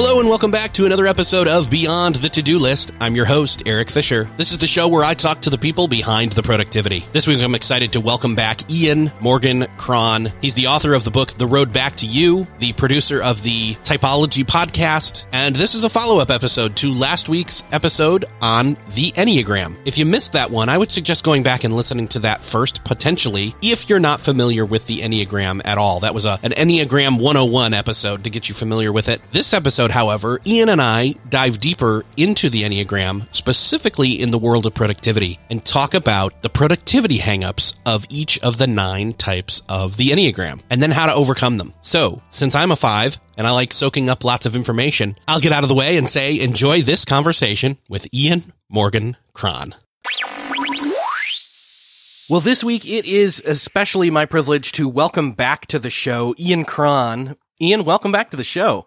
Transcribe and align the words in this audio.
Hello 0.00 0.20
and 0.20 0.28
welcome 0.28 0.52
back 0.52 0.72
to 0.74 0.86
another 0.86 1.08
episode 1.08 1.48
of 1.48 1.68
Beyond 1.70 2.14
the 2.14 2.28
To 2.28 2.40
Do 2.40 2.60
List. 2.60 2.92
I'm 3.00 3.16
your 3.16 3.24
host, 3.24 3.64
Eric 3.66 3.90
Fisher. 3.90 4.28
This 4.36 4.52
is 4.52 4.58
the 4.58 4.66
show 4.68 4.86
where 4.86 5.02
I 5.02 5.14
talk 5.14 5.42
to 5.42 5.50
the 5.50 5.58
people 5.58 5.88
behind 5.88 6.30
the 6.30 6.42
productivity. 6.44 7.04
This 7.12 7.26
week 7.26 7.42
I'm 7.42 7.56
excited 7.56 7.94
to 7.94 8.00
welcome 8.00 8.36
back 8.36 8.70
Ian 8.70 9.10
Morgan 9.20 9.66
Cron. 9.76 10.30
He's 10.40 10.54
the 10.54 10.68
author 10.68 10.94
of 10.94 11.02
the 11.02 11.10
book 11.10 11.32
The 11.32 11.48
Road 11.48 11.72
Back 11.72 11.96
to 11.96 12.06
You, 12.06 12.46
the 12.60 12.74
producer 12.74 13.20
of 13.20 13.42
the 13.42 13.74
Typology 13.82 14.44
podcast, 14.44 15.24
and 15.32 15.56
this 15.56 15.74
is 15.74 15.82
a 15.82 15.90
follow 15.90 16.20
up 16.20 16.30
episode 16.30 16.76
to 16.76 16.92
last 16.92 17.28
week's 17.28 17.64
episode 17.72 18.26
on 18.40 18.76
the 18.94 19.10
Enneagram. 19.16 19.74
If 19.84 19.98
you 19.98 20.06
missed 20.06 20.34
that 20.34 20.52
one, 20.52 20.68
I 20.68 20.78
would 20.78 20.92
suggest 20.92 21.24
going 21.24 21.42
back 21.42 21.64
and 21.64 21.74
listening 21.74 22.06
to 22.08 22.20
that 22.20 22.44
first, 22.44 22.84
potentially, 22.84 23.52
if 23.62 23.90
you're 23.90 23.98
not 23.98 24.20
familiar 24.20 24.64
with 24.64 24.86
the 24.86 25.00
Enneagram 25.00 25.60
at 25.64 25.76
all. 25.76 25.98
That 25.98 26.14
was 26.14 26.24
a, 26.24 26.38
an 26.44 26.52
Enneagram 26.52 27.20
101 27.20 27.74
episode 27.74 28.22
to 28.22 28.30
get 28.30 28.48
you 28.48 28.54
familiar 28.54 28.92
with 28.92 29.08
it. 29.08 29.20
This 29.32 29.52
episode, 29.52 29.87
however, 29.90 30.40
Ian 30.46 30.68
and 30.68 30.80
I 30.80 31.14
dive 31.28 31.60
deeper 31.60 32.04
into 32.16 32.50
the 32.50 32.62
Enneagram, 32.62 33.26
specifically 33.34 34.20
in 34.20 34.30
the 34.30 34.38
world 34.38 34.66
of 34.66 34.74
productivity, 34.74 35.38
and 35.50 35.64
talk 35.64 35.94
about 35.94 36.42
the 36.42 36.48
productivity 36.48 37.18
hangups 37.18 37.74
of 37.86 38.04
each 38.08 38.38
of 38.40 38.58
the 38.58 38.66
nine 38.66 39.12
types 39.12 39.62
of 39.68 39.96
the 39.96 40.10
Enneagram, 40.10 40.60
and 40.70 40.82
then 40.82 40.90
how 40.90 41.06
to 41.06 41.14
overcome 41.14 41.58
them. 41.58 41.72
So, 41.80 42.22
since 42.28 42.54
I'm 42.54 42.70
a 42.70 42.76
five, 42.76 43.18
and 43.36 43.46
I 43.46 43.50
like 43.50 43.72
soaking 43.72 44.10
up 44.10 44.24
lots 44.24 44.46
of 44.46 44.56
information, 44.56 45.16
I'll 45.26 45.40
get 45.40 45.52
out 45.52 45.62
of 45.62 45.68
the 45.68 45.74
way 45.74 45.96
and 45.96 46.10
say 46.10 46.38
enjoy 46.40 46.82
this 46.82 47.04
conversation 47.04 47.78
with 47.88 48.12
Ian 48.12 48.52
Morgan 48.68 49.16
Cron. 49.32 49.74
Well, 52.28 52.40
this 52.40 52.62
week 52.62 52.84
it 52.84 53.06
is 53.06 53.42
especially 53.46 54.10
my 54.10 54.26
privilege 54.26 54.72
to 54.72 54.86
welcome 54.86 55.32
back 55.32 55.66
to 55.68 55.78
the 55.78 55.88
show 55.88 56.34
Ian 56.38 56.66
Cron. 56.66 57.36
Ian, 57.58 57.84
welcome 57.84 58.12
back 58.12 58.30
to 58.32 58.36
the 58.36 58.44
show. 58.44 58.86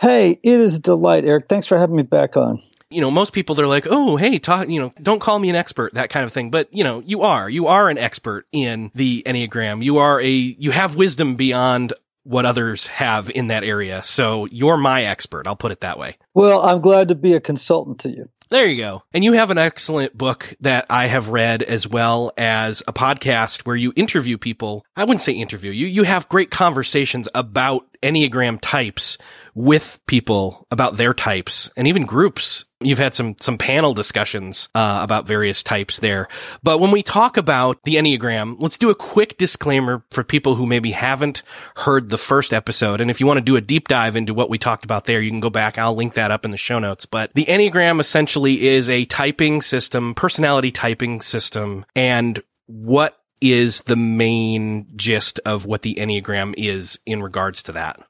Hey, 0.00 0.38
it 0.42 0.60
is 0.60 0.74
a 0.76 0.80
delight, 0.80 1.24
Eric. 1.24 1.46
Thanks 1.48 1.66
for 1.66 1.78
having 1.78 1.96
me 1.96 2.02
back 2.02 2.36
on. 2.36 2.60
You 2.90 3.00
know, 3.00 3.10
most 3.10 3.32
people 3.32 3.54
they're 3.54 3.66
like, 3.66 3.86
"Oh, 3.88 4.16
hey, 4.16 4.38
talk, 4.38 4.68
you 4.68 4.80
know, 4.80 4.92
don't 5.00 5.20
call 5.20 5.38
me 5.38 5.50
an 5.50 5.56
expert," 5.56 5.94
that 5.94 6.10
kind 6.10 6.24
of 6.24 6.32
thing. 6.32 6.50
But, 6.50 6.68
you 6.72 6.84
know, 6.84 7.02
you 7.04 7.22
are. 7.22 7.48
You 7.48 7.66
are 7.66 7.88
an 7.88 7.98
expert 7.98 8.46
in 8.52 8.90
the 8.94 9.22
Enneagram. 9.26 9.82
You 9.82 9.98
are 9.98 10.20
a 10.20 10.30
you 10.30 10.70
have 10.70 10.94
wisdom 10.94 11.36
beyond 11.36 11.92
what 12.22 12.46
others 12.46 12.86
have 12.86 13.30
in 13.30 13.48
that 13.48 13.64
area. 13.64 14.02
So, 14.04 14.46
you're 14.46 14.76
my 14.76 15.04
expert. 15.04 15.46
I'll 15.46 15.56
put 15.56 15.72
it 15.72 15.80
that 15.80 15.98
way. 15.98 16.16
Well, 16.34 16.62
I'm 16.62 16.80
glad 16.80 17.08
to 17.08 17.14
be 17.14 17.34
a 17.34 17.40
consultant 17.40 18.00
to 18.00 18.10
you. 18.10 18.28
There 18.54 18.68
you 18.68 18.76
go. 18.76 19.02
And 19.12 19.24
you 19.24 19.32
have 19.32 19.50
an 19.50 19.58
excellent 19.58 20.16
book 20.16 20.54
that 20.60 20.86
I 20.88 21.08
have 21.08 21.30
read 21.30 21.60
as 21.64 21.88
well 21.88 22.30
as 22.38 22.84
a 22.86 22.92
podcast 22.92 23.66
where 23.66 23.74
you 23.74 23.92
interview 23.96 24.38
people. 24.38 24.86
I 24.94 25.02
wouldn't 25.02 25.22
say 25.22 25.32
interview 25.32 25.72
you. 25.72 25.88
You 25.88 26.04
have 26.04 26.28
great 26.28 26.52
conversations 26.52 27.28
about 27.34 27.84
Enneagram 28.00 28.60
types 28.62 29.18
with 29.56 30.00
people 30.06 30.68
about 30.70 30.96
their 30.96 31.14
types 31.14 31.68
and 31.76 31.88
even 31.88 32.04
groups. 32.04 32.64
You've 32.84 32.98
had 32.98 33.14
some, 33.14 33.36
some 33.40 33.58
panel 33.58 33.94
discussions, 33.94 34.68
uh, 34.74 35.00
about 35.02 35.26
various 35.26 35.62
types 35.62 35.98
there. 35.98 36.28
But 36.62 36.78
when 36.78 36.90
we 36.90 37.02
talk 37.02 37.36
about 37.36 37.82
the 37.84 37.96
Enneagram, 37.96 38.56
let's 38.58 38.78
do 38.78 38.90
a 38.90 38.94
quick 38.94 39.36
disclaimer 39.36 40.04
for 40.10 40.22
people 40.22 40.54
who 40.54 40.66
maybe 40.66 40.90
haven't 40.90 41.42
heard 41.76 42.10
the 42.10 42.18
first 42.18 42.52
episode. 42.52 43.00
And 43.00 43.10
if 43.10 43.20
you 43.20 43.26
want 43.26 43.38
to 43.38 43.44
do 43.44 43.56
a 43.56 43.60
deep 43.60 43.88
dive 43.88 44.16
into 44.16 44.34
what 44.34 44.50
we 44.50 44.58
talked 44.58 44.84
about 44.84 45.04
there, 45.04 45.20
you 45.20 45.30
can 45.30 45.40
go 45.40 45.50
back. 45.50 45.78
I'll 45.78 45.94
link 45.94 46.14
that 46.14 46.30
up 46.30 46.44
in 46.44 46.50
the 46.50 46.56
show 46.56 46.78
notes. 46.78 47.06
But 47.06 47.32
the 47.34 47.46
Enneagram 47.46 48.00
essentially 48.00 48.66
is 48.66 48.88
a 48.88 49.04
typing 49.06 49.62
system, 49.62 50.14
personality 50.14 50.70
typing 50.70 51.20
system. 51.20 51.84
And 51.96 52.42
what 52.66 53.18
is 53.40 53.82
the 53.82 53.96
main 53.96 54.86
gist 54.96 55.40
of 55.44 55.66
what 55.66 55.82
the 55.82 55.96
Enneagram 55.96 56.54
is 56.56 56.98
in 57.04 57.22
regards 57.22 57.62
to 57.64 57.72
that? 57.72 58.00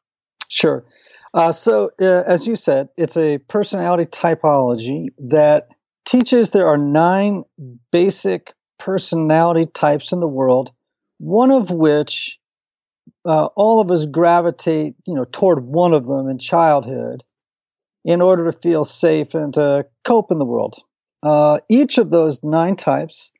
Sure. 0.48 0.84
Uh, 1.34 1.50
so, 1.50 1.90
uh, 2.00 2.22
as 2.26 2.46
you 2.46 2.54
said, 2.54 2.88
it's 2.96 3.16
a 3.16 3.38
personality 3.38 4.04
typology 4.04 5.08
that 5.18 5.68
teaches 6.06 6.52
there 6.52 6.68
are 6.68 6.78
nine 6.78 7.42
basic 7.90 8.52
personality 8.78 9.66
types 9.66 10.12
in 10.12 10.20
the 10.20 10.28
world, 10.28 10.72
one 11.18 11.50
of 11.50 11.70
which 11.70 12.38
uh, 13.24 13.46
all 13.56 13.80
of 13.80 13.90
us 13.90 14.06
gravitate, 14.06 14.94
you 15.06 15.14
know, 15.14 15.24
toward 15.24 15.64
one 15.64 15.92
of 15.92 16.06
them 16.06 16.28
in 16.28 16.38
childhood 16.38 17.24
in 18.04 18.20
order 18.20 18.50
to 18.50 18.58
feel 18.58 18.84
safe 18.84 19.34
and 19.34 19.54
to 19.54 19.86
cope 20.04 20.30
in 20.30 20.38
the 20.38 20.44
world. 20.44 20.76
Uh, 21.22 21.58
each 21.68 21.98
of 21.98 22.10
those 22.10 22.42
nine 22.44 22.76
types 22.76 23.32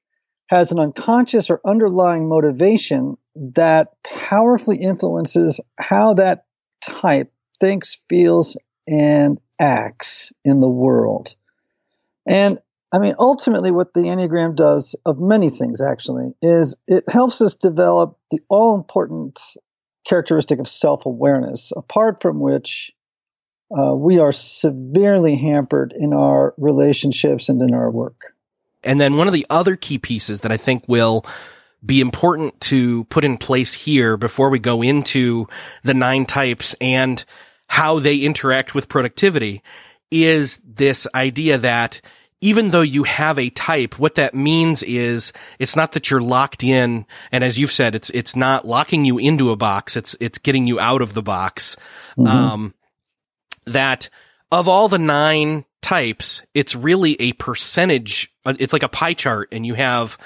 has 0.48 0.72
an 0.72 0.80
unconscious 0.80 1.50
or 1.50 1.60
underlying 1.66 2.28
motivation 2.28 3.16
that 3.36 3.88
powerfully 4.02 4.78
influences 4.78 5.60
how 5.78 6.14
that 6.14 6.46
type 6.82 7.30
thinks, 7.64 7.96
feels, 8.10 8.58
and 8.86 9.40
acts 9.58 10.34
in 10.44 10.60
the 10.60 10.68
world. 10.68 11.34
And 12.26 12.58
I 12.92 12.98
mean, 12.98 13.14
ultimately, 13.18 13.70
what 13.70 13.94
the 13.94 14.02
Enneagram 14.02 14.54
does, 14.54 14.94
of 15.06 15.18
many 15.18 15.48
things 15.48 15.80
actually, 15.80 16.34
is 16.42 16.76
it 16.86 17.04
helps 17.08 17.40
us 17.40 17.56
develop 17.56 18.18
the 18.30 18.40
all 18.50 18.74
important 18.74 19.40
characteristic 20.06 20.58
of 20.58 20.68
self 20.68 21.06
awareness, 21.06 21.72
apart 21.74 22.20
from 22.20 22.38
which 22.38 22.92
uh, 23.76 23.94
we 23.94 24.18
are 24.18 24.30
severely 24.30 25.34
hampered 25.34 25.94
in 25.98 26.12
our 26.12 26.52
relationships 26.58 27.48
and 27.48 27.62
in 27.62 27.72
our 27.72 27.90
work. 27.90 28.34
And 28.84 29.00
then 29.00 29.16
one 29.16 29.26
of 29.26 29.32
the 29.32 29.46
other 29.48 29.74
key 29.74 29.96
pieces 29.96 30.42
that 30.42 30.52
I 30.52 30.58
think 30.58 30.84
will 30.86 31.24
be 31.84 32.02
important 32.02 32.60
to 32.60 33.04
put 33.04 33.24
in 33.24 33.38
place 33.38 33.72
here 33.72 34.18
before 34.18 34.50
we 34.50 34.58
go 34.58 34.82
into 34.82 35.48
the 35.82 35.94
nine 35.94 36.26
types 36.26 36.74
and 36.82 37.24
how 37.68 37.98
they 37.98 38.18
interact 38.18 38.74
with 38.74 38.88
productivity 38.88 39.62
is 40.10 40.58
this 40.58 41.06
idea 41.14 41.58
that 41.58 42.00
even 42.40 42.70
though 42.70 42.82
you 42.82 43.04
have 43.04 43.38
a 43.38 43.48
type, 43.48 43.98
what 43.98 44.16
that 44.16 44.34
means 44.34 44.82
is 44.82 45.32
it's 45.58 45.76
not 45.76 45.92
that 45.92 46.10
you're 46.10 46.20
locked 46.20 46.62
in. 46.62 47.06
And 47.32 47.42
as 47.42 47.58
you've 47.58 47.72
said, 47.72 47.94
it's, 47.94 48.10
it's 48.10 48.36
not 48.36 48.66
locking 48.66 49.06
you 49.06 49.16
into 49.16 49.50
a 49.50 49.56
box. 49.56 49.96
It's, 49.96 50.14
it's 50.20 50.36
getting 50.36 50.66
you 50.66 50.78
out 50.78 51.00
of 51.00 51.14
the 51.14 51.22
box. 51.22 51.76
Mm-hmm. 52.18 52.26
Um, 52.26 52.74
that 53.64 54.10
of 54.52 54.68
all 54.68 54.88
the 54.88 54.98
nine 54.98 55.64
types, 55.80 56.42
it's 56.52 56.76
really 56.76 57.18
a 57.18 57.32
percentage. 57.32 58.30
It's 58.44 58.74
like 58.74 58.82
a 58.82 58.88
pie 58.88 59.14
chart 59.14 59.48
and 59.52 59.64
you 59.64 59.72
have 59.72 60.18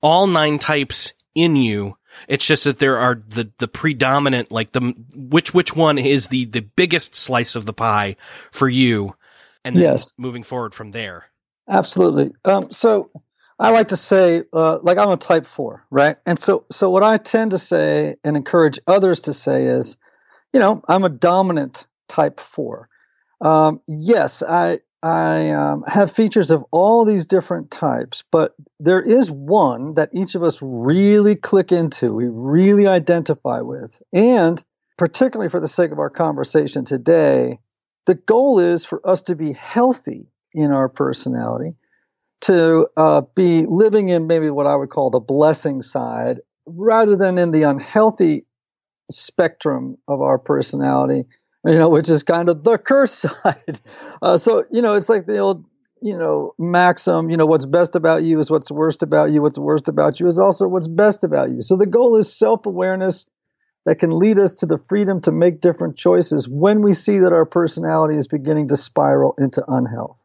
all 0.00 0.28
nine 0.28 0.60
types 0.60 1.14
in 1.34 1.56
you. 1.56 1.95
It's 2.28 2.46
just 2.46 2.64
that 2.64 2.78
there 2.78 2.98
are 2.98 3.22
the, 3.28 3.50
the 3.58 3.68
predominant, 3.68 4.50
like 4.50 4.72
the, 4.72 4.94
which, 5.14 5.54
which 5.54 5.74
one 5.74 5.98
is 5.98 6.28
the, 6.28 6.44
the 6.44 6.62
biggest 6.62 7.14
slice 7.14 7.56
of 7.56 7.66
the 7.66 7.72
pie 7.72 8.16
for 8.50 8.68
you? 8.68 9.16
And 9.64 9.76
then 9.76 9.82
yes. 9.82 10.12
moving 10.16 10.42
forward 10.42 10.74
from 10.74 10.92
there. 10.92 11.26
Absolutely. 11.68 12.32
Um, 12.44 12.70
so 12.70 13.10
I 13.58 13.70
like 13.70 13.88
to 13.88 13.96
say, 13.96 14.44
uh, 14.52 14.78
like 14.82 14.98
I'm 14.98 15.10
a 15.10 15.16
type 15.16 15.46
four, 15.46 15.84
right? 15.90 16.16
And 16.26 16.38
so, 16.38 16.66
so 16.70 16.90
what 16.90 17.02
I 17.02 17.16
tend 17.16 17.50
to 17.52 17.58
say 17.58 18.16
and 18.22 18.36
encourage 18.36 18.78
others 18.86 19.20
to 19.22 19.32
say 19.32 19.64
is, 19.64 19.96
you 20.52 20.60
know, 20.60 20.82
I'm 20.86 21.04
a 21.04 21.08
dominant 21.08 21.86
type 22.08 22.38
four. 22.38 22.88
Um, 23.40 23.80
yes, 23.86 24.42
I 24.42 24.80
I 25.06 25.50
um, 25.50 25.84
have 25.86 26.10
features 26.10 26.50
of 26.50 26.64
all 26.72 27.04
these 27.04 27.26
different 27.26 27.70
types, 27.70 28.24
but 28.32 28.56
there 28.80 29.00
is 29.00 29.30
one 29.30 29.94
that 29.94 30.10
each 30.12 30.34
of 30.34 30.42
us 30.42 30.58
really 30.60 31.36
click 31.36 31.70
into, 31.70 32.12
we 32.12 32.26
really 32.28 32.88
identify 32.88 33.60
with, 33.60 34.02
and 34.12 34.62
particularly 34.98 35.48
for 35.48 35.60
the 35.60 35.68
sake 35.68 35.92
of 35.92 36.00
our 36.00 36.10
conversation 36.10 36.84
today, 36.84 37.60
the 38.06 38.16
goal 38.16 38.58
is 38.58 38.84
for 38.84 39.00
us 39.08 39.22
to 39.22 39.36
be 39.36 39.52
healthy 39.52 40.26
in 40.52 40.72
our 40.72 40.88
personality 40.88 41.76
to 42.40 42.88
uh, 42.96 43.20
be 43.36 43.64
living 43.64 44.08
in 44.08 44.26
maybe 44.26 44.50
what 44.50 44.66
I 44.66 44.74
would 44.74 44.90
call 44.90 45.10
the 45.10 45.20
blessing 45.20 45.82
side 45.82 46.40
rather 46.66 47.16
than 47.16 47.38
in 47.38 47.52
the 47.52 47.62
unhealthy 47.62 48.44
spectrum 49.12 49.98
of 50.08 50.20
our 50.20 50.38
personality, 50.38 51.26
you 51.66 51.76
know, 51.76 51.88
which 51.88 52.08
is 52.08 52.22
kind 52.22 52.48
of 52.48 52.64
the 52.64 52.78
curse 52.78 53.12
side. 53.44 53.80
Uh, 54.22 54.36
so, 54.36 54.64
you 54.70 54.82
know, 54.82 54.94
it's 54.94 55.08
like 55.08 55.26
the 55.26 55.38
old, 55.38 55.64
you 56.00 56.16
know, 56.16 56.54
maxim, 56.58 57.30
you 57.30 57.36
know, 57.36 57.46
what's 57.46 57.66
best 57.66 57.96
about 57.96 58.22
you 58.22 58.38
is 58.38 58.50
what's 58.50 58.70
worst 58.70 59.02
about 59.02 59.32
you. 59.32 59.42
What's 59.42 59.58
worst 59.58 59.88
about 59.88 60.20
you 60.20 60.26
is 60.26 60.38
also 60.38 60.68
what's 60.68 60.88
best 60.88 61.24
about 61.24 61.50
you. 61.50 61.62
So 61.62 61.76
the 61.76 61.86
goal 61.86 62.16
is 62.16 62.32
self 62.32 62.66
awareness 62.66 63.26
that 63.86 63.96
can 64.00 64.10
lead 64.10 64.38
us 64.38 64.52
to 64.54 64.66
the 64.66 64.78
freedom 64.88 65.20
to 65.22 65.32
make 65.32 65.60
different 65.60 65.96
choices 65.96 66.48
when 66.48 66.82
we 66.82 66.92
see 66.92 67.18
that 67.20 67.32
our 67.32 67.46
personality 67.46 68.16
is 68.16 68.28
beginning 68.28 68.68
to 68.68 68.76
spiral 68.76 69.34
into 69.38 69.64
unhealth. 69.68 70.22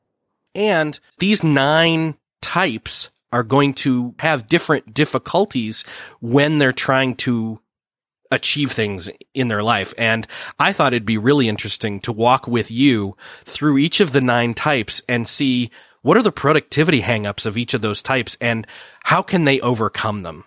And 0.55 0.99
these 1.19 1.43
nine 1.43 2.15
types 2.41 3.11
are 3.31 3.43
going 3.43 3.73
to 3.73 4.13
have 4.19 4.47
different 4.47 4.93
difficulties 4.93 5.83
when 6.19 6.57
they're 6.57 6.73
trying 6.73 7.15
to 7.15 7.61
achieve 8.31 8.71
things 8.71 9.09
in 9.33 9.47
their 9.49 9.61
life. 9.63 9.93
And 9.97 10.25
I 10.59 10.73
thought 10.73 10.93
it'd 10.93 11.05
be 11.05 11.17
really 11.17 11.49
interesting 11.49 11.99
to 12.01 12.11
walk 12.11 12.47
with 12.47 12.71
you 12.71 13.15
through 13.45 13.77
each 13.77 13.99
of 13.99 14.13
the 14.13 14.21
nine 14.21 14.53
types 14.53 15.01
and 15.09 15.27
see 15.27 15.69
what 16.01 16.17
are 16.17 16.23
the 16.23 16.31
productivity 16.31 17.01
hangups 17.01 17.45
of 17.45 17.57
each 17.57 17.73
of 17.73 17.81
those 17.81 18.01
types 18.01 18.37
and 18.41 18.65
how 19.03 19.21
can 19.21 19.45
they 19.45 19.59
overcome 19.61 20.23
them? 20.23 20.45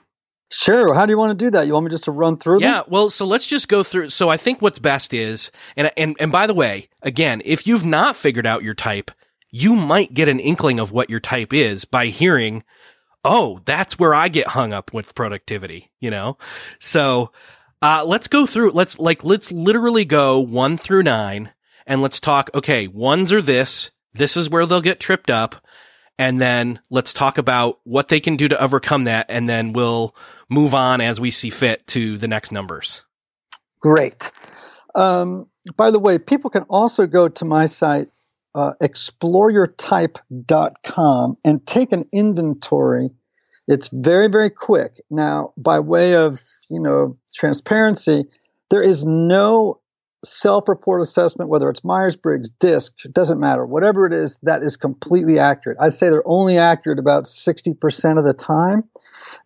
Sure. 0.51 0.95
How 0.95 1.07
do 1.07 1.11
you 1.13 1.19
want 1.19 1.37
to 1.37 1.45
do 1.45 1.51
that? 1.53 1.67
You 1.67 1.73
want 1.73 1.85
me 1.87 1.91
just 1.91 2.05
to 2.05 2.13
run 2.13 2.37
through 2.37 2.61
Yeah, 2.61 2.83
them? 2.83 2.85
well, 2.89 3.11
so 3.11 3.25
let's 3.27 3.49
just 3.49 3.69
go 3.69 3.83
through. 3.83 4.11
So 4.11 4.29
I 4.29 4.37
think 4.37 4.63
what's 4.63 4.79
best 4.79 5.13
is, 5.13 5.51
and, 5.77 5.91
and, 5.97 6.17
and 6.21 6.31
by 6.31 6.47
the 6.47 6.55
way, 6.55 6.89
again, 7.03 7.43
if 7.45 7.67
you've 7.67 7.85
not 7.85 8.15
figured 8.15 8.47
out 8.47 8.63
your 8.63 8.75
type, 8.75 9.11
you 9.51 9.75
might 9.75 10.15
get 10.15 10.29
an 10.29 10.41
inkling 10.41 10.81
of 10.81 10.93
what 10.93 11.11
your 11.11 11.21
type 11.21 11.53
is 11.53 11.85
by 11.85 12.07
hearing, 12.07 12.63
oh, 13.25 13.59
that's 13.65 13.99
where 13.99 14.15
I 14.15 14.29
get 14.29 14.49
hung 14.49 14.73
up 14.73 14.93
with 14.93 15.15
productivity, 15.15 15.91
you 16.01 16.11
know? 16.11 16.37
So, 16.79 17.33
uh, 17.83 18.05
let's 18.05 18.29
go 18.29 18.47
through, 18.47 18.71
let's 18.71 18.99
like, 18.99 19.25
let's 19.25 19.53
literally 19.53 20.05
go 20.05 20.41
one 20.41 20.77
through 20.77 21.03
nine 21.03 21.53
and 21.87 22.03
let's 22.03 22.21
talk, 22.21 22.51
okay, 22.55 22.87
ones 22.87 23.33
are 23.33 23.43
this, 23.43 23.91
this 24.13 24.37
is 24.37 24.49
where 24.49 24.67
they'll 24.67 24.81
get 24.81 25.01
tripped 25.01 25.31
up. 25.31 25.57
And 26.19 26.41
then 26.41 26.81
let's 26.91 27.13
talk 27.13 27.39
about 27.39 27.81
what 27.83 28.09
they 28.09 28.21
can 28.21 28.37
do 28.37 28.47
to 28.49 28.63
overcome 28.63 29.05
that. 29.05 29.27
And 29.29 29.49
then 29.49 29.73
we'll 29.73 30.15
move 30.49 30.75
on 30.75 31.01
as 31.01 31.21
we 31.21 31.33
see 31.33 31.51
fit 31.51 31.85
to 31.89 32.17
the 32.19 32.29
next 32.29 32.53
numbers. 32.53 33.05
Great. 33.81 34.31
Um, 34.95 35.49
by 35.77 35.91
the 35.91 35.99
way, 35.99 36.19
people 36.19 36.51
can 36.51 36.63
also 36.65 37.09
go 37.09 37.29
to 37.29 37.45
my 37.45 37.67
site, 37.67 38.11
uh, 38.55 38.75
exploreyourtype.com 38.81 41.37
and 41.45 41.67
take 41.67 41.91
an 41.93 42.05
inventory. 42.13 43.11
It's 43.67 43.89
very, 43.89 44.29
very 44.29 44.51
quick. 44.51 45.03
Now, 45.11 45.53
by 45.57 45.81
way 45.81 46.15
of, 46.15 46.41
you 46.69 46.81
know, 46.81 47.17
transparency, 47.35 48.25
there 48.71 48.83
is 48.83 49.05
no 49.05 49.81
self-report 50.25 51.03
assessment, 51.03 51.51
whether 51.51 51.69
it's 51.69 51.85
Myers-Briggs, 51.85 52.51
DISC, 52.51 52.93
doesn't 53.13 53.39
matter. 53.39 53.67
Whatever 53.67 54.07
it 54.07 54.13
is, 54.13 54.39
that 54.43 54.63
is 54.63 54.77
completely 54.77 55.39
accurate. 55.39 55.79
I'd 55.81 55.93
say 55.93 56.09
they're 56.09 56.27
only 56.27 56.59
accurate 56.59 56.99
about 56.99 57.25
60% 57.25 58.19
of 58.19 58.25
the 58.25 58.33
time. 58.33 58.85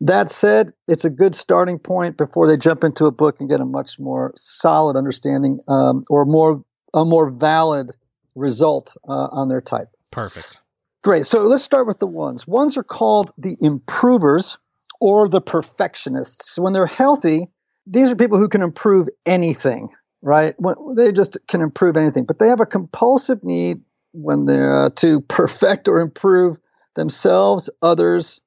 That 0.01 0.31
said, 0.31 0.73
it's 0.87 1.05
a 1.05 1.11
good 1.11 1.35
starting 1.35 1.79
point 1.79 2.17
before 2.17 2.47
they 2.47 2.57
jump 2.57 2.85
into 2.85 3.07
a 3.07 3.11
book 3.11 3.37
and 3.41 3.49
get 3.49 3.61
a 3.61 3.65
much 3.65 3.99
more 3.99 4.33
solid 4.37 4.97
understanding 4.97 5.61
um, 5.69 6.05
or 6.09 6.25
more 6.25 6.65
a 6.95 7.05
more 7.05 7.29
valid 7.31 7.91
result 8.35 8.97
uh, 9.09 9.29
on 9.31 9.49
their 9.49 9.61
type. 9.61 9.89
Perfect. 10.11 10.61
Great. 11.09 11.27
So 11.27 11.41
let's 11.45 11.65
start 11.65 11.87
with 11.87 12.01
the 12.01 12.07
ones. 12.07 12.47
Ones 12.47 12.77
are 12.77 12.83
called 12.83 13.33
the 13.39 13.57
improvers 13.63 14.59
or 15.01 15.27
the 15.27 15.41
perfectionists. 15.41 16.59
When 16.59 16.75
they're 16.75 16.85
healthy, 16.85 17.49
these 17.87 18.11
are 18.11 18.15
people 18.15 18.37
who 18.37 18.51
can 18.51 18.61
improve 18.61 19.09
anything, 19.25 19.89
right? 20.21 20.55
They 20.97 21.13
just 21.13 21.39
can 21.49 21.63
improve 21.63 21.97
anything, 21.97 22.27
but 22.27 22.39
they 22.39 22.49
have 22.49 22.61
a 22.61 22.67
compulsive 22.67 23.43
need 23.43 23.81
when 24.13 24.45
they're 24.45 24.85
uh, 24.85 24.91
to 24.97 25.23
perfect 25.23 25.89
or 25.89 26.01
improve 26.01 26.59
themselves, 26.95 27.71
others, 27.81 28.43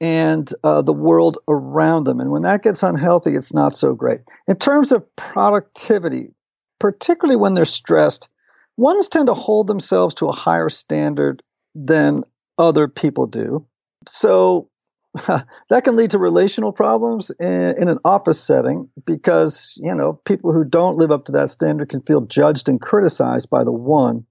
and 0.00 0.52
uh, 0.64 0.82
the 0.82 0.92
world 0.92 1.38
around 1.46 2.08
them. 2.08 2.18
And 2.18 2.32
when 2.32 2.42
that 2.42 2.64
gets 2.64 2.82
unhealthy, 2.82 3.36
it's 3.36 3.54
not 3.54 3.72
so 3.72 3.94
great. 3.94 4.22
In 4.48 4.56
terms 4.56 4.90
of 4.90 5.14
productivity, 5.14 6.34
particularly 6.80 7.36
when 7.36 7.54
they're 7.54 7.64
stressed, 7.64 8.28
ones 8.76 9.06
tend 9.06 9.28
to 9.28 9.34
hold 9.34 9.68
themselves 9.68 10.16
to 10.16 10.26
a 10.26 10.32
higher 10.32 10.70
standard 10.70 11.44
than 11.86 12.24
other 12.58 12.88
people 12.88 13.26
do. 13.26 13.66
So 14.06 14.68
that 15.68 15.84
can 15.84 15.96
lead 15.96 16.10
to 16.10 16.18
relational 16.18 16.72
problems 16.72 17.30
in, 17.30 17.74
in, 17.80 17.88
an 17.88 17.98
office 18.04 18.42
setting 18.42 18.88
because, 19.04 19.74
you 19.76 19.94
know, 19.94 20.12
people 20.12 20.52
who 20.52 20.64
don't 20.64 20.98
live 20.98 21.10
up 21.10 21.26
to 21.26 21.32
that 21.32 21.50
standard 21.50 21.88
can 21.88 22.02
feel 22.02 22.20
judged 22.22 22.68
and 22.68 22.80
criticized 22.80 23.50
by 23.50 23.64
the 23.64 23.72
one. 23.72 24.24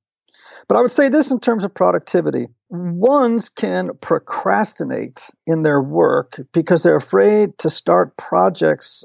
But 0.67 0.77
I 0.77 0.81
would 0.81 0.91
say 0.91 1.09
this 1.09 1.31
in 1.31 1.39
terms 1.39 1.63
of 1.63 1.73
productivity 1.73 2.47
ones 2.69 3.49
can 3.49 3.91
procrastinate 3.99 5.29
in 5.47 5.63
their 5.63 5.81
work 5.81 6.39
because 6.53 6.83
they're 6.83 6.95
afraid 6.95 7.57
to 7.59 7.69
start 7.69 8.15
projects 8.15 9.03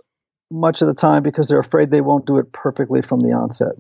much 0.50 0.82
of 0.82 0.88
the 0.88 0.94
time 0.94 1.23
because 1.23 1.49
they're 1.49 1.58
afraid 1.58 1.91
they 1.91 2.02
won't 2.02 2.26
do 2.26 2.38
it 2.38 2.52
perfectly 2.52 3.00
from 3.00 3.20
the 3.20 3.32
onset. 3.32 3.73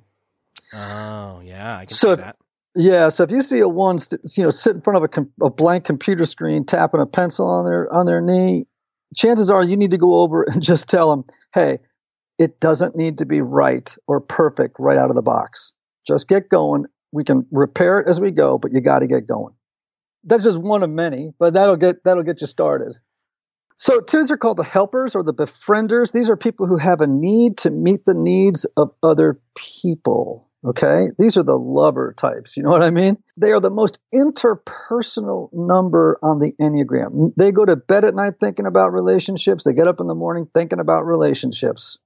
Oh, 0.72 1.42
yeah, 1.44 1.76
I 1.76 1.84
can 1.84 1.94
so 1.94 2.16
see 2.16 2.22
that. 2.22 2.36
Yeah, 2.76 3.08
so 3.08 3.22
if 3.22 3.30
you 3.30 3.40
see 3.40 3.60
a 3.60 3.68
one, 3.68 3.98
you 4.36 4.44
know, 4.44 4.50
sit 4.50 4.74
in 4.74 4.82
front 4.82 4.96
of 4.96 5.04
a, 5.04 5.08
com- 5.08 5.32
a 5.40 5.50
blank 5.50 5.84
computer 5.84 6.24
screen, 6.24 6.64
tapping 6.64 7.00
a 7.00 7.06
pencil 7.06 7.48
on 7.48 7.64
their 7.64 7.92
on 7.92 8.04
their 8.04 8.20
knee, 8.20 8.66
chances 9.14 9.48
are 9.48 9.62
you 9.62 9.76
need 9.76 9.92
to 9.92 9.98
go 9.98 10.20
over 10.20 10.42
and 10.42 10.60
just 10.70 10.88
tell 10.88 11.10
them, 11.10 11.24
"Hey, 11.52 11.78
it 12.38 12.58
doesn't 12.58 12.96
need 12.96 13.18
to 13.18 13.26
be 13.26 13.40
right 13.40 13.94
or 14.08 14.20
perfect 14.20 14.76
right 14.80 14.98
out 14.98 15.10
of 15.10 15.16
the 15.16 15.22
box. 15.22 15.72
Just 16.06 16.28
get 16.28 16.48
going. 16.48 16.86
We 17.12 17.22
can 17.22 17.46
repair 17.52 18.00
it 18.00 18.08
as 18.08 18.20
we 18.20 18.32
go, 18.32 18.58
but 18.58 18.72
you 18.72 18.80
got 18.80 19.00
to 19.00 19.06
get 19.06 19.28
going." 19.28 19.54
That's 20.24 20.42
just 20.42 20.58
one 20.58 20.82
of 20.82 20.90
many, 20.90 21.32
but 21.38 21.54
that'll 21.54 21.76
get 21.76 22.02
that'll 22.02 22.24
get 22.24 22.40
you 22.40 22.48
started. 22.48 22.96
So 23.76 24.00
twos 24.00 24.30
are 24.30 24.36
called 24.36 24.56
the 24.56 24.64
helpers 24.64 25.14
or 25.14 25.22
the 25.22 25.34
befrienders. 25.34 26.12
These 26.12 26.30
are 26.30 26.36
people 26.36 26.66
who 26.66 26.76
have 26.76 27.00
a 27.00 27.06
need 27.06 27.58
to 27.58 27.70
meet 27.70 28.04
the 28.04 28.14
needs 28.14 28.64
of 28.76 28.92
other 29.02 29.40
people. 29.56 30.48
Okay. 30.64 31.08
These 31.18 31.36
are 31.36 31.42
the 31.42 31.58
lover 31.58 32.14
types. 32.16 32.56
You 32.56 32.62
know 32.62 32.70
what 32.70 32.82
I 32.82 32.90
mean? 32.90 33.18
They 33.38 33.52
are 33.52 33.60
the 33.60 33.70
most 33.70 33.98
interpersonal 34.14 35.50
number 35.52 36.18
on 36.22 36.38
the 36.38 36.52
Enneagram. 36.60 37.32
They 37.36 37.52
go 37.52 37.64
to 37.64 37.76
bed 37.76 38.04
at 38.04 38.14
night 38.14 38.34
thinking 38.40 38.66
about 38.66 38.92
relationships. 38.92 39.64
They 39.64 39.74
get 39.74 39.88
up 39.88 40.00
in 40.00 40.06
the 40.06 40.14
morning 40.14 40.48
thinking 40.54 40.80
about 40.80 41.04
relationships. 41.04 41.98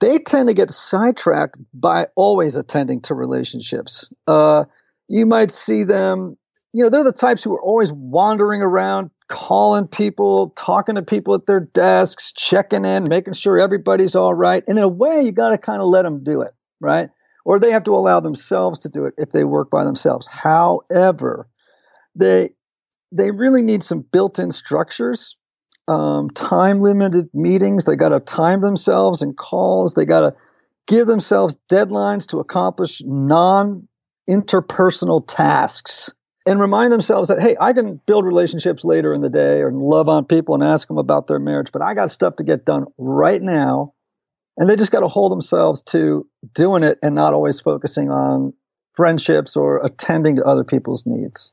They 0.00 0.18
tend 0.18 0.48
to 0.48 0.54
get 0.54 0.70
sidetracked 0.70 1.56
by 1.72 2.08
always 2.14 2.56
attending 2.56 3.00
to 3.02 3.14
relationships. 3.14 4.08
Uh, 4.26 4.64
you 5.08 5.26
might 5.26 5.50
see 5.50 5.84
them, 5.84 6.36
you 6.72 6.84
know, 6.84 6.90
they're 6.90 7.04
the 7.04 7.12
types 7.12 7.42
who 7.42 7.54
are 7.54 7.62
always 7.62 7.92
wandering 7.92 8.60
around, 8.62 9.10
calling 9.28 9.86
people, 9.86 10.50
talking 10.56 10.96
to 10.96 11.02
people 11.02 11.34
at 11.34 11.46
their 11.46 11.60
desks, 11.60 12.32
checking 12.32 12.84
in, 12.84 13.04
making 13.08 13.34
sure 13.34 13.58
everybody's 13.58 14.14
all 14.14 14.34
right. 14.34 14.62
And 14.66 14.78
in 14.78 14.84
a 14.84 14.88
way, 14.88 15.22
you 15.22 15.32
got 15.32 15.50
to 15.50 15.58
kind 15.58 15.80
of 15.80 15.88
let 15.88 16.02
them 16.02 16.22
do 16.22 16.42
it, 16.42 16.52
right? 16.80 17.10
Or 17.44 17.58
they 17.58 17.70
have 17.70 17.84
to 17.84 17.94
allow 17.94 18.20
themselves 18.20 18.80
to 18.80 18.88
do 18.88 19.04
it 19.04 19.14
if 19.18 19.30
they 19.30 19.44
work 19.44 19.70
by 19.70 19.84
themselves. 19.84 20.26
However, 20.26 21.48
they 22.14 22.50
they 23.12 23.30
really 23.30 23.62
need 23.62 23.82
some 23.84 24.00
built-in 24.00 24.50
structures, 24.50 25.36
um, 25.86 26.30
time 26.30 26.80
limited 26.80 27.28
meetings. 27.32 27.84
They 27.84 27.96
got 27.96 28.08
to 28.08 28.20
time 28.20 28.60
themselves 28.60 29.22
and 29.22 29.36
calls. 29.36 29.94
They 29.94 30.04
got 30.04 30.20
to 30.20 30.34
give 30.86 31.06
themselves 31.06 31.56
deadlines 31.70 32.26
to 32.28 32.40
accomplish 32.40 33.02
non 33.04 33.88
interpersonal 34.28 35.24
tasks 35.26 36.12
and 36.46 36.60
remind 36.60 36.92
themselves 36.92 37.28
that 37.28 37.40
hey 37.40 37.56
i 37.60 37.72
can 37.72 38.00
build 38.06 38.24
relationships 38.24 38.84
later 38.84 39.12
in 39.12 39.20
the 39.20 39.28
day 39.28 39.60
or 39.60 39.70
love 39.70 40.08
on 40.08 40.24
people 40.24 40.54
and 40.54 40.64
ask 40.64 40.88
them 40.88 40.98
about 40.98 41.26
their 41.26 41.38
marriage 41.38 41.70
but 41.72 41.82
i 41.82 41.92
got 41.92 42.10
stuff 42.10 42.36
to 42.36 42.44
get 42.44 42.64
done 42.64 42.86
right 42.96 43.42
now 43.42 43.92
and 44.56 44.68
they 44.68 44.76
just 44.76 44.92
got 44.92 45.00
to 45.00 45.08
hold 45.08 45.32
themselves 45.32 45.82
to 45.82 46.26
doing 46.52 46.82
it 46.82 46.98
and 47.02 47.14
not 47.14 47.34
always 47.34 47.60
focusing 47.60 48.10
on 48.10 48.52
friendships 48.92 49.56
or 49.56 49.84
attending 49.84 50.36
to 50.36 50.44
other 50.44 50.64
people's 50.64 51.04
needs. 51.06 51.52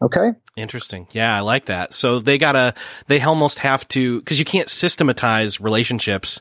Okay. 0.00 0.30
Interesting. 0.56 1.08
Yeah, 1.10 1.36
I 1.36 1.40
like 1.40 1.66
that. 1.66 1.92
So 1.92 2.20
they 2.20 2.38
gotta, 2.38 2.74
they 3.08 3.20
almost 3.20 3.58
have 3.60 3.86
to, 3.88 4.22
cause 4.22 4.38
you 4.38 4.44
can't 4.44 4.68
systematize 4.68 5.60
relationships. 5.60 6.40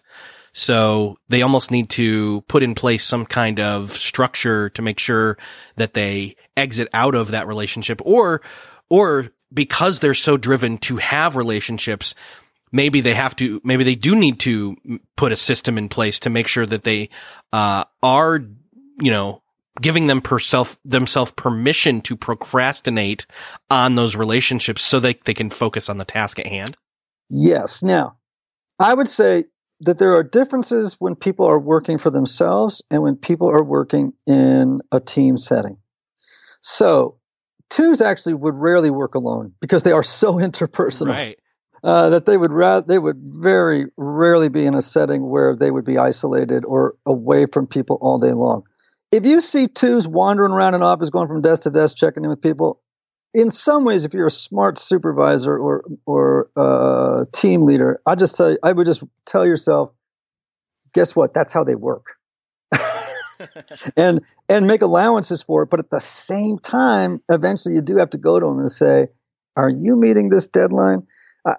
So 0.54 1.18
they 1.28 1.42
almost 1.42 1.72
need 1.72 1.90
to 1.92 2.42
put 2.42 2.64
in 2.64 2.76
place 2.76 3.04
some 3.04 3.26
kind 3.26 3.60
of 3.60 3.92
structure 3.92 4.70
to 4.70 4.82
make 4.82 5.00
sure 5.00 5.38
that 5.76 5.94
they 5.94 6.36
exit 6.56 6.88
out 6.94 7.16
of 7.16 7.32
that 7.32 7.48
relationship 7.48 8.00
or, 8.06 8.42
or 8.90 9.30
because 9.54 10.00
they're 10.00 10.14
so 10.14 10.38
driven 10.38 10.78
to 10.80 10.98
have 10.98 11.36
relationships, 11.36 12.16
maybe 12.72 13.02
they 13.02 13.14
have 13.14 13.36
to, 13.38 13.62
maybe 13.64 13.84
they 13.84 13.96
do 13.96 14.16
need 14.16 14.40
to 14.42 14.78
put 15.16 15.32
a 15.32 15.38
system 15.38 15.78
in 15.78 15.90
place 15.90 16.20
to 16.22 16.30
make 16.30 16.48
sure 16.48 16.66
that 16.66 16.84
they, 16.84 17.10
uh, 17.54 17.84
are, 18.04 18.40
you 19.00 19.12
know, 19.12 19.42
giving 19.82 20.08
them 20.08 20.22
per 20.22 20.40
self, 20.40 20.78
themselves 20.84 21.32
permission 21.34 22.02
to 22.02 22.16
procrastinate 22.16 23.26
on 23.70 23.96
those 23.96 24.16
relationships 24.16 24.82
so 24.82 25.00
that 25.00 25.24
they 25.26 25.34
can 25.34 25.50
focus 25.50 25.90
on 25.90 25.98
the 25.98 26.06
task 26.06 26.40
at 26.40 26.48
hand? 26.48 26.76
Yes. 27.30 27.84
Now, 27.84 28.18
I 28.80 28.94
would 28.94 29.08
say 29.08 29.46
that 29.82 30.00
there 30.00 30.16
are 30.16 30.24
differences 30.24 30.96
when 31.00 31.16
people 31.16 31.46
are 31.46 31.60
working 31.60 31.98
for 31.98 32.10
themselves 32.10 32.82
and 32.90 33.02
when 33.04 33.16
people 33.16 33.50
are 33.50 33.64
working 33.64 34.14
in 34.26 34.82
a 34.92 35.00
team 35.00 35.38
setting. 35.38 35.78
So, 36.62 37.20
twos 37.70 38.02
actually 38.02 38.34
would 38.36 38.56
rarely 38.56 38.90
work 38.90 39.16
alone 39.16 39.54
because 39.60 39.84
they 39.84 39.92
are 39.92 40.04
so 40.04 40.34
interpersonal. 40.38 41.10
Right. 41.12 41.40
Uh, 41.84 42.10
that 42.10 42.26
they 42.26 42.38
would 42.38 42.52
ra- 42.52 42.82
they 42.82 42.98
would 43.00 43.18
very 43.22 43.86
rarely 43.98 44.50
be 44.50 44.66
in 44.66 44.76
a 44.76 44.82
setting 44.82 45.30
where 45.30 45.56
they 45.56 45.72
would 45.72 45.86
be 45.86 45.98
isolated 45.98 46.66
or 46.66 46.96
away 47.06 47.46
from 47.46 47.68
people 47.68 47.98
all 48.02 48.18
day 48.18 48.34
long 48.34 48.64
if 49.12 49.26
you 49.26 49.42
see 49.42 49.68
twos 49.68 50.08
wandering 50.08 50.52
around 50.52 50.76
an 50.76 50.84
office, 50.84 51.10
going 51.10 51.28
from 51.28 51.42
desk 51.42 51.64
to 51.64 51.72
desk, 51.72 51.96
checking 51.96 52.24
in 52.24 52.30
with 52.30 52.42
people, 52.42 52.82
in 53.34 53.52
some 53.52 53.84
ways, 53.84 54.06
if 54.06 54.14
you're 54.14 54.28
a 54.28 54.32
smart 54.32 54.78
supervisor 54.78 55.58
or 55.58 55.84
or 56.06 56.50
uh, 56.56 57.26
team 57.34 57.62
leader, 57.62 58.02
I 58.06 58.16
just 58.16 58.36
say 58.36 58.58
I 58.64 58.72
would 58.72 58.86
just 58.86 59.04
tell 59.26 59.46
yourself, 59.46 59.92
guess 60.94 61.16
what? 61.16 61.34
That's 61.34 61.54
how 61.54 61.64
they 61.64 61.76
work, 61.76 62.08
and 63.98 64.22
and 64.50 64.68
make 64.68 64.82
allowances 64.82 65.42
for 65.42 65.64
it. 65.64 65.70
But 65.70 65.80
at 65.80 65.90
the 65.90 66.00
same 66.00 66.58
time, 66.60 67.22
eventually, 67.30 67.76
you 67.76 67.82
do 67.82 67.98
have 67.98 68.10
to 68.12 68.18
go 68.18 68.40
to 68.40 68.46
them 68.46 68.60
and 68.60 68.72
say, 68.72 69.08
"Are 69.56 69.70
you 69.70 69.96
meeting 69.96 70.30
this 70.30 70.48
deadline?" 70.48 71.06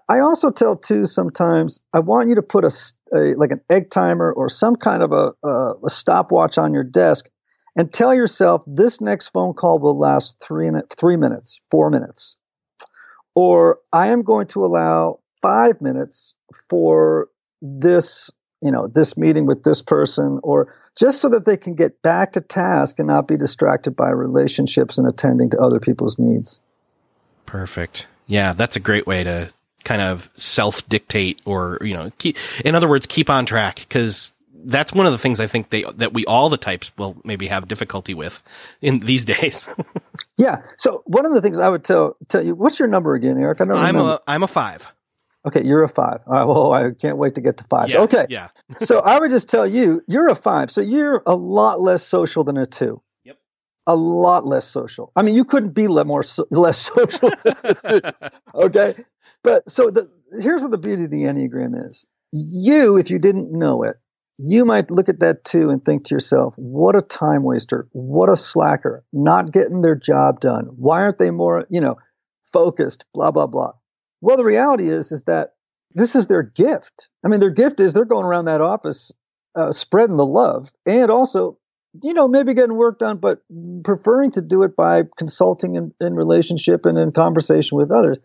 I 0.08 0.20
also 0.20 0.50
tell 0.50 0.76
too 0.76 1.04
sometimes 1.04 1.80
I 1.92 2.00
want 2.00 2.28
you 2.28 2.34
to 2.34 2.42
put 2.42 2.64
a, 2.64 2.70
a, 3.14 3.34
like 3.34 3.52
an 3.52 3.60
egg 3.70 3.90
timer 3.90 4.32
or 4.32 4.48
some 4.48 4.76
kind 4.76 5.02
of 5.02 5.12
a, 5.12 5.32
a, 5.42 5.74
a 5.86 5.90
stopwatch 5.90 6.58
on 6.58 6.74
your 6.74 6.84
desk 6.84 7.28
and 7.76 7.92
tell 7.92 8.14
yourself 8.14 8.64
this 8.66 9.00
next 9.00 9.28
phone 9.28 9.54
call 9.54 9.78
will 9.78 9.98
last 9.98 10.42
three, 10.42 10.68
three 10.96 11.16
minutes, 11.16 11.60
four 11.70 11.90
minutes. 11.90 12.36
Or 13.34 13.78
I 13.92 14.08
am 14.08 14.22
going 14.22 14.48
to 14.48 14.64
allow 14.64 15.20
five 15.40 15.80
minutes 15.80 16.34
for 16.68 17.28
this, 17.62 18.30
you 18.60 18.72
know, 18.72 18.88
this 18.88 19.16
meeting 19.16 19.46
with 19.46 19.62
this 19.62 19.80
person, 19.80 20.40
or 20.42 20.74
just 20.98 21.20
so 21.20 21.28
that 21.28 21.44
they 21.44 21.56
can 21.56 21.76
get 21.76 22.02
back 22.02 22.32
to 22.32 22.40
task 22.40 22.98
and 22.98 23.06
not 23.06 23.28
be 23.28 23.36
distracted 23.36 23.94
by 23.94 24.10
relationships 24.10 24.98
and 24.98 25.06
attending 25.06 25.50
to 25.50 25.60
other 25.60 25.78
people's 25.78 26.18
needs. 26.18 26.58
Perfect. 27.46 28.08
Yeah, 28.26 28.54
that's 28.54 28.76
a 28.76 28.80
great 28.80 29.06
way 29.06 29.22
to 29.22 29.50
kind 29.84 30.02
of 30.02 30.28
self 30.34 30.88
dictate 30.88 31.40
or, 31.44 31.78
you 31.82 31.94
know, 31.94 32.10
keep, 32.18 32.36
in 32.64 32.74
other 32.74 32.88
words, 32.88 33.06
keep 33.06 33.30
on 33.30 33.46
track 33.46 33.76
because 33.76 34.32
that's 34.64 34.92
one 34.92 35.06
of 35.06 35.12
the 35.12 35.18
things 35.18 35.40
I 35.40 35.46
think 35.46 35.70
they 35.70 35.84
that 35.96 36.12
we 36.12 36.24
all 36.26 36.48
the 36.48 36.56
types 36.56 36.90
will 36.98 37.16
maybe 37.24 37.46
have 37.46 37.68
difficulty 37.68 38.14
with 38.14 38.42
in 38.82 38.98
these 39.00 39.24
days. 39.36 39.68
yeah. 40.36 40.62
So 40.76 41.02
one 41.06 41.26
of 41.26 41.32
the 41.32 41.40
things 41.40 41.58
I 41.58 41.68
would 41.68 41.84
tell 41.84 42.16
tell 42.28 42.42
you, 42.44 42.54
what's 42.54 42.78
your 42.78 42.88
number 42.88 43.14
again, 43.14 43.38
Eric? 43.40 43.60
I 43.60 43.64
don't 43.64 43.76
I'm 43.76 43.96
remember. 43.96 44.14
a 44.26 44.30
I'm 44.30 44.42
a 44.42 44.48
five. 44.48 44.86
Okay, 45.46 45.64
you're 45.64 45.84
a 45.84 45.88
five. 45.88 46.20
All 46.26 46.32
right, 46.34 46.44
well, 46.44 46.72
I 46.72 46.90
can't 46.90 47.16
wait 47.16 47.36
to 47.36 47.40
get 47.40 47.58
to 47.58 47.64
five. 47.64 47.88
Yeah, 47.88 48.00
okay. 48.00 48.26
Yeah. 48.28 48.48
so 48.80 48.98
I 48.98 49.18
would 49.18 49.30
just 49.30 49.48
tell 49.48 49.66
you, 49.66 50.02
you're 50.06 50.28
a 50.28 50.34
five. 50.34 50.70
So 50.70 50.80
you're 50.80 51.22
a 51.24 51.34
lot 51.34 51.80
less 51.80 52.02
social 52.02 52.44
than 52.44 52.58
a 52.58 52.66
two. 52.66 53.00
A 53.88 53.96
lot 53.96 54.46
less 54.46 54.66
social. 54.66 55.10
I 55.16 55.22
mean, 55.22 55.34
you 55.34 55.44
couldn't 55.44 55.70
be 55.70 55.88
more 55.88 56.22
less 56.50 56.78
social. 56.78 57.30
okay. 58.54 58.94
But 59.42 59.68
so 59.70 59.90
the 59.90 60.08
here's 60.40 60.62
what 60.62 60.70
the 60.70 60.78
beauty 60.78 61.04
of 61.04 61.10
the 61.10 61.24
Enneagram 61.24 61.88
is. 61.88 62.06
You, 62.30 62.98
if 62.98 63.10
you 63.10 63.18
didn't 63.18 63.50
know 63.50 63.82
it, 63.82 63.96
you 64.38 64.64
might 64.64 64.90
look 64.90 65.08
at 65.08 65.20
that 65.20 65.44
too 65.44 65.70
and 65.70 65.84
think 65.84 66.04
to 66.04 66.14
yourself, 66.14 66.54
what 66.56 66.94
a 66.94 67.02
time 67.02 67.42
waster, 67.42 67.88
what 67.92 68.30
a 68.30 68.36
slacker, 68.36 69.04
not 69.12 69.52
getting 69.52 69.80
their 69.80 69.96
job 69.96 70.40
done. 70.40 70.66
Why 70.76 71.00
aren't 71.00 71.18
they 71.18 71.30
more, 71.30 71.66
you 71.70 71.80
know, 71.80 71.96
focused, 72.52 73.04
blah, 73.12 73.30
blah, 73.30 73.46
blah. 73.46 73.72
Well, 74.20 74.36
the 74.36 74.44
reality 74.44 74.88
is, 74.88 75.12
is 75.12 75.24
that 75.24 75.54
this 75.94 76.14
is 76.14 76.26
their 76.26 76.42
gift. 76.42 77.08
I 77.24 77.28
mean, 77.28 77.40
their 77.40 77.50
gift 77.50 77.80
is 77.80 77.92
they're 77.92 78.04
going 78.04 78.24
around 78.24 78.46
that 78.46 78.60
office 78.60 79.12
uh, 79.54 79.72
spreading 79.72 80.16
the 80.16 80.26
love 80.26 80.72
and 80.86 81.10
also, 81.10 81.57
you 82.02 82.14
know, 82.14 82.28
maybe 82.28 82.54
getting 82.54 82.76
work 82.76 82.98
done, 82.98 83.18
but 83.18 83.42
preferring 83.84 84.32
to 84.32 84.42
do 84.42 84.62
it 84.62 84.76
by 84.76 85.02
consulting 85.16 85.74
in, 85.74 85.94
in 86.00 86.14
relationship 86.14 86.86
and 86.86 86.98
in 86.98 87.12
conversation 87.12 87.78
with 87.78 87.90
others. 87.90 88.18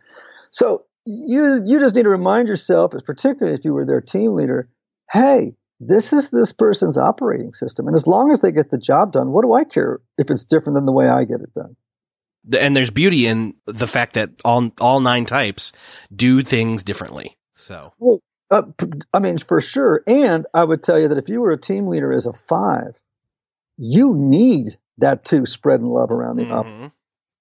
So 0.51 0.85
you 1.05 1.63
you 1.65 1.79
just 1.79 1.95
need 1.95 2.03
to 2.03 2.09
remind 2.09 2.47
yourself, 2.47 2.93
particularly 3.05 3.57
if 3.57 3.65
you 3.65 3.73
were 3.73 3.85
their 3.85 4.01
team 4.01 4.33
leader, 4.33 4.69
hey, 5.11 5.55
this 5.79 6.13
is 6.13 6.29
this 6.29 6.51
person's 6.51 6.97
operating 6.97 7.53
system. 7.53 7.87
And 7.87 7.95
as 7.95 8.07
long 8.07 8.31
as 8.31 8.41
they 8.41 8.51
get 8.51 8.69
the 8.69 8.77
job 8.77 9.11
done, 9.11 9.31
what 9.31 9.43
do 9.43 9.53
I 9.53 9.63
care 9.63 9.99
if 10.17 10.29
it's 10.29 10.43
different 10.43 10.75
than 10.75 10.85
the 10.85 10.91
way 10.91 11.07
I 11.07 11.23
get 11.23 11.41
it 11.41 11.53
done? 11.53 11.75
And 12.57 12.75
there's 12.75 12.91
beauty 12.91 13.25
in 13.25 13.53
the 13.65 13.87
fact 13.87 14.13
that 14.13 14.31
all 14.43 14.71
all 14.79 14.99
nine 14.99 15.25
types 15.25 15.71
do 16.13 16.41
things 16.41 16.83
differently. 16.83 17.37
So, 17.53 17.93
well, 17.99 18.19
uh, 18.51 18.63
I 19.13 19.19
mean, 19.19 19.37
for 19.37 19.61
sure. 19.61 20.03
And 20.05 20.45
I 20.53 20.63
would 20.63 20.83
tell 20.83 20.99
you 20.99 21.07
that 21.09 21.17
if 21.17 21.29
you 21.29 21.41
were 21.41 21.51
a 21.51 21.59
team 21.59 21.87
leader 21.87 22.11
as 22.11 22.25
a 22.25 22.33
five, 22.33 22.99
you 23.77 24.13
need 24.15 24.77
that 24.99 25.25
two 25.25 25.45
spreading 25.45 25.87
love 25.87 26.11
around 26.11 26.37
the 26.37 26.43
mm-hmm. 26.43 26.53
office 26.53 26.91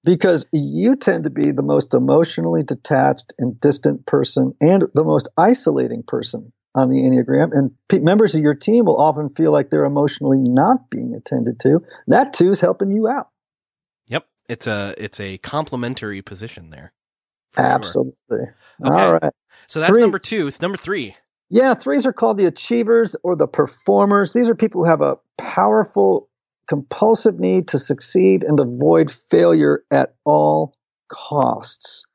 because 0.05 0.47
you 0.53 0.97
tend 0.97 1.25
to 1.25 1.31
be 1.31 1.53
the 1.53 1.63
most 1.63 1.95
emotionally 1.95 2.63
detached 2.63 3.33
and 3.39 3.61
distant 3.61 4.07
person 4.07 4.55
and 4.61 4.85
the 4.95 5.05
most 5.05 5.29
isolating 5.37 6.03
person 6.03 6.53
on 6.75 6.89
the 6.89 6.97
Enneagram, 6.97 7.51
and 7.53 7.73
p- 7.89 7.99
members 7.99 8.35
of 8.35 8.41
your 8.41 8.55
team 8.55 8.87
will 8.87 8.99
often 8.99 9.29
feel 9.31 9.53
like 9.53 9.69
they're 9.69 9.85
emotionally 9.85 10.41
not 10.41 10.89
being 10.89 11.15
attended 11.15 11.61
to. 11.61 11.83
That 12.07 12.33
too 12.33 12.51
is 12.51 12.61
helping 12.61 12.91
you 12.91 13.09
out. 13.09 13.29
Yep, 14.09 14.27
it's 14.49 14.67
a 14.67 14.95
it's 14.97 15.21
a 15.21 15.39
complementary 15.39 16.23
position 16.23 16.71
there. 16.71 16.93
Absolutely. 17.57 18.15
Sure. 18.31 18.57
Okay. 18.87 19.01
All 19.01 19.13
right. 19.13 19.33
So 19.67 19.81
that's 19.81 19.93
threes. 19.93 20.01
number 20.01 20.19
two. 20.19 20.49
It's 20.49 20.63
number 20.63 20.79
three. 20.79 21.15
Yeah, 21.53 21.75
threes 21.75 22.07
are 22.07 22.15
called 22.15 22.39
the 22.39 22.47
achievers 22.47 23.15
or 23.23 23.37
the 23.37 23.47
performers. 23.47 24.33
These 24.33 24.49
are 24.49 24.55
people 24.55 24.83
who 24.83 24.89
have 24.89 25.03
a 25.03 25.19
powerful, 25.37 26.31
compulsive 26.67 27.39
need 27.39 27.69
to 27.69 27.79
succeed 27.79 28.43
and 28.43 28.59
avoid 28.59 29.11
failure 29.11 29.85
at 29.91 30.15
all 30.25 30.75
costs. 31.11 32.07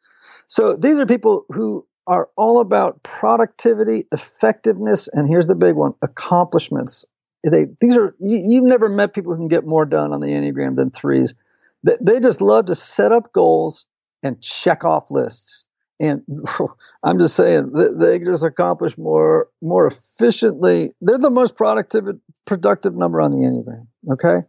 So 0.48 0.75
these 0.75 0.98
are 0.98 1.06
people 1.06 1.46
who 1.50 1.86
are 2.08 2.29
all 2.36 2.62
about 2.62 3.03
productivity, 3.03 4.06
effectiveness, 4.12 5.08
and 5.08 5.27
here's 5.27 5.46
the 5.46 5.53
big 5.53 5.75
one: 5.75 5.94
accomplishments. 6.01 7.06
They 7.44 7.67
these 7.79 7.96
are 7.96 8.15
you, 8.20 8.56
have 8.56 8.63
never 8.67 8.89
met 8.89 9.13
people 9.13 9.34
who 9.34 9.38
can 9.38 9.50
get 9.50 9.67
more 9.67 9.86
done 9.86 10.13
on 10.13 10.20
the 10.20 10.29
enneagram 10.29 10.74
than 10.74 10.89
threes. 10.89 11.36
They, 11.84 11.98
they 12.01 12.20
just 12.20 12.41
love 12.41 12.65
to 12.65 12.75
set 12.75 13.12
up 13.12 13.34
goals 13.34 13.86
and 14.24 14.41
check 14.41 14.84
off 14.84 15.12
lists. 15.12 15.67
And 16.00 16.22
I'm 17.04 17.20
just 17.20 17.36
saying 17.36 17.72
they, 17.74 18.20
just 18.20 18.44
accomplish 18.44 18.98
more 18.98 19.48
more 19.62 19.88
efficiently. 19.88 20.92
They're 21.01 21.18
the 21.18 21.30
most 21.30 21.56
productive 21.56 22.06
productive 22.46 22.96
number 22.96 23.22
on 23.22 23.32
the 23.32 23.38
enneagram. 23.38 23.88
Okay, 24.13 24.46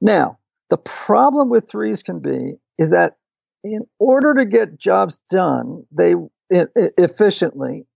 now 0.00 0.38
the 0.70 0.78
problem 0.78 1.48
with 1.48 1.68
threes 1.70 2.02
can 2.02 2.20
be 2.20 2.54
is 2.78 2.90
that 2.90 3.16
in 3.64 3.82
order 3.98 4.34
to 4.34 4.44
get 4.44 4.78
jobs 4.78 5.20
done, 5.30 5.84
they 5.92 6.14
efficiently 6.50 7.86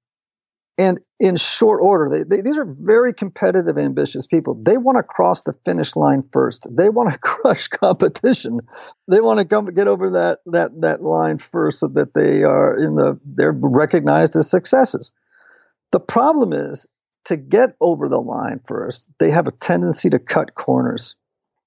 and 0.78 1.00
in 1.18 1.36
short 1.36 1.80
order. 1.82 2.08
They, 2.10 2.22
they, 2.22 2.42
these 2.42 2.58
are 2.58 2.66
very 2.66 3.14
competitive, 3.14 3.78
ambitious 3.78 4.26
people. 4.26 4.54
They 4.62 4.76
want 4.76 4.96
to 4.96 5.02
cross 5.02 5.42
the 5.42 5.54
finish 5.64 5.96
line 5.96 6.22
first. 6.32 6.66
They 6.70 6.88
want 6.88 7.12
to 7.12 7.18
crush 7.22 7.68
competition. 7.68 8.60
They 9.08 9.20
want 9.20 9.38
to 9.38 9.44
come 9.44 9.66
get 9.66 9.88
over 9.88 10.10
that 10.10 10.40
that 10.46 10.80
that 10.80 11.02
line 11.02 11.38
first, 11.38 11.80
so 11.80 11.88
that 11.88 12.14
they 12.14 12.42
are 12.42 12.76
in 12.76 12.94
the 12.94 13.18
they're 13.24 13.52
recognized 13.52 14.36
as 14.36 14.50
successes. 14.50 15.12
The 15.92 16.00
problem 16.00 16.52
is 16.52 16.86
to 17.24 17.36
get 17.36 17.76
over 17.80 18.08
the 18.08 18.20
line 18.20 18.60
first. 18.66 19.08
They 19.18 19.30
have 19.30 19.46
a 19.46 19.52
tendency 19.52 20.10
to 20.10 20.18
cut 20.18 20.54
corners, 20.54 21.14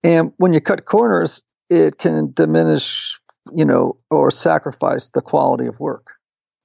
and 0.03 0.33
when 0.37 0.53
you 0.53 0.61
cut 0.61 0.85
corners, 0.85 1.41
it 1.69 1.97
can 1.97 2.31
diminish, 2.33 3.19
you 3.55 3.65
know, 3.65 3.97
or 4.11 4.29
sacrifice 4.29 5.09
the 5.09 5.21
quality 5.21 5.65
of 5.65 5.79
work 5.79 6.18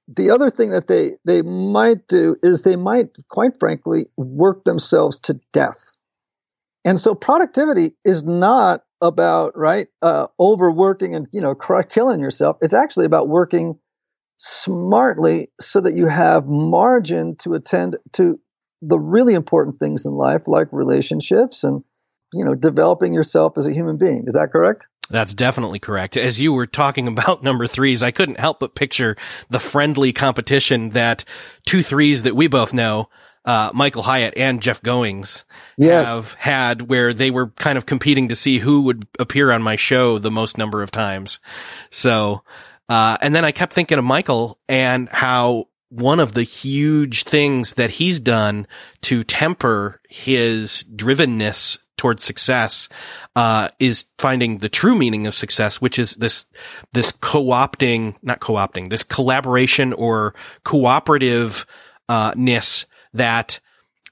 the 0.07 0.29
other 0.31 0.49
thing 0.49 0.71
that 0.71 0.87
they 0.87 1.13
they 1.25 1.41
might 1.41 2.07
do 2.07 2.35
is 2.43 2.61
they 2.61 2.75
might 2.75 3.09
quite 3.29 3.59
frankly 3.59 4.07
work 4.17 4.63
themselves 4.65 5.19
to 5.21 5.39
death 5.53 5.91
And 6.83 6.99
so 6.99 7.15
productivity 7.15 7.93
is 8.03 8.23
not 8.23 8.83
about 9.01 9.57
right 9.57 9.87
uh, 10.01 10.27
overworking 10.39 11.15
and 11.15 11.27
you 11.31 11.41
know 11.41 11.55
cr- 11.55 11.81
killing 11.81 12.19
yourself. 12.19 12.57
It's 12.61 12.73
actually 12.73 13.05
about 13.05 13.27
working 13.27 13.77
smartly 14.39 15.51
so 15.61 15.81
that 15.81 15.95
you 15.95 16.07
have 16.07 16.47
margin 16.47 17.35
to 17.37 17.55
attend 17.55 17.97
to 18.13 18.39
the 18.81 18.99
really 18.99 19.33
important 19.35 19.77
things 19.77 20.05
in 20.05 20.13
life, 20.13 20.47
like 20.47 20.67
relationships 20.71 21.63
and 21.63 21.83
you 22.33 22.45
know 22.45 22.55
developing 22.55 23.13
yourself 23.13 23.57
as 23.57 23.67
a 23.67 23.73
human 23.73 23.97
being. 23.97 24.25
Is 24.27 24.35
that 24.35 24.51
correct? 24.51 24.87
That's 25.09 25.33
definitely 25.33 25.79
correct. 25.79 26.17
As 26.17 26.41
you 26.41 26.51
were 26.53 26.65
talking 26.65 27.07
about 27.07 27.43
number 27.43 27.67
threes, 27.67 28.01
I 28.01 28.11
couldn't 28.11 28.39
help 28.39 28.59
but 28.59 28.75
picture 28.75 29.15
the 29.49 29.59
friendly 29.59 30.13
competition 30.13 30.89
that 30.91 31.25
two 31.65 31.83
threes 31.83 32.23
that 32.23 32.35
we 32.35 32.47
both 32.47 32.73
know 32.73 33.09
uh, 33.45 33.71
Michael 33.73 34.01
Hyatt 34.01 34.35
and 34.37 34.61
Jeff 34.61 34.81
Goins 34.81 35.45
yes. 35.77 36.07
have 36.07 36.33
had 36.33 36.89
where 36.89 37.13
they 37.13 37.29
were 37.29 37.47
kind 37.49 37.77
of 37.77 37.85
competing 37.85 38.29
to 38.29 38.35
see 38.35 38.57
who 38.57 38.81
would 38.83 39.07
appear 39.19 39.51
on 39.51 39.61
my 39.61 39.75
show 39.75 40.17
the 40.17 40.31
most 40.31 40.57
number 40.57 40.81
of 40.81 40.89
times. 40.89 41.39
So, 41.91 42.41
uh, 42.89 43.17
and 43.21 43.35
then 43.35 43.45
I 43.45 43.51
kept 43.51 43.73
thinking 43.73 43.99
of 43.99 44.03
Michael 44.03 44.59
and 44.67 45.07
how 45.09 45.67
one 45.95 46.19
of 46.19 46.33
the 46.33 46.43
huge 46.43 47.23
things 47.23 47.75
that 47.75 47.91
he's 47.91 48.19
done 48.19 48.67
to 49.01 49.23
temper 49.23 50.01
his 50.09 50.83
drivenness 50.95 51.77
towards 51.97 52.23
success, 52.23 52.89
uh, 53.35 53.69
is 53.79 54.05
finding 54.17 54.57
the 54.57 54.67
true 54.67 54.95
meaning 54.95 55.27
of 55.27 55.33
success, 55.33 55.79
which 55.79 55.97
is 55.97 56.15
this, 56.15 56.45
this 56.91 57.13
co-opting, 57.13 58.15
not 58.21 58.41
co-opting, 58.41 58.89
this 58.89 59.03
collaboration 59.03 59.93
or 59.93 60.35
cooperative, 60.65 61.65
uh, 62.09 62.33
ness 62.35 62.85
that 63.13 63.61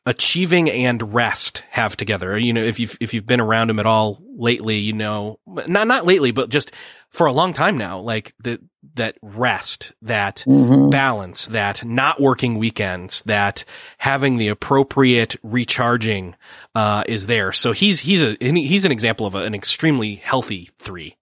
achieving 0.06 0.70
and 0.70 1.14
rest 1.14 1.64
have 1.72 1.98
together. 1.98 2.38
You 2.38 2.54
know, 2.54 2.64
if 2.64 2.80
you've, 2.80 2.98
if 3.02 3.14
you've 3.14 3.26
been 3.26 3.42
around 3.42 3.70
him 3.70 3.80
at 3.80 3.86
all 3.86 4.22
lately, 4.38 4.78
you 4.78 4.94
know, 4.94 5.40
not, 5.46 5.88
not 5.88 6.06
lately, 6.06 6.32
but 6.32 6.50
just 6.50 6.72
for 7.10 7.28
a 7.28 7.34
long 7.34 7.54
time 7.54 7.78
now, 7.78 8.00
like 8.00 8.34
the, 8.42 8.60
that 8.96 9.18
rest, 9.22 9.94
that 10.02 10.44
mm-hmm. 10.48 10.90
balance, 10.90 11.48
that 11.48 11.84
not 11.86 12.20
working 12.22 12.58
weekends, 12.58 13.22
that 13.24 13.66
having 13.98 14.38
the 14.38 14.50
appropriate 14.50 15.36
recharging, 15.44 16.36
uh, 16.76 17.04
is 17.08 17.28
there. 17.28 17.52
So 17.52 17.72
he's, 17.72 18.02
he's 18.02 18.24
a, 18.24 18.36
he's 18.40 18.86
an 18.86 18.92
example 18.92 19.26
of 19.26 19.36
a, 19.36 19.40
an 19.40 19.56
extremely 19.56 20.16
healthy 20.16 20.70
three. 20.78 21.16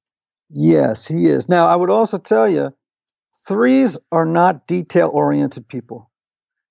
Yes, 0.49 1.07
he 1.07 1.27
is. 1.27 1.47
Now, 1.47 1.67
I 1.67 1.75
would 1.75 1.89
also 1.89 2.17
tell 2.17 2.49
you, 2.49 2.73
threes 3.47 3.97
are 4.11 4.25
not 4.25 4.67
detail 4.67 5.09
oriented 5.09 5.67
people. 5.67 6.09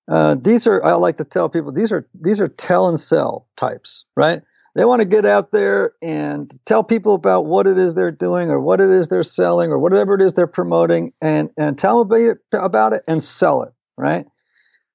Uh, 0.07 0.35
these 0.35 0.67
are 0.67 0.83
I 0.83 0.93
like 0.93 1.17
to 1.17 1.23
tell 1.23 1.47
people 1.47 1.71
these 1.71 1.91
are 1.91 2.07
these 2.19 2.41
are 2.41 2.47
tell 2.47 2.89
and 2.89 2.99
sell 2.99 3.47
types, 3.55 4.05
right? 4.15 4.41
They 4.73 4.85
want 4.85 5.01
to 5.01 5.05
get 5.05 5.25
out 5.25 5.51
there 5.51 5.93
and 6.01 6.51
tell 6.65 6.83
people 6.83 7.13
about 7.13 7.45
what 7.45 7.67
it 7.67 7.77
is 7.77 7.93
they're 7.93 8.11
doing 8.11 8.49
or 8.49 8.59
what 8.59 8.79
it 8.79 8.89
is 8.89 9.09
they're 9.09 9.23
selling 9.23 9.69
or 9.69 9.77
whatever 9.77 10.15
it 10.15 10.21
is 10.21 10.33
they're 10.33 10.47
promoting 10.47 11.11
and 11.21 11.49
and 11.57 11.77
tell 11.77 12.05
them 12.05 12.37
about 12.53 12.93
it, 12.93 13.03
and 13.07 13.21
sell 13.21 13.63
it, 13.63 13.73
right? 13.97 14.25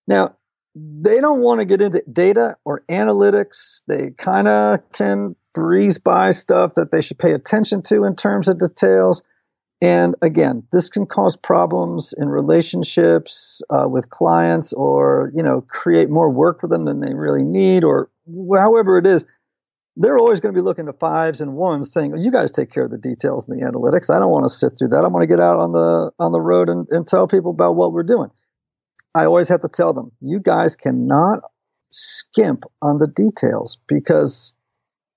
Now, 0.09 0.37
they 0.75 1.21
don't 1.21 1.41
want 1.41 1.61
to 1.61 1.65
get 1.65 1.81
into 1.81 2.03
data 2.11 2.57
or 2.65 2.85
analytics. 2.89 3.83
They 3.87 4.11
kind 4.11 4.49
of 4.49 4.81
can 4.93 5.37
breeze 5.55 5.99
by 5.99 6.31
stuff 6.31 6.75
that 6.75 6.93
they 6.93 7.01
should 7.01 7.19
pay 7.19 7.33
attention 7.33 7.83
to 7.83 8.05
in 8.05 8.15
terms 8.15 8.49
of 8.49 8.59
details. 8.59 9.23
And 9.83 10.15
again, 10.23 10.65
this 10.73 10.89
can 10.89 11.07
cause 11.07 11.37
problems 11.37 12.15
in 12.17 12.29
relationships 12.29 13.63
uh, 13.71 13.87
with 13.89 14.11
clients 14.11 14.73
or, 14.73 15.33
you 15.35 15.43
know, 15.43 15.63
create 15.63 16.09
more 16.09 16.31
work 16.31 16.61
for 16.61 16.69
them 16.69 16.85
than 16.85 17.01
they 17.01 17.15
really 17.15 17.45
need 17.45 17.85
or 17.85 18.11
however 18.55 18.99
it 18.99 19.07
is. 19.07 19.27
They're 19.99 20.19
always 20.19 20.41
going 20.41 20.55
to 20.55 20.61
be 20.61 20.65
looking 20.65 20.87
to 20.87 20.93
fives 20.93 21.41
and 21.41 21.55
ones 21.55 21.93
saying, 21.93 22.15
you 22.19 22.31
guys 22.31 22.53
take 22.53 22.71
care 22.71 22.85
of 22.85 22.91
the 22.91 22.99
details 22.99 23.49
and 23.49 23.59
the 23.59 23.65
analytics. 23.65 24.15
I 24.15 24.19
don't 24.19 24.31
want 24.31 24.45
to 24.45 24.51
sit 24.51 24.73
through 24.79 24.89
that. 24.89 25.05
I 25.05 25.09
want 25.09 25.23
to 25.23 25.27
get 25.27 25.41
out 25.41 25.59
on 25.59 25.73
the, 25.73 26.11
on 26.19 26.33
the 26.33 26.41
road 26.41 26.69
and, 26.69 26.87
and 26.91 27.07
tell 27.07 27.27
people 27.27 27.51
about 27.51 27.77
what 27.77 27.93
we're 27.93 28.03
doing. 28.03 28.31
I 29.15 29.25
always 29.25 29.49
have 29.49 29.61
to 29.61 29.69
tell 29.69 29.95
them, 29.95 30.13
you 30.21 30.39
guys 30.39 30.77
cannot 30.77 31.41
skimp 31.91 32.65
on 32.83 32.99
the 32.99 33.07
details 33.07 33.79
because 33.89 34.53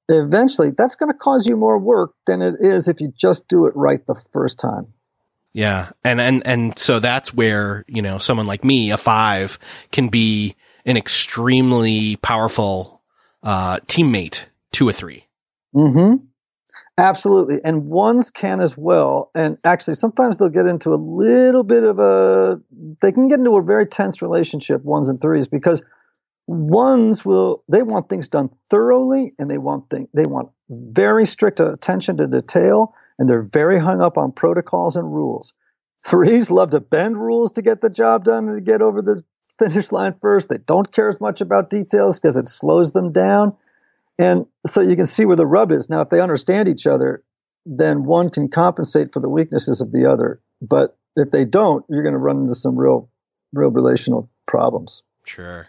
eventually 0.08 0.72
that's 0.72 0.96
going 0.96 1.12
to 1.12 1.18
cause 1.18 1.46
you 1.46 1.58
more 1.58 1.78
work 1.78 2.14
than 2.26 2.42
it 2.42 2.56
is 2.62 2.88
if 2.88 3.02
you 3.02 3.12
just 3.18 3.50
do 3.50 3.66
it 3.66 3.76
right 3.76 4.06
the 4.08 4.16
first 4.32 4.60
time. 4.60 4.88
Yeah. 5.52 5.90
And, 6.06 6.22
and, 6.22 6.48
and 6.48 6.78
so 6.78 7.02
that's 7.02 7.34
where, 7.34 7.84
you 7.88 8.02
know, 8.02 8.18
someone 8.18 8.48
like 8.48 8.64
me, 8.64 8.92
a 8.92 8.98
five 8.98 9.60
can 9.92 10.08
be 10.08 10.56
an 10.86 10.96
extremely 10.96 12.16
powerful, 12.18 13.02
uh, 13.44 13.80
teammate 13.88 14.46
to 14.72 14.88
or 14.88 14.94
3 14.94 15.26
hmm 15.74 16.16
Absolutely. 16.98 17.62
And 17.64 17.86
ones 17.86 18.30
can 18.30 18.60
as 18.62 18.78
well. 18.78 19.32
And 19.34 19.58
actually, 19.64 19.96
sometimes 19.96 20.38
they'll 20.38 20.50
get 20.50 20.66
into 20.66 20.94
a 20.94 20.96
little 20.96 21.64
bit 21.64 21.84
of 21.84 21.98
a, 21.98 22.60
they 23.00 23.14
can 23.14 23.30
get 23.30 23.40
into 23.40 23.56
a 23.56 23.64
very 23.64 23.86
tense 23.86 24.22
relationship, 24.22 24.84
ones 24.84 25.08
and 25.08 25.20
threes, 25.20 25.48
because 25.48 25.82
ones 26.48 27.24
will 27.24 27.64
they 27.70 27.84
want 27.84 28.10
things 28.10 28.28
done 28.28 28.50
thoroughly 28.70 29.34
and 29.40 29.50
they 29.50 29.58
want 29.58 29.90
thing, 29.90 30.10
they 30.14 30.26
want 30.26 30.50
very 30.70 31.26
strict 31.26 31.60
attention 31.60 32.18
to 32.18 32.28
detail 32.28 32.94
and 33.18 33.30
they're 33.30 33.44
very 33.44 33.80
hung 33.80 34.02
up 34.02 34.18
on 34.18 34.32
protocols 34.32 34.96
and 34.96 35.14
rules. 35.14 35.54
Threes 36.06 36.50
love 36.50 36.72
to 36.72 36.80
bend 36.80 37.18
rules 37.18 37.52
to 37.54 37.62
get 37.62 37.82
the 37.82 37.90
job 37.90 38.26
done 38.26 38.50
and 38.50 38.58
to 38.58 38.62
get 38.62 38.82
over 38.82 39.02
the 39.02 39.24
finish 39.58 39.92
line 39.92 40.16
first. 40.22 40.50
They 40.50 40.58
don't 40.58 40.92
care 40.92 41.08
as 41.08 41.22
much 41.22 41.40
about 41.40 41.70
details 41.70 42.20
because 42.20 42.36
it 42.36 42.48
slows 42.48 42.94
them 42.94 43.12
down 43.12 43.56
and 44.20 44.46
so 44.68 44.82
you 44.82 44.96
can 44.96 45.08
see 45.08 45.26
where 45.26 45.36
the 45.36 45.48
rub 45.48 45.72
is 45.72 45.90
now 45.90 46.02
if 46.02 46.10
they 46.10 46.22
understand 46.22 46.68
each 46.68 46.86
other 46.86 47.24
then 47.66 48.04
one 48.04 48.30
can 48.30 48.50
compensate 48.50 49.12
for 49.12 49.20
the 49.20 49.30
weaknesses 49.30 49.82
of 49.82 49.92
the 49.92 50.10
other 50.10 50.40
but 50.62 50.96
if 51.16 51.32
they 51.32 51.46
don't 51.46 51.84
you're 51.90 52.04
going 52.04 52.14
to 52.14 52.20
run 52.20 52.42
into 52.42 52.54
some 52.54 52.78
real 52.78 53.10
real 53.54 53.72
relational 53.72 54.30
problems 54.46 55.02
sure 55.26 55.68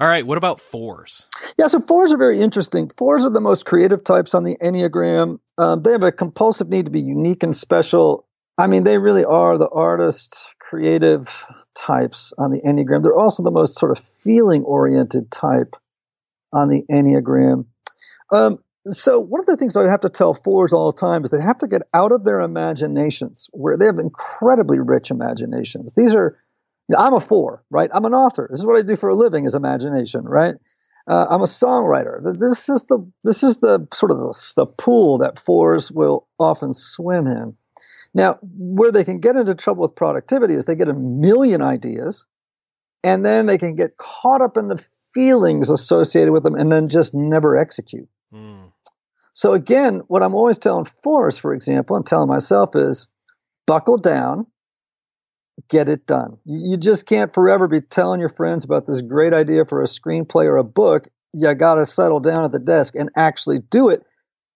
all 0.00 0.08
right. 0.08 0.26
What 0.26 0.38
about 0.38 0.60
fours? 0.60 1.26
Yeah, 1.56 1.68
so 1.68 1.80
fours 1.80 2.12
are 2.12 2.18
very 2.18 2.40
interesting. 2.40 2.90
Fours 2.96 3.24
are 3.24 3.30
the 3.30 3.40
most 3.40 3.64
creative 3.64 4.02
types 4.02 4.34
on 4.34 4.42
the 4.42 4.56
Enneagram. 4.56 5.38
Um, 5.56 5.82
they 5.82 5.92
have 5.92 6.02
a 6.02 6.10
compulsive 6.10 6.68
need 6.68 6.86
to 6.86 6.90
be 6.90 7.00
unique 7.00 7.42
and 7.44 7.54
special. 7.54 8.26
I 8.58 8.66
mean, 8.66 8.82
they 8.82 8.98
really 8.98 9.24
are 9.24 9.56
the 9.56 9.68
artist, 9.68 10.54
creative 10.58 11.46
types 11.74 12.32
on 12.38 12.50
the 12.50 12.60
Enneagram. 12.62 13.02
They're 13.02 13.16
also 13.16 13.42
the 13.42 13.50
most 13.50 13.78
sort 13.78 13.92
of 13.92 13.98
feeling 13.98 14.64
oriented 14.64 15.30
type 15.30 15.76
on 16.52 16.68
the 16.68 16.82
Enneagram. 16.90 17.66
Um, 18.32 18.58
so, 18.88 19.18
one 19.18 19.40
of 19.40 19.46
the 19.46 19.56
things 19.56 19.76
I 19.76 19.88
have 19.88 20.00
to 20.00 20.10
tell 20.10 20.34
fours 20.34 20.72
all 20.72 20.92
the 20.92 21.00
time 21.00 21.24
is 21.24 21.30
they 21.30 21.40
have 21.40 21.58
to 21.58 21.68
get 21.68 21.82
out 21.94 22.12
of 22.12 22.24
their 22.24 22.40
imaginations, 22.40 23.48
where 23.52 23.78
they 23.78 23.86
have 23.86 23.98
incredibly 23.98 24.78
rich 24.78 25.10
imaginations. 25.10 25.94
These 25.94 26.14
are 26.14 26.38
I'm 26.96 27.14
a 27.14 27.20
four, 27.20 27.64
right? 27.70 27.90
I'm 27.92 28.04
an 28.04 28.14
author. 28.14 28.46
This 28.50 28.60
is 28.60 28.66
what 28.66 28.76
I 28.76 28.82
do 28.82 28.96
for 28.96 29.08
a 29.08 29.16
living 29.16 29.46
is 29.46 29.54
imagination, 29.54 30.24
right? 30.24 30.54
Uh, 31.06 31.26
I'm 31.28 31.40
a 31.40 31.46
songwriter. 31.46 32.38
This 32.38 32.68
is 32.68 32.84
the 32.84 33.10
this 33.22 33.42
is 33.42 33.58
the 33.58 33.86
sort 33.92 34.12
of 34.12 34.18
the, 34.18 34.52
the 34.56 34.66
pool 34.66 35.18
that 35.18 35.38
fours 35.38 35.90
will 35.90 36.26
often 36.38 36.72
swim 36.72 37.26
in. 37.26 37.56
Now, 38.14 38.38
where 38.42 38.92
they 38.92 39.04
can 39.04 39.18
get 39.18 39.36
into 39.36 39.54
trouble 39.54 39.82
with 39.82 39.96
productivity 39.96 40.54
is 40.54 40.64
they 40.64 40.76
get 40.76 40.88
a 40.88 40.94
million 40.94 41.62
ideas, 41.62 42.24
and 43.02 43.24
then 43.24 43.46
they 43.46 43.58
can 43.58 43.76
get 43.76 43.96
caught 43.96 44.40
up 44.40 44.56
in 44.56 44.68
the 44.68 44.82
feelings 45.12 45.70
associated 45.70 46.32
with 46.32 46.42
them, 46.42 46.54
and 46.54 46.70
then 46.70 46.88
just 46.88 47.12
never 47.14 47.56
execute. 47.56 48.08
Mm. 48.34 48.72
So 49.32 49.54
again, 49.54 50.02
what 50.08 50.22
I'm 50.22 50.34
always 50.34 50.58
telling 50.58 50.84
fours, 50.84 51.36
for 51.36 51.54
example, 51.54 51.96
and 51.96 52.06
telling 52.06 52.28
myself 52.28 52.76
is, 52.76 53.08
buckle 53.66 53.98
down 53.98 54.46
get 55.68 55.88
it 55.88 56.06
done. 56.06 56.38
You 56.44 56.76
just 56.76 57.06
can't 57.06 57.32
forever 57.32 57.68
be 57.68 57.80
telling 57.80 58.20
your 58.20 58.28
friends 58.28 58.64
about 58.64 58.86
this 58.86 59.00
great 59.00 59.32
idea 59.32 59.64
for 59.64 59.82
a 59.82 59.86
screenplay 59.86 60.44
or 60.44 60.56
a 60.56 60.64
book. 60.64 61.08
You 61.32 61.52
got 61.54 61.74
to 61.74 61.86
settle 61.86 62.20
down 62.20 62.44
at 62.44 62.52
the 62.52 62.58
desk 62.58 62.94
and 62.94 63.10
actually 63.16 63.58
do 63.58 63.88
it 63.88 64.02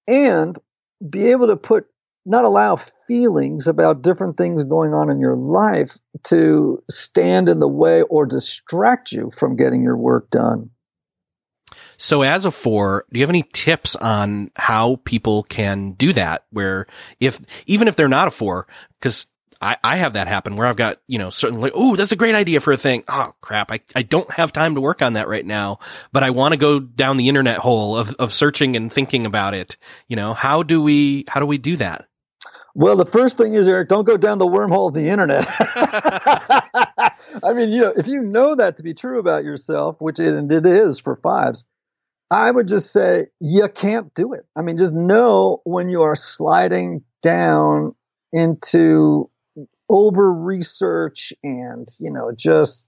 and 0.06 0.56
be 1.08 1.30
able 1.30 1.48
to 1.48 1.56
put, 1.56 1.86
not 2.24 2.44
allow 2.44 2.76
feelings 2.76 3.68
about 3.68 4.02
different 4.02 4.36
things 4.36 4.64
going 4.64 4.92
on 4.92 5.10
in 5.10 5.20
your 5.20 5.36
life 5.36 5.96
to 6.24 6.82
stand 6.90 7.48
in 7.48 7.58
the 7.58 7.68
way 7.68 8.02
or 8.02 8.26
distract 8.26 9.12
you 9.12 9.30
from 9.36 9.56
getting 9.56 9.82
your 9.82 9.96
work 9.96 10.30
done. 10.30 10.70
So 11.96 12.22
as 12.22 12.44
a 12.44 12.50
four, 12.50 13.04
do 13.12 13.18
you 13.18 13.24
have 13.24 13.30
any 13.30 13.44
tips 13.52 13.96
on 13.96 14.50
how 14.56 14.96
people 15.04 15.42
can 15.44 15.92
do 15.92 16.12
that? 16.12 16.44
Where 16.50 16.86
if, 17.20 17.40
even 17.66 17.88
if 17.88 17.96
they're 17.96 18.08
not 18.08 18.28
a 18.28 18.30
four, 18.30 18.66
because 19.00 19.26
I, 19.60 19.76
I 19.82 19.96
have 19.96 20.12
that 20.12 20.28
happen 20.28 20.56
where 20.56 20.66
I've 20.66 20.76
got, 20.76 20.98
you 21.06 21.18
know, 21.18 21.30
certainly, 21.30 21.70
oh, 21.74 21.96
that's 21.96 22.12
a 22.12 22.16
great 22.16 22.34
idea 22.34 22.60
for 22.60 22.72
a 22.72 22.76
thing. 22.76 23.02
Oh 23.08 23.32
crap. 23.40 23.72
I, 23.72 23.80
I 23.94 24.02
don't 24.02 24.30
have 24.32 24.52
time 24.52 24.74
to 24.76 24.80
work 24.80 25.02
on 25.02 25.14
that 25.14 25.28
right 25.28 25.44
now, 25.44 25.78
but 26.12 26.22
I 26.22 26.30
want 26.30 26.52
to 26.52 26.56
go 26.56 26.78
down 26.78 27.16
the 27.16 27.28
internet 27.28 27.58
hole 27.58 27.96
of, 27.96 28.14
of 28.16 28.32
searching 28.32 28.76
and 28.76 28.92
thinking 28.92 29.26
about 29.26 29.54
it. 29.54 29.76
You 30.06 30.16
know, 30.16 30.34
how 30.34 30.62
do 30.62 30.80
we, 30.80 31.24
how 31.28 31.40
do 31.40 31.46
we 31.46 31.58
do 31.58 31.76
that? 31.76 32.06
Well, 32.74 32.94
the 32.94 33.06
first 33.06 33.36
thing 33.36 33.54
is, 33.54 33.66
Eric, 33.66 33.88
don't 33.88 34.04
go 34.04 34.16
down 34.16 34.38
the 34.38 34.46
wormhole 34.46 34.88
of 34.88 34.94
the 34.94 35.08
internet. 35.08 35.44
I 37.42 37.52
mean, 37.52 37.70
you 37.70 37.80
know, 37.80 37.92
if 37.96 38.06
you 38.06 38.20
know 38.20 38.54
that 38.54 38.76
to 38.76 38.82
be 38.82 38.94
true 38.94 39.18
about 39.18 39.44
yourself, 39.44 39.96
which 40.00 40.18
it, 40.18 40.50
it 40.50 40.66
is 40.66 40.98
for 40.98 41.16
fives, 41.16 41.64
I 42.30 42.50
would 42.50 42.68
just 42.68 42.92
say 42.92 43.26
you 43.40 43.68
can't 43.68 44.12
do 44.14 44.34
it. 44.34 44.46
I 44.54 44.62
mean, 44.62 44.76
just 44.76 44.92
know 44.92 45.60
when 45.64 45.88
you 45.88 46.02
are 46.02 46.14
sliding 46.14 47.02
down 47.22 47.94
into 48.32 49.30
over 49.88 50.32
research 50.32 51.32
and, 51.42 51.88
you 51.98 52.10
know, 52.12 52.32
just 52.36 52.86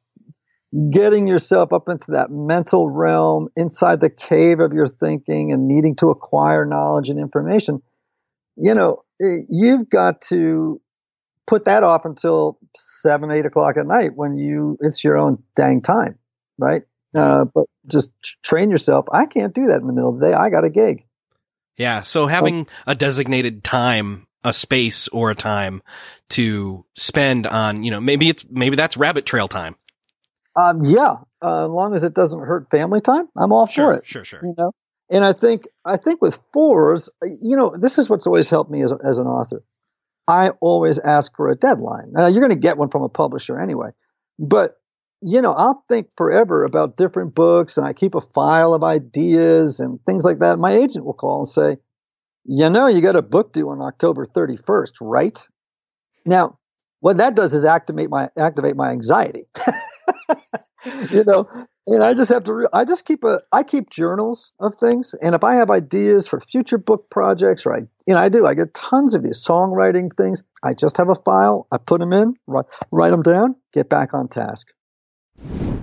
getting 0.91 1.27
yourself 1.27 1.73
up 1.73 1.89
into 1.89 2.13
that 2.13 2.31
mental 2.31 2.89
realm 2.89 3.49
inside 3.57 4.01
the 4.01 4.11
cave 4.11 4.61
of 4.61 4.73
your 4.73 4.87
thinking 4.87 5.53
and 5.53 5.67
needing 5.67 5.97
to 5.97 6.11
acquire 6.11 6.65
knowledge 6.65 7.09
and 7.09 7.19
information, 7.19 7.83
you 8.57 8.75
know, 8.75 9.03
eh, 9.21 9.39
you've 9.49 9.89
got 9.89 10.21
to 10.21 10.81
put 11.51 11.65
that 11.65 11.83
off 11.83 12.05
until 12.05 12.59
seven, 12.77 13.33
eight 13.33 13.45
o'clock 13.45 13.77
at 13.77 13.85
night 13.85 14.15
when 14.15 14.39
you 14.39 14.79
it's 14.81 15.03
your 15.03 15.19
own 15.19 15.43
dang 15.57 15.83
time, 15.83 16.17
right? 16.59 16.83
Uh, 17.13 17.45
but 17.45 17.67
just 17.89 18.13
train 18.41 18.71
yourself. 18.71 19.07
I 19.11 19.27
can't 19.27 19.53
do 19.53 19.67
that 19.67 19.81
in 19.81 19.89
the 19.89 19.93
middle 19.93 20.11
of 20.11 20.21
the 20.21 20.29
day. 20.29 20.33
I 20.33 20.49
got 20.49 20.65
a 20.65 20.71
gig. 20.71 21.05
Yeah. 21.77 22.03
So 22.03 22.29
having 22.29 22.69
a 22.87 22.95
designated 22.95 23.65
time, 23.65 24.29
a 24.45 24.53
space 24.53 25.09
or 25.09 25.33
a 25.33 25.35
time 25.35 25.83
to 26.31 26.85
spend 26.95 27.49
on, 27.49 27.83
you 27.83 27.91
know, 27.91 28.01
maybe 28.01 28.29
it's, 28.29 28.47
maybe 28.49 28.77
that's 28.77 28.97
rabbit 28.97 29.27
trail 29.27 29.49
time. 29.49 29.75
Um, 30.55 30.83
yeah. 30.83 31.17
Uh, 31.43 31.65
as 31.65 31.71
long 31.71 31.95
as 31.95 32.05
it 32.05 32.15
doesn't 32.15 32.39
hurt 32.39 32.71
family 32.71 33.01
time, 33.01 33.29
I'm 33.37 33.53
all 33.53 33.67
sure, 33.67 33.95
for 33.95 33.99
it. 33.99 34.07
Sure, 34.07 34.25
sure. 34.25 34.41
You 34.45 34.55
know, 34.57 34.71
and 35.11 35.25
I 35.25 35.33
think, 35.33 35.67
I 35.85 35.97
think 35.97 36.23
with 36.23 36.39
fours, 36.53 37.11
you 37.23 37.57
know, 37.57 37.75
this 37.77 37.99
is 37.99 38.09
what's 38.09 38.29
always 38.29 38.49
helped 38.49 38.71
me 38.71 38.83
as, 38.83 38.93
as 39.05 39.19
an 39.19 39.27
author. 39.27 39.65
I 40.31 40.51
always 40.61 40.99
ask 40.99 41.35
for 41.37 41.51
a 41.51 41.57
deadline. 41.57 42.13
Now 42.13 42.27
you're 42.29 42.41
going 42.41 42.51
to 42.51 42.57
get 42.57 42.79
one 42.79 42.89
from 42.89 43.03
a 43.03 43.09
publisher 43.09 43.59
anyway, 43.59 43.91
but 44.39 44.77
you 45.23 45.43
know, 45.43 45.53
I'll 45.53 45.85
think 45.89 46.09
forever 46.17 46.65
about 46.65 46.97
different 46.97 47.35
books 47.35 47.77
and 47.77 47.87
I 47.87 47.93
keep 47.93 48.15
a 48.15 48.21
file 48.21 48.73
of 48.73 48.83
ideas 48.83 49.81
and 49.81 49.99
things 50.07 50.25
like 50.25 50.39
that. 50.39 50.59
My 50.59 50.73
agent 50.73 51.05
will 51.05 51.13
call 51.15 51.41
and 51.41 51.49
say, 51.49 51.77
you 52.45 52.71
know, 52.71 52.87
you 52.87 53.03
got 53.03 53.17
a 53.17 53.23
book 53.23 53.53
due 53.53 53.69
on 53.69 53.83
October 53.83 54.25
31st, 54.25 54.93
right? 55.03 55.47
Now, 56.25 56.59
what 57.01 57.19
that 57.19 57.35
does 57.35 57.53
is 57.53 57.65
activate 57.65 58.11
my 58.11 58.29
activate 58.37 58.77
my 58.77 58.91
anxiety. 58.91 59.45
you 61.11 61.25
know, 61.25 61.49
and 61.87 62.03
I 62.03 62.15
just 62.15 62.31
have 62.31 62.45
to. 62.45 62.55
Re- 62.55 62.67
I 62.73 62.85
just 62.85 63.05
keep 63.05 63.25
a. 63.25 63.41
I 63.53 63.63
keep 63.63 63.91
journals 63.91 64.53
of 64.61 64.77
things, 64.77 65.15
and 65.21 65.35
if 65.35 65.45
I 65.45 65.55
have 65.55 65.71
ideas 65.71 66.27
for 66.27 66.41
future 66.41 66.79
book 66.79 67.11
projects, 67.11 67.67
or 67.67 67.75
I, 67.75 67.79
you 68.07 68.15
know, 68.15 68.19
I 68.19 68.29
do. 68.29 68.47
I 68.47 68.55
get 68.55 68.75
tons 68.75 69.15
of 69.15 69.23
these 69.23 69.45
songwriting 69.45 70.15
things. 70.17 70.43
I 70.63 70.75
just 70.75 70.97
have 70.97 71.09
a 71.09 71.15
file. 71.15 71.67
I 71.73 71.79
put 71.79 72.01
them 72.01 72.13
in, 72.13 72.35
write, 72.47 72.67
write 72.91 73.11
them 73.11 73.23
down, 73.23 73.57
get 73.73 73.89
back 73.89 74.15
on 74.15 74.29
task. 74.29 74.69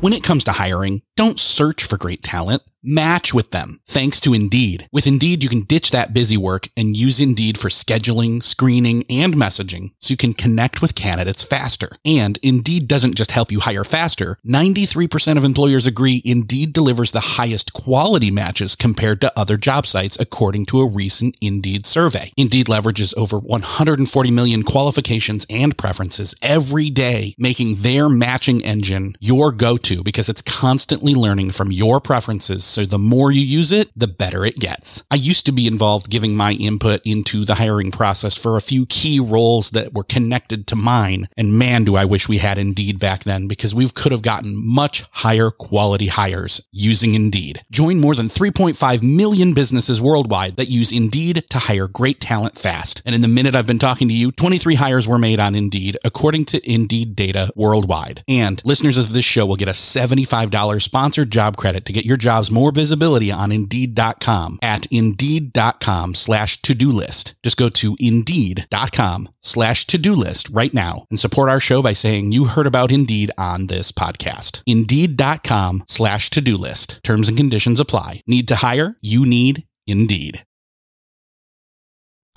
When 0.01 0.13
it 0.13 0.23
comes 0.23 0.43
to 0.43 0.51
hiring, 0.51 1.01
don't 1.15 1.39
search 1.39 1.83
for 1.83 1.97
great 1.97 2.21
talent 2.21 2.61
match 2.87 3.33
with 3.33 3.51
them 3.51 3.81
thanks 3.85 4.21
to 4.21 4.33
Indeed. 4.33 4.87
With 4.91 5.07
Indeed, 5.07 5.43
you 5.43 5.49
can 5.49 5.63
ditch 5.63 5.91
that 5.91 6.13
busy 6.13 6.37
work 6.37 6.69
and 6.77 6.95
use 6.95 7.19
Indeed 7.19 7.57
for 7.57 7.67
scheduling, 7.69 8.41
screening, 8.41 9.03
and 9.09 9.33
messaging 9.33 9.91
so 9.99 10.13
you 10.13 10.17
can 10.17 10.33
connect 10.33 10.81
with 10.81 10.95
candidates 10.95 11.43
faster. 11.43 11.89
And 12.05 12.39
Indeed 12.41 12.87
doesn't 12.87 13.15
just 13.15 13.31
help 13.31 13.51
you 13.51 13.59
hire 13.59 13.83
faster. 13.83 14.37
93% 14.47 15.37
of 15.37 15.43
employers 15.43 15.85
agree 15.85 16.21
Indeed 16.23 16.71
delivers 16.71 17.11
the 17.11 17.37
highest 17.37 17.73
quality 17.73 18.31
matches 18.31 18.75
compared 18.75 19.19
to 19.21 19.37
other 19.37 19.57
job 19.57 19.85
sites 19.85 20.17
according 20.19 20.67
to 20.67 20.79
a 20.79 20.87
recent 20.87 21.35
Indeed 21.41 21.85
survey. 21.85 22.31
Indeed 22.37 22.67
leverages 22.67 23.13
over 23.17 23.37
140 23.37 24.31
million 24.31 24.63
qualifications 24.63 25.45
and 25.49 25.77
preferences 25.77 26.35
every 26.41 26.89
day, 26.89 27.35
making 27.37 27.81
their 27.81 28.07
matching 28.07 28.63
engine 28.63 29.15
your 29.19 29.51
go-to 29.51 30.03
because 30.03 30.29
it's 30.29 30.41
constantly 30.41 31.13
learning 31.13 31.51
from 31.51 31.71
your 31.71 31.99
preferences 31.99 32.76
so 32.77 32.85
the 32.85 32.99
more 32.99 33.31
you 33.31 33.41
use 33.41 33.71
it, 33.71 33.89
the 33.95 34.07
better 34.07 34.45
it 34.45 34.59
gets. 34.59 35.03
I 35.09 35.15
used 35.15 35.47
to 35.47 35.51
be 35.51 35.65
involved 35.65 36.11
giving 36.11 36.35
my 36.35 36.51
input 36.51 37.01
into 37.07 37.43
the 37.43 37.55
hiring 37.55 37.89
process 37.89 38.37
for 38.37 38.55
a 38.55 38.61
few 38.61 38.85
key 38.85 39.19
roles 39.19 39.71
that 39.71 39.95
were 39.95 40.03
connected 40.03 40.67
to 40.67 40.75
mine. 40.75 41.27
And 41.35 41.57
man, 41.57 41.85
do 41.85 41.95
I 41.95 42.05
wish 42.05 42.29
we 42.29 42.37
had 42.37 42.59
Indeed 42.59 42.99
back 42.99 43.23
then 43.23 43.47
because 43.47 43.73
we 43.73 43.89
could 43.89 44.11
have 44.11 44.21
gotten 44.21 44.53
much 44.55 45.05
higher 45.09 45.49
quality 45.49 46.05
hires 46.05 46.61
using 46.71 47.15
Indeed. 47.15 47.65
Join 47.71 47.99
more 47.99 48.13
than 48.13 48.29
3.5 48.29 49.01
million 49.01 49.55
businesses 49.55 49.99
worldwide 49.99 50.57
that 50.57 50.69
use 50.69 50.91
Indeed 50.91 51.45
to 51.49 51.57
hire 51.57 51.87
great 51.87 52.21
talent 52.21 52.59
fast. 52.59 53.01
And 53.07 53.15
in 53.15 53.21
the 53.21 53.27
minute 53.27 53.55
I've 53.55 53.65
been 53.65 53.79
talking 53.79 54.07
to 54.07 54.13
you, 54.13 54.31
23 54.31 54.75
hires 54.75 55.07
were 55.07 55.17
made 55.17 55.39
on 55.39 55.55
Indeed 55.55 55.97
according 56.05 56.45
to 56.45 56.71
Indeed 56.71 57.15
data 57.15 57.51
worldwide. 57.55 58.23
And 58.27 58.61
listeners 58.63 58.99
of 58.99 59.13
this 59.13 59.25
show 59.25 59.47
will 59.47 59.55
get 59.55 59.67
a 59.67 59.71
$75 59.71 60.79
sponsored 60.79 61.31
job 61.31 61.57
credit 61.57 61.83
to 61.85 61.93
get 61.93 62.05
your 62.05 62.17
jobs 62.17 62.51
more 62.51 62.66
visibility 62.71 63.31
on 63.31 63.51
Indeed.com 63.51 64.59
at 64.61 64.85
Indeed.com 64.87 66.15
slash 66.15 66.61
to-do 66.61 66.91
list. 66.91 67.35
Just 67.43 67.57
go 67.57 67.69
to 67.69 67.95
Indeed.com 67.99 69.29
slash 69.41 69.85
to-do 69.87 70.13
list 70.13 70.49
right 70.49 70.73
now 70.73 71.05
and 71.09 71.19
support 71.19 71.49
our 71.49 71.59
show 71.59 71.81
by 71.81 71.93
saying 71.93 72.31
you 72.31 72.45
heard 72.45 72.67
about 72.67 72.91
Indeed 72.91 73.31
on 73.37 73.67
this 73.67 73.91
podcast. 73.91 74.61
Indeed.com 74.65 75.83
slash 75.87 76.29
to-do 76.29 76.57
list. 76.57 76.99
Terms 77.03 77.27
and 77.27 77.37
conditions 77.37 77.79
apply. 77.79 78.21
Need 78.27 78.47
to 78.49 78.55
hire? 78.57 78.97
You 79.01 79.25
need 79.25 79.65
Indeed. 79.85 80.43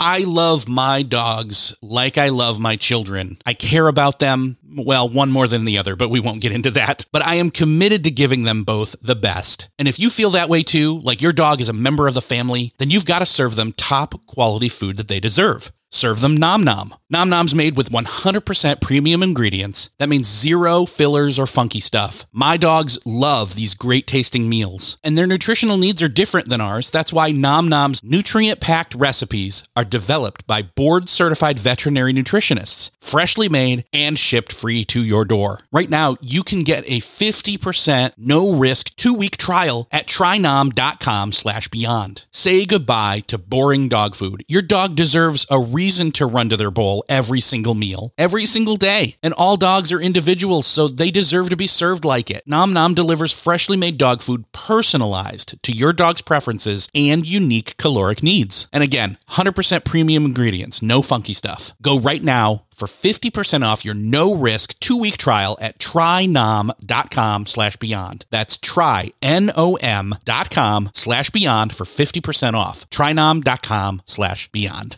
I 0.02 0.20
love 0.20 0.66
my 0.66 1.02
dogs 1.02 1.76
like 1.82 2.16
I 2.16 2.30
love 2.30 2.58
my 2.58 2.76
children. 2.76 3.36
I 3.44 3.52
care 3.52 3.86
about 3.86 4.18
them. 4.18 4.56
Well, 4.74 5.10
one 5.10 5.30
more 5.30 5.46
than 5.46 5.66
the 5.66 5.76
other, 5.76 5.94
but 5.94 6.08
we 6.08 6.20
won't 6.20 6.40
get 6.40 6.52
into 6.52 6.70
that. 6.70 7.04
But 7.12 7.20
I 7.20 7.34
am 7.34 7.50
committed 7.50 8.04
to 8.04 8.10
giving 8.10 8.44
them 8.44 8.64
both 8.64 8.96
the 9.02 9.14
best. 9.14 9.68
And 9.78 9.86
if 9.86 9.98
you 9.98 10.08
feel 10.08 10.30
that 10.30 10.48
way 10.48 10.62
too, 10.62 11.00
like 11.00 11.20
your 11.20 11.34
dog 11.34 11.60
is 11.60 11.68
a 11.68 11.74
member 11.74 12.08
of 12.08 12.14
the 12.14 12.22
family, 12.22 12.72
then 12.78 12.88
you've 12.88 13.04
got 13.04 13.18
to 13.18 13.26
serve 13.26 13.56
them 13.56 13.72
top 13.72 14.24
quality 14.24 14.70
food 14.70 14.96
that 14.96 15.08
they 15.08 15.20
deserve. 15.20 15.70
Serve 15.90 16.20
them 16.20 16.36
Nom 16.36 16.62
Nom. 16.62 16.94
Nom 17.12 17.28
Nom's 17.28 17.54
made 17.54 17.76
with 17.76 17.90
100% 17.90 18.80
premium 18.80 19.22
ingredients. 19.22 19.90
That 19.98 20.08
means 20.08 20.28
zero 20.28 20.86
fillers 20.86 21.40
or 21.40 21.46
funky 21.48 21.80
stuff. 21.80 22.24
My 22.32 22.56
dogs 22.56 23.00
love 23.04 23.56
these 23.56 23.74
great 23.74 24.06
tasting 24.06 24.48
meals, 24.48 24.96
and 25.02 25.18
their 25.18 25.26
nutritional 25.26 25.76
needs 25.76 26.00
are 26.02 26.08
different 26.08 26.48
than 26.48 26.60
ours. 26.60 26.88
That's 26.90 27.12
why 27.12 27.32
Nom 27.32 27.68
Nom's 27.68 28.04
nutrient 28.04 28.60
packed 28.60 28.94
recipes 28.94 29.64
are 29.74 29.84
developed 29.84 30.46
by 30.46 30.62
board 30.62 31.08
certified 31.08 31.58
veterinary 31.58 32.12
nutritionists, 32.12 32.92
freshly 33.00 33.48
made 33.48 33.84
and 33.92 34.16
shipped 34.16 34.52
free 34.52 34.84
to 34.84 35.02
your 35.02 35.24
door. 35.24 35.58
Right 35.72 35.90
now, 35.90 36.16
you 36.20 36.44
can 36.44 36.62
get 36.62 36.84
a 36.84 37.00
50% 37.00 38.12
no 38.18 38.52
risk 38.52 38.94
two 38.94 39.14
week 39.14 39.36
trial 39.36 39.88
at 39.90 40.06
trynom.com 40.06 41.32
slash 41.32 41.66
beyond. 41.68 42.24
Say 42.30 42.64
goodbye 42.66 43.24
to 43.26 43.36
boring 43.38 43.88
dog 43.88 44.14
food. 44.14 44.44
Your 44.46 44.62
dog 44.62 44.94
deserves 44.94 45.44
a 45.50 45.58
reason 45.80 46.12
to 46.12 46.26
run 46.26 46.50
to 46.50 46.58
their 46.58 46.70
bowl 46.70 47.04
every 47.08 47.40
single 47.40 47.74
meal, 47.74 48.12
every 48.18 48.44
single 48.44 48.76
day. 48.76 49.16
And 49.22 49.32
all 49.34 49.56
dogs 49.56 49.90
are 49.92 50.06
individuals, 50.08 50.66
so 50.66 50.88
they 50.88 51.10
deserve 51.10 51.48
to 51.48 51.56
be 51.56 51.66
served 51.66 52.04
like 52.04 52.30
it. 52.30 52.42
Nom 52.46 52.74
Nom 52.74 52.92
delivers 52.94 53.32
freshly 53.32 53.78
made 53.78 53.96
dog 53.96 54.20
food 54.20 54.44
personalized 54.52 55.48
to 55.62 55.72
your 55.72 55.94
dog's 55.94 56.20
preferences 56.20 56.88
and 56.94 57.26
unique 57.26 57.76
caloric 57.78 58.22
needs. 58.22 58.68
And 58.74 58.82
again, 58.84 59.16
100% 59.30 59.84
premium 59.86 60.26
ingredients, 60.26 60.82
no 60.82 61.00
funky 61.00 61.34
stuff. 61.34 61.72
Go 61.80 61.98
right 61.98 62.22
now 62.22 62.64
for 62.80 62.86
50% 62.86 63.62
off 63.62 63.84
your 63.84 63.94
no-risk 63.94 64.78
two-week 64.80 65.18
trial 65.18 65.56
at 65.60 65.78
trynom.com 65.78 67.46
slash 67.46 67.76
beyond. 67.76 68.24
That's 68.30 68.56
try, 68.56 69.12
N-O-M 69.22 70.14
dot 70.24 70.50
com 70.50 70.90
slash 70.94 71.30
beyond 71.30 71.74
for 71.74 71.84
50% 71.84 72.54
off. 72.54 72.88
trynom.com 72.90 74.02
slash 74.06 74.50
beyond. 74.50 74.96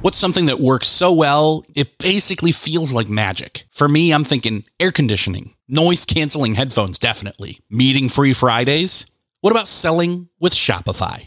What's 0.00 0.16
something 0.18 0.46
that 0.46 0.60
works 0.60 0.86
so 0.86 1.12
well, 1.12 1.64
it 1.74 1.98
basically 1.98 2.52
feels 2.52 2.92
like 2.92 3.08
magic? 3.08 3.64
For 3.70 3.88
me, 3.88 4.12
I'm 4.12 4.22
thinking 4.22 4.62
air 4.78 4.92
conditioning, 4.92 5.54
noise 5.66 6.04
canceling 6.04 6.54
headphones, 6.54 7.00
definitely. 7.00 7.58
Meeting 7.68 8.08
free 8.08 8.32
Fridays? 8.32 9.06
What 9.40 9.50
about 9.50 9.66
selling 9.66 10.28
with 10.38 10.52
Shopify? 10.52 11.26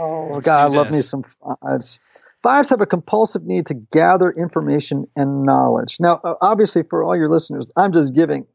Oh 0.00 0.30
Let's 0.32 0.46
God, 0.46 0.60
I 0.60 0.66
love 0.66 0.90
me 0.90 1.00
some 1.00 1.24
fives. 1.62 1.98
Fives 2.42 2.70
have 2.70 2.80
a 2.80 2.86
compulsive 2.86 3.44
need 3.44 3.66
to 3.66 3.74
gather 3.74 4.30
information 4.30 5.06
and 5.14 5.42
knowledge. 5.42 5.98
Now, 6.00 6.20
uh, 6.24 6.34
obviously, 6.40 6.84
for 6.88 7.04
all 7.04 7.14
your 7.14 7.28
listeners, 7.28 7.70
I'm 7.76 7.92
just 7.92 8.14
giving 8.14 8.46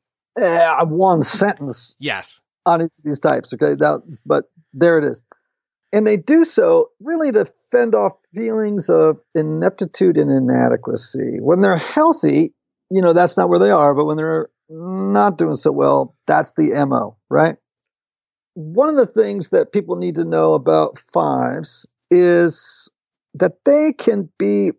uh, 0.41 0.83
one 0.85 1.21
sentence 1.21 1.95
Yes. 1.99 2.41
on 2.65 2.81
each 2.81 2.97
of 2.97 3.03
these 3.03 3.19
types. 3.19 3.53
Okay, 3.53 3.75
now, 3.79 4.01
but 4.25 4.45
there 4.73 4.97
it 4.97 5.03
is, 5.03 5.21
and 5.93 6.07
they 6.07 6.17
do 6.17 6.45
so 6.45 6.89
really 6.99 7.31
to 7.31 7.45
fend 7.45 7.93
off 7.93 8.13
feelings 8.33 8.89
of 8.89 9.17
ineptitude 9.35 10.17
and 10.17 10.31
inadequacy. 10.31 11.37
When 11.39 11.61
they're 11.61 11.77
healthy, 11.77 12.53
you 12.89 13.01
know 13.03 13.13
that's 13.13 13.37
not 13.37 13.49
where 13.49 13.59
they 13.59 13.71
are, 13.71 13.93
but 13.93 14.05
when 14.05 14.17
they're 14.17 14.49
not 14.67 15.37
doing 15.37 15.55
so 15.55 15.71
well, 15.71 16.15
that's 16.25 16.53
the 16.53 16.71
mo, 16.87 17.17
right? 17.29 17.57
One 18.55 18.89
of 18.89 18.95
the 18.95 19.05
things 19.05 19.49
that 19.49 19.71
people 19.71 19.97
need 19.97 20.15
to 20.15 20.23
know 20.23 20.53
about 20.53 20.97
fives 21.13 21.85
is 22.09 22.89
that 23.35 23.63
they 23.65 23.93
can 23.93 24.29
be, 24.39 24.71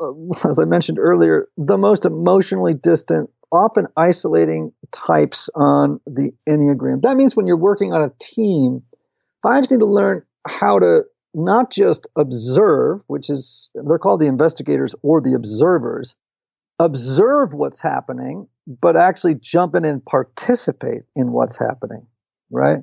uh, 0.00 0.12
as 0.48 0.58
I 0.58 0.64
mentioned 0.64 0.98
earlier, 0.98 1.48
the 1.56 1.78
most 1.78 2.04
emotionally 2.04 2.74
distant, 2.74 3.30
often 3.52 3.86
isolating 3.96 4.72
types 4.92 5.48
on 5.54 6.00
the 6.06 6.32
Enneagram. 6.48 7.02
That 7.02 7.16
means 7.16 7.34
when 7.34 7.46
you're 7.46 7.56
working 7.56 7.92
on 7.92 8.02
a 8.02 8.12
team, 8.20 8.82
fives 9.42 9.70
need 9.70 9.80
to 9.80 9.86
learn 9.86 10.22
how 10.46 10.78
to 10.78 11.02
not 11.32 11.70
just 11.70 12.06
observe, 12.16 13.02
which 13.06 13.30
is, 13.30 13.70
they're 13.74 13.98
called 13.98 14.20
the 14.20 14.26
investigators 14.26 14.94
or 15.02 15.20
the 15.20 15.34
observers, 15.34 16.16
observe 16.78 17.54
what's 17.54 17.80
happening, 17.80 18.48
but 18.66 18.96
actually 18.96 19.34
jump 19.34 19.74
in 19.74 19.84
and 19.84 20.04
participate 20.04 21.02
in 21.14 21.32
what's 21.32 21.58
happening, 21.58 22.06
right? 22.50 22.80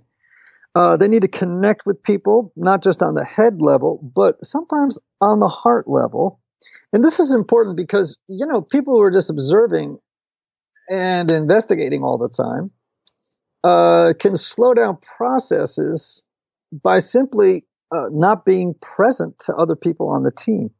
Uh, 0.76 0.98
they 0.98 1.08
need 1.08 1.22
to 1.22 1.28
connect 1.28 1.86
with 1.86 2.02
people, 2.02 2.52
not 2.56 2.82
just 2.84 3.04
on 3.04 3.14
the 3.14 3.24
head 3.24 3.62
level, 3.62 4.00
but 4.16 4.44
sometimes 4.44 4.98
on 5.22 5.40
the 5.40 5.48
heart 5.48 5.88
level. 5.88 6.40
And 6.92 7.04
this 7.04 7.20
is 7.20 7.34
important 7.34 7.78
because, 7.78 8.18
you 8.28 8.46
know, 8.46 8.62
people 8.62 8.96
who 8.96 9.02
are 9.02 9.12
just 9.12 9.30
observing 9.30 10.00
and 10.90 11.30
investigating 11.30 12.04
all 12.04 12.18
the 12.18 12.30
time 12.30 12.72
uh, 13.64 14.14
can 14.20 14.36
slow 14.36 14.74
down 14.74 14.98
processes 14.98 16.22
by 16.72 17.00
simply 17.00 17.66
uh, 17.92 18.08
not 18.12 18.46
being 18.46 18.74
present 18.82 19.38
to 19.40 19.56
other 19.56 19.76
people 19.76 20.10
on 20.10 20.24
the 20.24 20.32
team. 20.32 20.72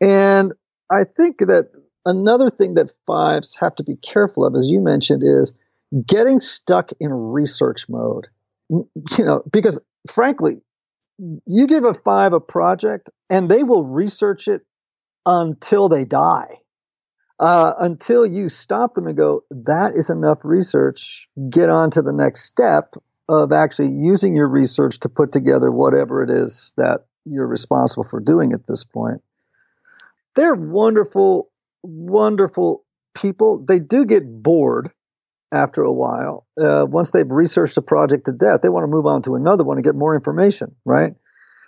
And 0.00 0.52
I 0.90 1.04
think 1.04 1.38
that 1.38 1.70
another 2.04 2.50
thing 2.50 2.74
that 2.74 2.90
fives 3.06 3.56
have 3.60 3.74
to 3.76 3.84
be 3.84 3.96
careful 3.96 4.44
of, 4.46 4.54
as 4.54 4.66
you 4.66 4.80
mentioned, 4.80 5.22
is 5.24 5.52
getting 6.06 6.40
stuck 6.40 6.90
in 7.00 7.12
research 7.12 7.88
mode. 7.88 8.26
You 8.68 9.24
know, 9.24 9.42
because 9.50 9.78
frankly, 10.10 10.58
you 11.46 11.66
give 11.66 11.84
a 11.84 11.94
five 11.94 12.32
a 12.32 12.40
project 12.40 13.10
and 13.30 13.48
they 13.48 13.62
will 13.62 13.84
research 13.84 14.48
it 14.48 14.62
until 15.24 15.88
they 15.88 16.04
die. 16.04 16.58
Uh, 17.38 17.74
until 17.78 18.24
you 18.24 18.48
stop 18.48 18.94
them 18.94 19.06
and 19.06 19.16
go, 19.16 19.42
that 19.50 19.94
is 19.94 20.08
enough 20.08 20.38
research, 20.42 21.28
get 21.50 21.68
on 21.68 21.90
to 21.90 22.00
the 22.00 22.12
next 22.12 22.44
step 22.44 22.94
of 23.28 23.52
actually 23.52 23.90
using 23.90 24.34
your 24.34 24.48
research 24.48 25.00
to 25.00 25.08
put 25.08 25.32
together 25.32 25.70
whatever 25.70 26.22
it 26.22 26.30
is 26.30 26.72
that 26.78 27.06
you're 27.26 27.46
responsible 27.46 28.04
for 28.04 28.20
doing 28.20 28.52
at 28.52 28.66
this 28.66 28.84
point. 28.84 29.20
They're 30.34 30.54
wonderful, 30.54 31.50
wonderful 31.82 32.84
people. 33.14 33.64
They 33.66 33.80
do 33.80 34.06
get 34.06 34.24
bored 34.42 34.92
after 35.52 35.82
a 35.82 35.92
while. 35.92 36.46
Uh, 36.60 36.84
once 36.86 37.10
they've 37.10 37.30
researched 37.30 37.76
a 37.76 37.82
project 37.82 38.26
to 38.26 38.32
death, 38.32 38.60
they 38.62 38.68
want 38.68 38.84
to 38.84 38.88
move 38.88 39.06
on 39.06 39.22
to 39.22 39.34
another 39.34 39.64
one 39.64 39.76
and 39.76 39.84
get 39.84 39.94
more 39.94 40.14
information, 40.14 40.74
right? 40.84 41.14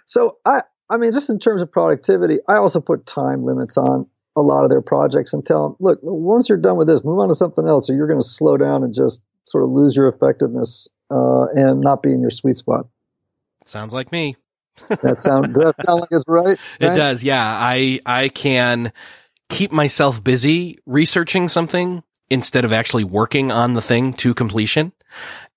So 0.07 0.39
I, 0.45 0.63
I 0.91 0.97
mean, 0.97 1.13
just 1.13 1.31
in 1.31 1.39
terms 1.39 1.63
of 1.63 1.71
productivity, 1.71 2.39
I 2.49 2.57
also 2.57 2.81
put 2.81 3.07
time 3.07 3.43
limits 3.43 3.77
on 3.77 4.07
a 4.37 4.41
lot 4.41 4.65
of 4.65 4.71
their 4.71 4.83
projects 4.83 5.33
and 5.33 5.45
tell 5.45 5.65
them, 5.65 5.77
look, 5.81 5.99
once 6.03 6.49
you're 6.49 6.59
done 6.59 6.77
with 6.77 6.89
this, 6.89 7.05
move 7.05 7.19
on 7.19 7.29
to 7.29 7.35
something 7.35 7.67
else, 7.67 7.91
or 7.91 7.95
you're 7.95 8.07
going 8.07 8.21
to 8.21 8.27
slow 8.27 8.57
down 8.57 8.83
and 8.85 8.95
just 8.95 9.21
sort 9.45 9.65
of 9.65 9.71
lose 9.71 9.97
your 9.97 10.09
effectiveness 10.09 10.89
uh, 11.11 11.47
and 11.55 11.81
not 11.81 12.03
be 12.03 12.13
in 12.13 12.21
your 12.21 12.31
sweet 12.31 12.57
spot. 12.57 12.87
Sounds 13.65 13.93
like 13.93 14.13
me. 14.13 14.37
That 15.03 15.19
sound 15.19 15.55
does 15.55 15.75
that 15.75 15.85
sound 15.85 16.01
like 16.01 16.11
it's 16.13 16.25
right? 16.29 16.57
It 16.79 16.95
does. 16.95 17.25
Yeah. 17.25 17.45
I, 17.45 17.99
I 18.07 18.29
can 18.29 18.93
keep 19.49 19.73
myself 19.73 20.23
busy 20.23 20.79
researching 20.87 21.49
something 21.49 22.05
instead 22.31 22.65
of 22.65 22.73
actually 22.73 23.05
working 23.05 23.51
on 23.51 23.75
the 23.75 23.83
thing 23.83 24.13
to 24.15 24.35
completion. 24.35 24.93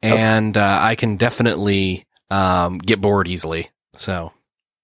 And, 0.02 0.58
uh, 0.58 0.80
I 0.82 0.96
can 0.96 1.18
definitely, 1.18 2.06
um, 2.30 2.80
get 2.80 3.02
bored 3.02 3.28
easily. 3.28 3.70
So 3.94 4.32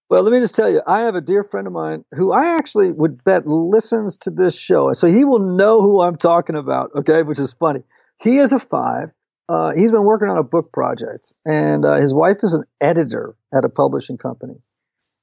Well, 0.09 0.23
let 0.23 0.31
me 0.31 0.39
just 0.39 0.55
tell 0.55 0.69
you, 0.69 0.81
I 0.87 1.01
have 1.01 1.15
a 1.15 1.21
dear 1.21 1.43
friend 1.43 1.67
of 1.67 1.73
mine 1.73 2.05
who 2.13 2.31
I 2.31 2.55
actually 2.57 2.91
would 2.91 3.23
bet 3.23 3.45
listens 3.45 4.19
to 4.19 4.29
this 4.29 4.57
show. 4.57 4.93
So 4.93 5.07
he 5.07 5.25
will 5.25 5.39
know 5.39 5.81
who 5.81 6.01
I'm 6.01 6.15
talking 6.15 6.55
about, 6.55 6.91
okay, 6.95 7.23
which 7.23 7.39
is 7.39 7.53
funny. 7.53 7.83
He 8.19 8.37
is 8.37 8.53
a 8.53 8.59
five. 8.59 9.11
Uh, 9.49 9.71
he's 9.73 9.91
been 9.91 10.03
working 10.03 10.29
on 10.29 10.37
a 10.37 10.43
book 10.43 10.71
project, 10.73 11.33
and 11.45 11.85
uh, 11.85 11.95
his 11.95 12.13
wife 12.13 12.37
is 12.43 12.53
an 12.53 12.63
editor 12.81 13.35
at 13.53 13.63
a 13.63 13.69
publishing 13.69 14.17
company. 14.17 14.55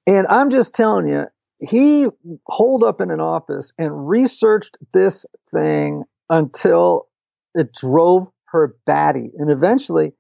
And 0.07 0.27
I'm 0.27 0.51
just 0.51 0.75
telling 0.75 1.09
you, 1.09 1.27
he 1.59 2.07
holed 2.47 2.85
up 2.85 3.01
in 3.01 3.11
an 3.11 3.21
office 3.21 3.73
and 3.79 4.09
researched 4.09 4.77
this 4.93 5.27
thing 5.51 6.05
until 6.31 7.09
it 7.55 7.73
drove 7.73 8.29
her 8.47 8.77
batty. 8.87 9.31
And 9.37 9.51
eventually, 9.51 10.13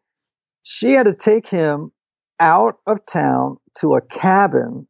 she 0.63 0.93
had 0.93 1.07
to 1.07 1.15
take 1.15 1.47
him 1.47 1.93
out 2.41 2.79
of 2.87 3.05
town 3.07 3.59
to 3.79 3.95
a 3.95 4.01
cabin 4.01 4.87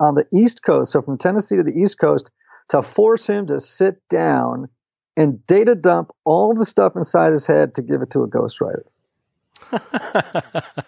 on 0.00 0.14
the 0.14 0.26
East 0.32 0.62
Coast, 0.62 0.92
so 0.92 1.02
from 1.02 1.18
Tennessee 1.18 1.56
to 1.56 1.62
the 1.62 1.76
East 1.78 1.98
Coast, 1.98 2.30
to 2.68 2.82
force 2.82 3.26
him 3.28 3.46
to 3.48 3.60
sit 3.60 3.96
down 4.08 4.68
and 5.16 5.44
data 5.46 5.74
dump 5.74 6.10
all 6.24 6.54
the 6.54 6.64
stuff 6.64 6.94
inside 6.94 7.32
his 7.32 7.46
head 7.46 7.74
to 7.74 7.82
give 7.82 8.02
it 8.02 8.10
to 8.10 8.22
a 8.22 8.28
ghostwriter. 8.28 8.84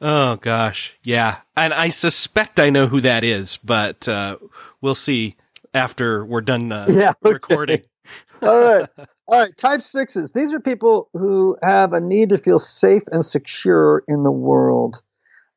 oh 0.00 0.36
gosh. 0.36 0.94
Yeah. 1.02 1.38
And 1.56 1.72
I 1.72 1.88
suspect 1.88 2.60
I 2.60 2.70
know 2.70 2.86
who 2.86 3.00
that 3.00 3.24
is, 3.24 3.56
but, 3.58 4.06
uh, 4.08 4.36
we'll 4.82 4.94
see 4.94 5.36
after 5.72 6.24
we're 6.24 6.42
done, 6.42 6.70
uh, 6.72 6.86
Yeah, 6.90 7.14
okay. 7.24 7.32
recording. 7.32 7.82
All 8.42 8.60
right. 8.60 8.88
All 9.26 9.38
right. 9.38 9.56
Type 9.56 9.82
sixes. 9.82 10.32
These 10.32 10.54
are 10.54 10.60
people 10.60 11.08
who 11.12 11.56
have 11.62 11.92
a 11.92 12.00
need 12.00 12.30
to 12.30 12.38
feel 12.38 12.58
safe 12.58 13.02
and 13.10 13.24
secure 13.24 14.02
in 14.08 14.22
the 14.22 14.32
world. 14.32 15.02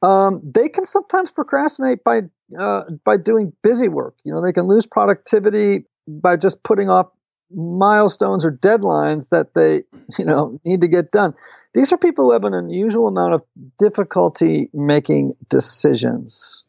Um, 0.02 0.42
they 0.44 0.68
can 0.68 0.86
sometimes 0.86 1.32
procrastinate 1.32 2.04
by 2.04 2.24
uh, 2.60 2.84
by 3.06 3.18
doing 3.18 3.54
busy 3.64 3.88
work. 3.88 4.16
You 4.24 4.34
know, 4.34 4.42
they 4.44 4.52
can 4.52 4.68
lose 4.68 4.86
productivity 4.86 5.86
by 6.08 6.36
just 6.36 6.62
putting 6.64 6.90
off 6.90 7.08
milestones 7.56 8.46
or 8.46 8.52
deadlines 8.52 9.30
that 9.30 9.54
they 9.54 9.84
you 10.20 10.26
know 10.26 10.60
need 10.66 10.82
to 10.82 10.88
get 10.88 11.12
done. 11.12 11.34
These 11.74 11.92
are 11.94 11.98
people 11.98 12.26
who 12.26 12.34
have 12.34 12.46
an 12.46 12.54
unusual 12.54 13.08
amount 13.08 13.34
of 13.34 13.44
difficulty 13.80 14.70
making 14.74 15.34
decisions. 15.50 16.66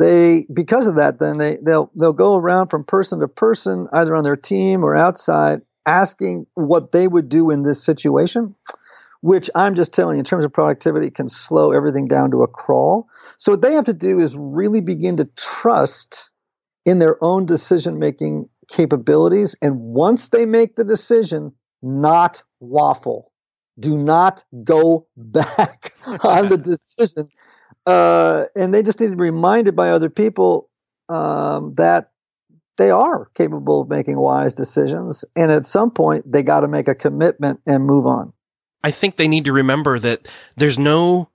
They 0.00 0.46
because 0.52 0.88
of 0.88 0.96
that, 0.96 1.18
then 1.18 1.38
they 1.38 1.58
they'll 1.62 1.90
they'll 1.94 2.12
go 2.12 2.36
around 2.36 2.68
from 2.68 2.84
person 2.84 3.20
to 3.20 3.28
person, 3.28 3.88
either 3.92 4.16
on 4.16 4.24
their 4.24 4.36
team 4.36 4.84
or 4.84 4.96
outside, 4.96 5.60
asking 5.86 6.46
what 6.54 6.92
they 6.92 7.06
would 7.06 7.28
do 7.28 7.50
in 7.50 7.62
this 7.62 7.84
situation 7.84 8.54
which 9.22 9.50
I'm 9.54 9.74
just 9.74 9.92
telling 9.92 10.16
you, 10.16 10.20
in 10.20 10.24
terms 10.24 10.44
of 10.44 10.52
productivity, 10.52 11.10
can 11.10 11.28
slow 11.28 11.72
everything 11.72 12.06
down 12.06 12.30
to 12.30 12.42
a 12.42 12.48
crawl. 12.48 13.08
So 13.38 13.52
what 13.52 13.62
they 13.62 13.74
have 13.74 13.84
to 13.84 13.92
do 13.92 14.18
is 14.18 14.36
really 14.36 14.80
begin 14.80 15.18
to 15.18 15.26
trust 15.36 16.30
in 16.86 16.98
their 16.98 17.22
own 17.22 17.46
decision 17.46 17.98
making 17.98 18.48
capabilities. 18.68 19.54
And 19.60 19.78
once 19.78 20.30
they 20.30 20.46
make 20.46 20.76
the 20.76 20.84
decision, 20.84 21.52
not 21.82 22.42
waffle. 22.60 23.32
Do 23.78 23.96
not 23.96 24.44
go 24.64 25.06
back 25.16 25.94
on 26.22 26.48
the 26.48 26.56
decision. 26.58 27.28
Uh, 27.90 28.44
and 28.54 28.72
they 28.72 28.82
just 28.82 29.00
need 29.00 29.10
to 29.10 29.16
be 29.16 29.24
reminded 29.24 29.74
by 29.74 29.90
other 29.90 30.10
people 30.10 30.68
um, 31.08 31.74
that 31.74 32.12
they 32.76 32.90
are 32.90 33.28
capable 33.34 33.82
of 33.82 33.88
making 33.88 34.18
wise 34.18 34.54
decisions. 34.54 35.24
And 35.34 35.50
at 35.50 35.66
some 35.66 35.90
point, 35.90 36.30
they 36.30 36.42
got 36.42 36.60
to 36.60 36.68
make 36.68 36.88
a 36.88 36.94
commitment 36.94 37.60
and 37.66 37.84
move 37.84 38.06
on. 38.06 38.32
I 38.84 38.92
think 38.92 39.16
they 39.16 39.28
need 39.28 39.44
to 39.44 39.52
remember 39.52 39.98
that 39.98 40.28
there's 40.56 40.78
no 40.78 41.28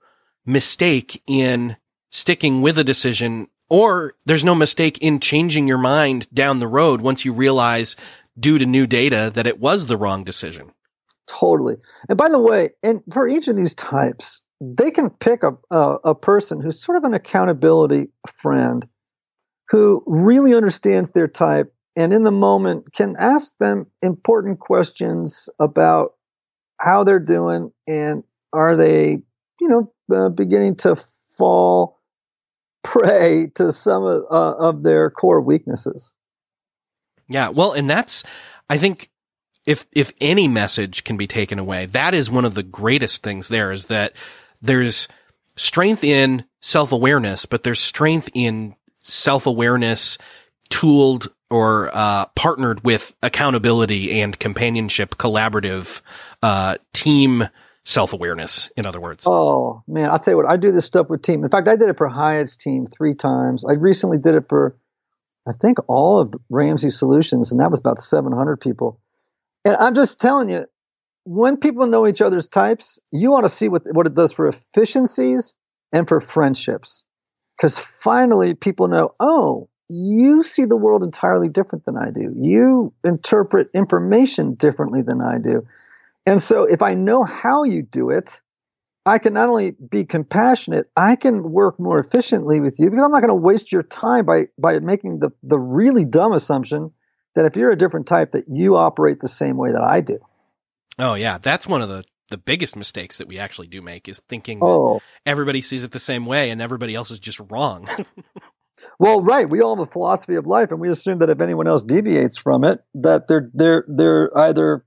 mistake 0.44 1.22
in 1.26 1.76
sticking 2.10 2.62
with 2.62 2.78
a 2.78 2.84
decision 2.84 3.48
Or 3.68 4.14
there's 4.24 4.44
no 4.44 4.54
mistake 4.54 4.98
in 5.00 5.18
changing 5.20 5.66
your 5.66 5.78
mind 5.78 6.28
down 6.32 6.60
the 6.60 6.68
road 6.68 7.00
once 7.00 7.24
you 7.24 7.32
realize 7.32 7.96
due 8.38 8.58
to 8.58 8.66
new 8.66 8.86
data 8.86 9.30
that 9.34 9.46
it 9.46 9.58
was 9.58 9.86
the 9.86 9.96
wrong 9.96 10.24
decision. 10.24 10.72
Totally. 11.26 11.76
And 12.08 12.16
by 12.16 12.28
the 12.28 12.38
way, 12.38 12.70
and 12.82 13.02
for 13.12 13.26
each 13.26 13.48
of 13.48 13.56
these 13.56 13.74
types, 13.74 14.42
they 14.60 14.90
can 14.90 15.10
pick 15.10 15.42
a, 15.42 15.56
a, 15.70 15.96
a 16.04 16.14
person 16.14 16.60
who's 16.60 16.82
sort 16.82 16.96
of 16.96 17.04
an 17.04 17.14
accountability 17.14 18.08
friend 18.34 18.86
who 19.68 20.02
really 20.06 20.54
understands 20.54 21.10
their 21.10 21.26
type 21.26 21.74
and 21.96 22.12
in 22.12 22.22
the 22.22 22.30
moment 22.30 22.92
can 22.92 23.16
ask 23.18 23.52
them 23.58 23.86
important 24.02 24.60
questions 24.60 25.48
about 25.58 26.14
how 26.78 27.04
they're 27.04 27.18
doing 27.18 27.72
and 27.86 28.22
are 28.52 28.76
they, 28.76 29.22
you 29.60 29.68
know, 29.68 29.92
uh, 30.14 30.28
beginning 30.28 30.76
to 30.76 30.96
fall 31.36 32.00
prey 32.84 33.48
to 33.54 33.72
some 33.72 34.04
of, 34.04 34.24
uh, 34.30 34.68
of 34.68 34.82
their 34.82 35.10
core 35.10 35.40
weaknesses. 35.40 36.12
Yeah, 37.28 37.48
well, 37.48 37.72
and 37.72 37.90
that's 37.90 38.22
I 38.70 38.78
think 38.78 39.10
if 39.66 39.84
if 39.92 40.12
any 40.20 40.46
message 40.46 41.02
can 41.02 41.16
be 41.16 41.26
taken 41.26 41.58
away, 41.58 41.86
that 41.86 42.14
is 42.14 42.30
one 42.30 42.44
of 42.44 42.54
the 42.54 42.62
greatest 42.62 43.22
things 43.22 43.48
there 43.48 43.72
is 43.72 43.86
that 43.86 44.12
there's 44.60 45.08
strength 45.56 46.04
in 46.04 46.44
self-awareness, 46.60 47.46
but 47.46 47.62
there's 47.62 47.80
strength 47.80 48.28
in 48.34 48.74
self-awareness 48.96 50.18
tooled 50.68 51.28
or 51.50 51.90
uh, 51.92 52.26
partnered 52.34 52.82
with 52.84 53.14
accountability 53.22 54.20
and 54.20 54.38
companionship, 54.38 55.16
collaborative 55.16 56.02
uh, 56.42 56.76
team 56.92 57.44
self 57.84 58.12
awareness. 58.12 58.70
In 58.76 58.86
other 58.86 59.00
words. 59.00 59.24
Oh 59.26 59.82
man, 59.86 60.10
I'll 60.10 60.18
tell 60.18 60.32
you 60.32 60.38
what. 60.38 60.50
I 60.50 60.56
do 60.56 60.72
this 60.72 60.84
stuff 60.84 61.08
with 61.08 61.22
team. 61.22 61.44
In 61.44 61.50
fact, 61.50 61.68
I 61.68 61.76
did 61.76 61.88
it 61.88 61.96
for 61.96 62.08
Hyatt's 62.08 62.56
team 62.56 62.86
three 62.86 63.14
times. 63.14 63.64
I 63.64 63.72
recently 63.72 64.18
did 64.18 64.34
it 64.34 64.48
for, 64.48 64.76
I 65.46 65.52
think, 65.52 65.78
all 65.88 66.20
of 66.20 66.34
Ramsey 66.50 66.90
Solutions, 66.90 67.52
and 67.52 67.60
that 67.60 67.70
was 67.70 67.78
about 67.78 68.00
700 68.00 68.56
people. 68.56 69.00
And 69.64 69.76
I'm 69.76 69.94
just 69.94 70.20
telling 70.20 70.50
you, 70.50 70.66
when 71.26 71.56
people 71.56 71.88
know 71.88 72.06
each 72.06 72.22
other's 72.22 72.46
types, 72.46 73.00
you 73.12 73.32
want 73.32 73.44
to 73.44 73.48
see 73.48 73.68
what 73.68 73.82
what 73.92 74.06
it 74.06 74.14
does 74.14 74.32
for 74.32 74.46
efficiencies 74.46 75.54
and 75.92 76.06
for 76.06 76.20
friendships. 76.20 77.04
Because 77.56 77.76
finally, 77.78 78.54
people 78.54 78.86
know, 78.86 79.12
oh, 79.18 79.68
you 79.88 80.42
see 80.42 80.66
the 80.66 80.76
world 80.76 81.02
entirely 81.02 81.48
different 81.48 81.84
than 81.84 81.96
I 81.96 82.10
do. 82.10 82.32
You 82.36 82.92
interpret 83.02 83.70
information 83.74 84.54
differently 84.54 85.02
than 85.02 85.20
I 85.20 85.38
do. 85.38 85.66
And 86.26 86.40
so 86.40 86.64
if 86.64 86.82
I 86.82 86.94
know 86.94 87.24
how 87.24 87.64
you 87.64 87.82
do 87.82 88.10
it, 88.10 88.40
I 89.04 89.18
can 89.18 89.32
not 89.32 89.48
only 89.48 89.70
be 89.72 90.04
compassionate, 90.04 90.90
I 90.96 91.16
can 91.16 91.50
work 91.50 91.80
more 91.80 91.98
efficiently 91.98 92.60
with 92.60 92.78
you 92.78 92.90
because 92.90 93.04
I'm 93.04 93.10
not 93.10 93.20
going 93.20 93.28
to 93.28 93.34
waste 93.34 93.72
your 93.72 93.82
time 93.82 94.26
by 94.26 94.46
by 94.58 94.78
making 94.78 95.18
the 95.18 95.30
the 95.42 95.58
really 95.58 96.04
dumb 96.04 96.32
assumption 96.32 96.92
that 97.34 97.46
if 97.46 97.56
you're 97.56 97.72
a 97.72 97.76
different 97.76 98.06
type 98.06 98.32
that 98.32 98.44
you 98.48 98.76
operate 98.76 99.18
the 99.18 99.28
same 99.28 99.56
way 99.56 99.72
that 99.72 99.82
I 99.82 100.00
do. 100.02 100.20
Oh 100.98 101.14
yeah, 101.14 101.38
that's 101.38 101.66
one 101.66 101.82
of 101.82 101.88
the 101.88 102.04
the 102.30 102.38
biggest 102.38 102.74
mistakes 102.74 103.18
that 103.18 103.28
we 103.28 103.38
actually 103.38 103.68
do 103.68 103.80
make 103.80 104.08
is 104.08 104.20
thinking 104.28 104.58
oh. 104.60 105.00
everybody 105.24 105.60
sees 105.60 105.84
it 105.84 105.92
the 105.92 105.98
same 106.00 106.26
way 106.26 106.50
and 106.50 106.60
everybody 106.60 106.94
else 106.94 107.12
is 107.12 107.20
just 107.20 107.40
wrong. 107.50 107.88
Well, 108.98 109.22
right. 109.22 109.48
We 109.48 109.60
all 109.60 109.76
have 109.76 109.86
a 109.86 109.90
philosophy 109.90 110.36
of 110.36 110.46
life, 110.46 110.70
and 110.70 110.80
we 110.80 110.88
assume 110.88 111.18
that 111.18 111.30
if 111.30 111.40
anyone 111.40 111.66
else 111.66 111.82
deviates 111.82 112.36
from 112.36 112.64
it, 112.64 112.80
that 112.94 113.28
they're 113.28 113.50
they're 113.52 113.84
they're 113.88 114.38
either 114.38 114.84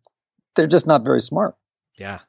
they're 0.55 0.67
just 0.67 0.88
not 0.88 1.03
very 1.03 1.21
smart. 1.21 1.55
Yeah. 1.97 2.19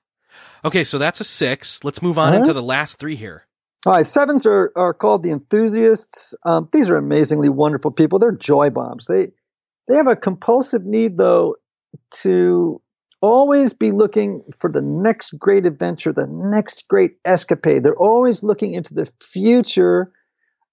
Okay, 0.65 0.85
so 0.85 0.99
that's 0.99 1.21
a 1.21 1.25
six. 1.25 1.85
Let's 1.85 2.03
move 2.03 2.19
on 2.19 2.33
uh-huh. 2.33 2.43
into 2.43 2.53
the 2.53 2.63
last 2.63 2.99
three 2.99 3.17
here. 3.17 3.47
All 3.87 3.95
right, 3.95 4.07
sevens 4.07 4.45
are, 4.45 4.73
are 4.77 4.93
called 4.93 5.23
the 5.23 5.31
enthusiasts. 5.31 6.35
Um, 6.45 6.69
these 6.71 6.91
are 6.91 6.97
amazingly 6.97 7.49
wonderful 7.49 7.91
people. 7.91 8.19
They're 8.19 8.33
joy 8.33 8.71
bombs. 8.71 9.07
They 9.07 9.29
they 9.89 9.97
have 9.97 10.07
a 10.07 10.17
compulsive 10.17 10.85
need 10.85 11.17
though 11.17 11.57
to 12.23 12.83
always 13.21 13.73
be 13.73 13.93
looking 13.93 14.43
for 14.59 14.71
the 14.71 14.83
next 14.83 15.39
great 15.39 15.67
adventure, 15.67 16.13
the 16.13 16.27
next 16.29 16.89
great 16.89 17.13
escapade. 17.25 17.83
They're 17.83 17.95
always 17.97 18.43
looking 18.43 18.75
into 18.75 18.95
the 18.95 19.11
future 19.21 20.13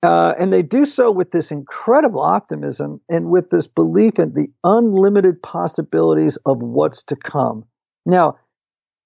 uh, 0.03 0.33
and 0.39 0.53
they 0.53 0.61
do 0.61 0.85
so 0.85 1.11
with 1.11 1.31
this 1.31 1.51
incredible 1.51 2.21
optimism 2.21 3.01
and 3.09 3.29
with 3.29 3.49
this 3.49 3.67
belief 3.67 4.19
in 4.19 4.33
the 4.33 4.49
unlimited 4.63 5.41
possibilities 5.41 6.37
of 6.45 6.61
what's 6.61 7.03
to 7.03 7.15
come. 7.15 7.65
Now, 8.05 8.37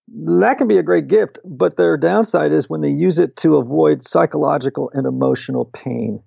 that 0.10 0.58
can 0.58 0.68
be 0.68 0.78
a 0.78 0.84
great 0.84 1.08
gift, 1.08 1.40
but 1.46 1.78
their 1.78 1.96
downside 1.96 2.52
is 2.52 2.70
when 2.70 2.82
they 2.82 2.90
use 2.90 3.20
it 3.20 3.38
to 3.38 3.56
avoid 3.56 4.04
psychological 4.04 4.92
and 4.94 5.08
emotional 5.08 5.64
pain. 5.64 6.22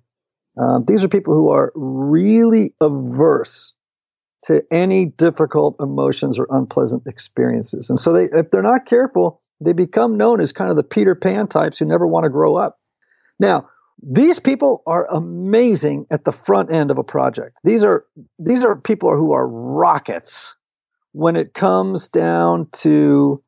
Um, 0.57 0.85
these 0.87 1.03
are 1.03 1.09
people 1.09 1.35
who 1.35 1.51
are 1.51 1.71
really 1.75 2.73
averse 2.81 3.74
to 4.45 4.63
any 4.71 5.05
difficult 5.05 5.75
emotions 5.79 6.37
or 6.37 6.47
unpleasant 6.49 7.03
experiences. 7.07 7.89
And 7.89 7.99
so 7.99 8.13
they, 8.13 8.25
if 8.25 8.51
they're 8.51 8.61
not 8.61 8.85
careful, 8.85 9.41
they 9.59 9.73
become 9.73 10.17
known 10.17 10.39
as 10.39 10.51
kind 10.51 10.69
of 10.69 10.75
the 10.75 10.83
Peter 10.83 11.15
Pan 11.15 11.47
types 11.47 11.79
who 11.79 11.85
never 11.85 12.05
want 12.05 12.25
to 12.25 12.29
grow 12.29 12.55
up. 12.55 12.79
Now, 13.39 13.69
these 14.01 14.39
people 14.39 14.83
are 14.85 15.07
amazing 15.11 16.05
at 16.11 16.23
the 16.23 16.31
front 16.31 16.71
end 16.71 16.91
of 16.91 16.97
a 16.97 17.03
project. 17.03 17.57
These 17.63 17.83
are 17.83 18.05
these 18.37 18.63
are 18.63 18.75
people 18.75 19.15
who 19.15 19.31
are 19.31 19.47
rockets 19.47 20.55
when 21.13 21.37
it 21.37 21.53
comes 21.53 22.09
down 22.09 22.67
to 22.73 23.41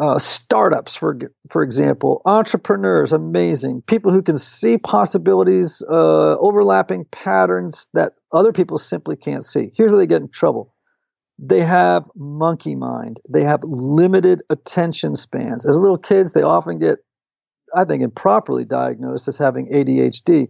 uh, 0.00 0.18
startups, 0.18 0.94
for 0.96 1.18
for 1.50 1.62
example, 1.62 2.22
entrepreneurs, 2.24 3.12
amazing 3.12 3.82
people 3.82 4.12
who 4.12 4.22
can 4.22 4.38
see 4.38 4.78
possibilities, 4.78 5.82
uh, 5.88 6.36
overlapping 6.38 7.04
patterns 7.06 7.88
that 7.94 8.14
other 8.32 8.52
people 8.52 8.78
simply 8.78 9.16
can't 9.16 9.44
see. 9.44 9.70
Here's 9.76 9.90
where 9.90 9.98
they 9.98 10.06
get 10.06 10.22
in 10.22 10.28
trouble. 10.28 10.74
They 11.38 11.60
have 11.60 12.04
monkey 12.14 12.76
mind. 12.76 13.20
They 13.28 13.44
have 13.44 13.60
limited 13.64 14.42
attention 14.48 15.16
spans. 15.16 15.66
As 15.66 15.78
little 15.78 15.98
kids, 15.98 16.32
they 16.32 16.42
often 16.42 16.78
get 16.78 16.98
I 17.74 17.84
think, 17.84 18.02
improperly 18.02 18.64
diagnosed 18.64 19.28
as 19.28 19.38
having 19.38 19.68
ADHD. 19.68 20.48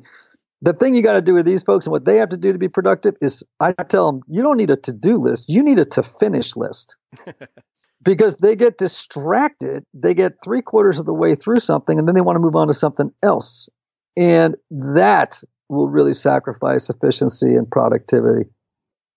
The 0.63 0.73
thing 0.73 0.95
you 0.95 1.03
got 1.03 1.15
to 1.15 1.23
do 1.23 1.35
with 1.35 1.45
these 1.45 1.63
folks 1.63 1.87
and 1.87 1.93
what 1.93 2.05
they 2.05 2.17
have 2.17 2.31
to 2.31 2.37
do 2.37 2.53
to 2.53 2.59
be 2.59 2.69
productive 2.69 3.15
is 3.21 3.43
I 3.59 3.73
tell 3.73 4.11
them, 4.11 4.23
you 4.29 4.43
don't 4.43 4.57
need 4.57 4.71
a 4.71 4.77
to 4.77 4.93
do 4.93 5.19
list, 5.19 5.49
you 5.49 5.63
need 5.63 5.79
a 5.79 5.85
to 5.87 6.03
finish 6.03 6.57
list. 6.57 6.97
because 8.03 8.37
they 8.37 8.57
get 8.57 8.79
distracted. 8.79 9.85
They 9.95 10.15
get 10.15 10.35
three 10.43 10.63
quarters 10.63 10.99
of 10.99 11.07
the 11.07 11.15
way 11.15 11.35
through 11.35 11.61
something 11.61 11.99
and 11.99 12.07
then 12.07 12.15
they 12.15 12.21
want 12.21 12.37
to 12.37 12.41
move 12.41 12.57
on 12.57 12.69
to 12.69 12.75
something 12.75 13.13
else. 13.23 13.69
And 14.17 14.57
that 14.71 15.43
will 15.69 15.89
really 15.89 16.13
sacrifice 16.13 16.91
efficiency 16.91 17.55
and 17.55 17.71
productivity. 17.71 18.51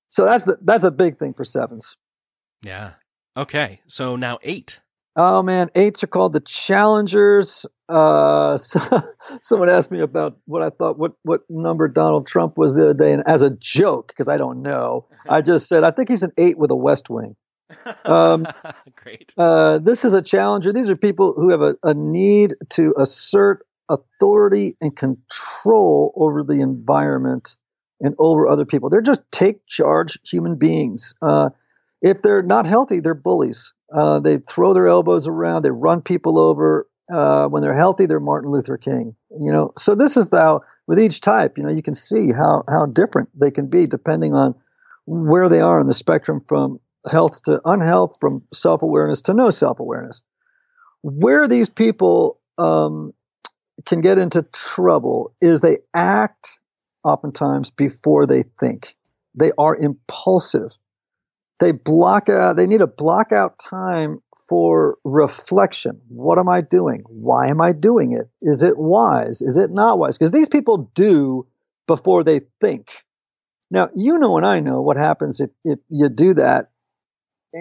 So 0.09 0.25
that's 0.25 0.43
the, 0.43 0.57
that's 0.61 0.83
a 0.83 0.91
big 0.91 1.19
thing 1.19 1.33
for 1.33 1.43
sevens. 1.43 1.97
Yeah. 2.63 2.91
Okay. 3.35 3.81
So 3.87 4.15
now 4.15 4.39
eight. 4.41 4.79
Oh 5.17 5.41
man, 5.41 5.69
eights 5.75 6.03
are 6.03 6.07
called 6.07 6.33
the 6.33 6.41
challengers. 6.41 7.65
Uh, 7.87 8.57
so, 8.57 8.79
someone 9.41 9.69
asked 9.69 9.91
me 9.91 10.01
about 10.01 10.37
what 10.45 10.61
I 10.61 10.69
thought 10.69 10.97
what 10.97 11.13
what 11.23 11.41
number 11.49 11.87
Donald 11.87 12.27
Trump 12.27 12.57
was 12.57 12.75
the 12.75 12.83
other 12.83 12.93
day, 12.93 13.13
and 13.13 13.23
as 13.25 13.41
a 13.41 13.49
joke, 13.49 14.09
because 14.09 14.27
I 14.27 14.37
don't 14.37 14.61
know, 14.61 15.07
I 15.29 15.41
just 15.41 15.69
said 15.69 15.83
I 15.83 15.91
think 15.91 16.09
he's 16.09 16.23
an 16.23 16.33
eight 16.37 16.57
with 16.57 16.71
a 16.71 16.75
West 16.75 17.09
Wing. 17.09 17.35
Um, 18.03 18.47
Great. 18.95 19.33
Uh, 19.37 19.79
this 19.79 20.05
is 20.05 20.13
a 20.13 20.21
challenger. 20.21 20.71
These 20.71 20.89
are 20.89 20.95
people 20.95 21.33
who 21.33 21.49
have 21.49 21.61
a, 21.61 21.75
a 21.83 21.93
need 21.93 22.55
to 22.71 22.93
assert 22.97 23.65
authority 23.89 24.75
and 24.81 24.95
control 24.95 26.13
over 26.15 26.43
the 26.43 26.61
environment 26.61 27.57
and 28.01 28.15
over 28.19 28.47
other 28.47 28.65
people. 28.65 28.89
They're 28.89 29.01
just 29.01 29.21
take 29.31 29.65
charge 29.67 30.17
human 30.23 30.57
beings. 30.57 31.13
Uh, 31.21 31.49
if 32.01 32.21
they're 32.21 32.41
not 32.41 32.65
healthy, 32.65 32.99
they're 32.99 33.13
bullies. 33.13 33.73
Uh, 33.93 34.19
they 34.19 34.37
throw 34.37 34.73
their 34.73 34.87
elbows 34.87 35.27
around. 35.27 35.63
They 35.63 35.71
run 35.71 36.01
people 36.01 36.39
over. 36.39 36.87
Uh, 37.11 37.47
when 37.47 37.61
they're 37.61 37.75
healthy, 37.75 38.07
they're 38.07 38.19
Martin 38.19 38.49
Luther 38.49 38.77
King. 38.77 39.15
You 39.29 39.51
know, 39.51 39.73
so 39.77 39.93
this 39.93 40.17
is 40.17 40.29
how 40.31 40.61
with 40.87 40.99
each 40.99 41.21
type, 41.21 41.57
you 41.57 41.63
know, 41.63 41.71
you 41.71 41.83
can 41.83 41.93
see 41.93 42.31
how 42.31 42.63
how 42.67 42.87
different 42.87 43.29
they 43.39 43.51
can 43.51 43.67
be 43.67 43.85
depending 43.85 44.33
on 44.33 44.55
where 45.05 45.49
they 45.49 45.61
are 45.61 45.79
in 45.79 45.87
the 45.87 45.93
spectrum 45.93 46.41
from 46.47 46.79
health 47.09 47.43
to 47.43 47.61
unhealth, 47.65 48.17
from 48.19 48.43
self 48.53 48.81
awareness 48.81 49.21
to 49.23 49.33
no 49.33 49.49
self 49.49 49.79
awareness. 49.79 50.21
Where 51.01 51.47
these 51.47 51.69
people 51.69 52.39
um, 52.57 53.13
can 53.85 54.01
get 54.01 54.17
into 54.17 54.43
trouble 54.43 55.33
is 55.41 55.61
they 55.61 55.77
act 55.93 56.59
oftentimes 57.03 57.69
before 57.69 58.25
they 58.25 58.43
think. 58.59 58.95
They 59.35 59.51
are 59.57 59.75
impulsive. 59.75 60.71
They 61.59 61.71
block 61.71 62.29
out 62.29 62.57
they 62.57 62.67
need 62.67 62.81
a 62.81 62.87
block 62.87 63.31
out 63.31 63.59
time 63.59 64.21
for 64.49 64.97
reflection. 65.03 66.01
What 66.07 66.37
am 66.39 66.49
i 66.49 66.61
doing? 66.61 67.03
Why 67.07 67.47
am 67.47 67.61
i 67.61 67.71
doing 67.71 68.11
it? 68.11 68.29
Is 68.41 68.63
it 68.63 68.77
wise? 68.77 69.41
Is 69.41 69.57
it 69.57 69.71
not 69.71 69.99
wise? 69.99 70.17
Because 70.17 70.31
these 70.31 70.49
people 70.49 70.89
do 70.95 71.47
before 71.87 72.23
they 72.23 72.41
think. 72.59 73.03
Now 73.71 73.89
you 73.95 74.17
know 74.17 74.37
and 74.37 74.45
i 74.45 74.59
know 74.59 74.81
what 74.81 74.97
happens 74.97 75.39
if, 75.39 75.49
if 75.63 75.79
you 75.89 76.09
do 76.09 76.33
that 76.35 76.71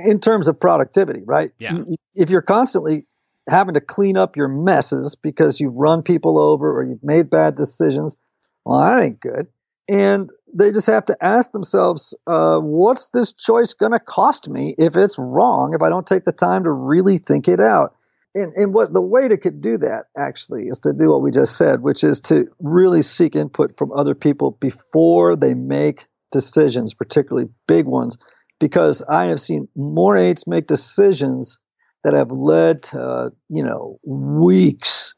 in 0.07 0.21
terms 0.21 0.49
of 0.49 0.59
productivity 0.59 1.23
right 1.25 1.53
yeah. 1.59 1.79
if 2.15 2.29
you're 2.29 2.43
constantly 2.43 3.07
having 3.49 3.75
to 3.75 3.81
clean 3.81 4.17
up 4.17 4.37
your 4.37 4.49
messes 4.49 5.17
because 5.17 5.61
you've 5.61 5.75
run 5.75 6.03
people 6.03 6.39
over 6.39 6.79
or 6.79 6.83
you've 6.83 7.05
made 7.05 7.31
bad 7.31 7.57
decisions 7.57 8.17
Well, 8.65 8.81
that 8.81 9.03
ain't 9.03 9.21
good. 9.21 9.49
And 9.89 10.31
they 10.53 10.73
just 10.73 10.87
have 10.87 11.07
to 11.07 11.17
ask 11.21 11.53
themselves, 11.53 12.15
uh, 12.27 12.59
what's 12.59 13.09
this 13.09 13.33
choice 13.33 13.75
going 13.75 13.93
to 13.93 14.01
cost 14.01 14.49
me 14.49 14.75
if 14.79 14.97
it's 14.97 15.19
wrong, 15.19 15.75
if 15.75 15.83
I 15.83 15.91
don't 15.91 16.07
take 16.07 16.25
the 16.25 16.33
time 16.33 16.65
to 16.65 16.71
really 16.71 17.19
think 17.19 17.49
it 17.49 17.61
out? 17.61 17.95
And, 18.35 18.53
and 18.55 18.75
what 18.75 18.93
the 18.93 19.01
way 19.01 19.29
to 19.29 19.37
could 19.37 19.61
do 19.61 19.79
that 19.79 20.07
actually 20.19 20.65
is 20.65 20.81
to 20.81 20.93
do 20.93 21.11
what 21.11 21.23
we 21.23 21.31
just 21.31 21.57
said, 21.57 21.83
which 21.83 22.03
is 22.03 22.21
to 22.23 22.49
really 22.59 23.03
seek 23.03 23.37
input 23.37 23.77
from 23.77 23.93
other 23.93 24.15
people 24.15 24.53
before 24.53 25.37
they 25.37 25.55
make 25.55 26.07
decisions, 26.33 26.95
particularly 26.95 27.49
big 27.69 27.87
ones, 27.87 28.17
because 28.65 29.03
I 29.03 29.27
have 29.27 29.43
seen 29.43 29.69
more 29.77 30.17
eights 30.17 30.47
make 30.47 30.67
decisions 30.67 31.59
that 32.03 32.15
have 32.15 32.31
led 32.31 32.85
to, 32.85 33.31
you 33.51 33.63
know, 33.63 33.99
weeks 34.03 35.15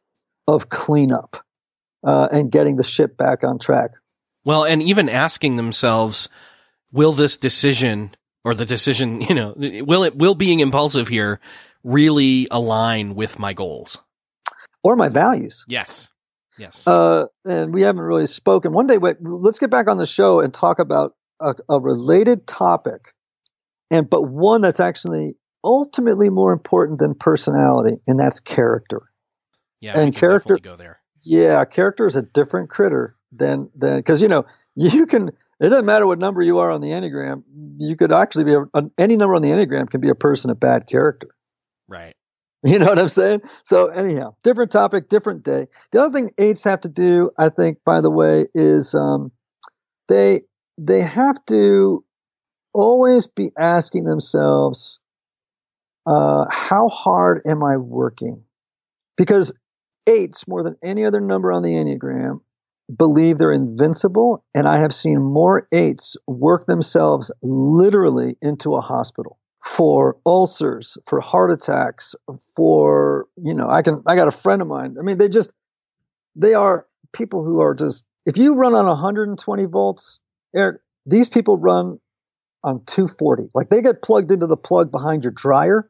of 0.48 0.68
cleanup 0.68 1.36
uh, 2.04 2.26
and 2.32 2.50
getting 2.50 2.74
the 2.74 2.82
ship 2.82 3.16
back 3.16 3.44
on 3.44 3.60
track. 3.60 3.92
Well, 4.44 4.64
and 4.64 4.82
even 4.82 5.08
asking 5.08 5.54
themselves, 5.54 6.28
will 6.92 7.12
this 7.12 7.36
decision 7.36 8.16
or 8.42 8.52
the 8.52 8.66
decision, 8.66 9.20
you 9.28 9.36
know, 9.36 9.54
will 9.56 10.02
it, 10.02 10.16
will 10.16 10.34
being 10.34 10.58
impulsive 10.58 11.06
here 11.06 11.38
really 11.84 12.48
align 12.50 13.14
with 13.14 13.38
my 13.38 13.52
goals 13.52 14.02
or 14.82 14.96
my 14.96 15.08
values? 15.08 15.64
Yes. 15.68 16.10
Yes. 16.58 16.84
Uh, 16.84 17.26
and 17.44 17.72
we 17.72 17.82
haven't 17.82 18.02
really 18.02 18.26
spoken. 18.26 18.72
One 18.72 18.88
day, 18.88 18.98
wait, 18.98 19.18
let's 19.20 19.60
get 19.60 19.70
back 19.70 19.88
on 19.88 19.98
the 19.98 20.06
show 20.06 20.40
and 20.40 20.52
talk 20.52 20.80
about 20.80 21.12
a, 21.38 21.54
a 21.68 21.78
related 21.78 22.44
topic, 22.44 23.12
and 23.90 24.08
but 24.08 24.22
one 24.22 24.60
that's 24.60 24.80
actually 24.80 25.36
ultimately 25.62 26.30
more 26.30 26.52
important 26.52 26.98
than 26.98 27.14
personality, 27.14 27.98
and 28.06 28.18
that's 28.18 28.40
character. 28.40 29.02
Yeah, 29.80 29.98
and 29.98 30.14
character 30.14 30.58
go 30.58 30.76
there. 30.76 31.00
Yeah, 31.24 31.64
character 31.64 32.06
is 32.06 32.16
a 32.16 32.22
different 32.22 32.70
critter 32.70 33.16
than 33.32 33.70
than 33.74 33.98
because 33.98 34.22
you 34.22 34.28
know 34.28 34.46
you 34.74 35.06
can. 35.06 35.30
It 35.58 35.70
doesn't 35.70 35.86
matter 35.86 36.06
what 36.06 36.18
number 36.18 36.42
you 36.42 36.58
are 36.58 36.70
on 36.70 36.82
the 36.82 36.90
enneagram. 36.90 37.42
You 37.78 37.96
could 37.96 38.12
actually 38.12 38.44
be 38.44 38.52
a, 38.52 38.82
any 38.98 39.16
number 39.16 39.34
on 39.34 39.40
the 39.40 39.48
enneagram 39.48 39.88
can 39.88 40.02
be 40.02 40.10
a 40.10 40.14
person 40.14 40.50
of 40.50 40.60
bad 40.60 40.86
character. 40.86 41.28
Right. 41.88 42.14
You 42.64 42.80
know 42.80 42.86
what 42.86 42.98
I'm 42.98 43.08
saying? 43.08 43.42
So 43.62 43.88
anyhow, 43.88 44.34
different 44.42 44.72
topic, 44.72 45.08
different 45.08 45.44
day. 45.44 45.68
The 45.92 46.02
other 46.02 46.12
thing 46.12 46.30
eights 46.36 46.64
have 46.64 46.80
to 46.80 46.88
do, 46.88 47.30
I 47.38 47.48
think, 47.48 47.78
by 47.84 48.00
the 48.00 48.10
way, 48.10 48.46
is 48.54 48.92
um, 48.92 49.30
they 50.08 50.42
they 50.76 51.02
have 51.02 51.44
to 51.46 52.04
always 52.76 53.26
be 53.26 53.50
asking 53.58 54.04
themselves, 54.04 54.98
uh, 56.06 56.44
how 56.50 56.88
hard 56.88 57.42
am 57.46 57.64
I 57.64 57.78
working? 57.78 58.44
Because 59.16 59.52
eights, 60.06 60.46
more 60.46 60.62
than 60.62 60.76
any 60.82 61.04
other 61.04 61.20
number 61.20 61.52
on 61.52 61.62
the 61.62 61.74
Enneagram, 61.74 62.40
believe 62.94 63.38
they're 63.38 63.50
invincible. 63.50 64.44
And 64.54 64.68
I 64.68 64.78
have 64.78 64.94
seen 64.94 65.22
more 65.22 65.66
eights 65.72 66.16
work 66.26 66.66
themselves 66.66 67.32
literally 67.42 68.36
into 68.42 68.74
a 68.74 68.80
hospital 68.80 69.38
for 69.64 70.18
ulcers, 70.24 70.98
for 71.06 71.20
heart 71.20 71.50
attacks, 71.50 72.14
for, 72.54 73.26
you 73.42 73.54
know, 73.54 73.68
I 73.68 73.82
can, 73.82 74.02
I 74.06 74.14
got 74.14 74.28
a 74.28 74.32
friend 74.32 74.62
of 74.62 74.68
mine. 74.68 74.96
I 74.98 75.02
mean, 75.02 75.18
they 75.18 75.28
just, 75.28 75.50
they 76.36 76.54
are 76.54 76.86
people 77.12 77.42
who 77.42 77.60
are 77.60 77.74
just, 77.74 78.04
if 78.26 78.36
you 78.36 78.54
run 78.54 78.74
on 78.74 78.86
120 78.86 79.64
volts, 79.64 80.20
Eric, 80.54 80.82
these 81.06 81.28
people 81.28 81.56
run 81.56 81.98
on 82.66 82.82
240. 82.84 83.50
Like 83.54 83.70
they 83.70 83.80
get 83.80 84.02
plugged 84.02 84.32
into 84.32 84.46
the 84.46 84.56
plug 84.56 84.90
behind 84.90 85.22
your 85.22 85.32
dryer, 85.32 85.88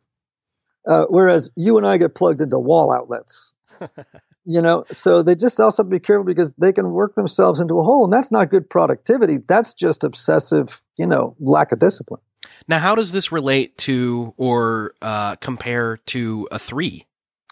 uh, 0.87 1.07
whereas 1.09 1.51
you 1.57 1.79
and 1.79 1.87
I 1.87 1.97
get 1.97 2.15
plugged 2.15 2.43
into 2.43 2.59
wall 2.59 2.93
outlets. 2.93 3.55
you 4.45 4.61
know, 4.61 4.85
so 4.93 5.23
they 5.23 5.35
just 5.35 5.59
also 5.59 5.83
have 5.83 5.91
to 5.91 5.97
be 5.97 6.01
careful 6.01 6.25
because 6.25 6.53
they 6.55 6.73
can 6.73 6.91
work 6.91 7.15
themselves 7.15 7.61
into 7.61 7.81
a 7.81 7.83
hole, 7.83 8.05
and 8.05 8.13
that's 8.13 8.31
not 8.31 8.51
good 8.51 8.69
productivity. 8.69 9.39
That's 9.39 9.73
just 9.73 10.05
obsessive, 10.05 10.83
you 10.97 11.07
know, 11.07 11.35
lack 11.41 11.73
of 11.73 11.79
discipline. 11.79 12.21
Now, 12.69 12.79
how 12.79 12.95
does 12.95 13.11
this 13.11 13.33
relate 13.33 13.77
to 13.79 14.35
or 14.37 14.93
uh, 15.01 15.37
compare 15.37 15.97
to 16.07 16.47
a 16.53 16.59
three? 16.59 17.07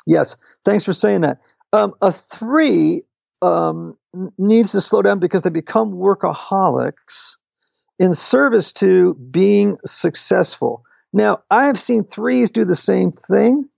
Yes, 0.07 0.37
thanks 0.65 0.85
for 0.85 0.93
saying 0.93 1.23
that. 1.23 1.41
Um, 1.73 1.95
a 2.01 2.13
three 2.13 3.03
um, 3.41 3.97
needs 4.39 4.73
to 4.73 4.81
slow 4.81 5.03
down 5.03 5.19
because 5.19 5.43
they 5.43 5.51
become 5.51 5.93
workaholics 5.93 7.37
in 7.99 8.15
service 8.15 8.73
to 8.73 9.15
being 9.15 9.77
successful. 9.85 10.85
Now, 11.13 11.43
I 11.51 11.67
have 11.67 11.79
seen 11.79 12.05
threes 12.05 12.51
do 12.51 12.65
the 12.65 12.75
same 12.75 13.13
thing, 13.13 13.69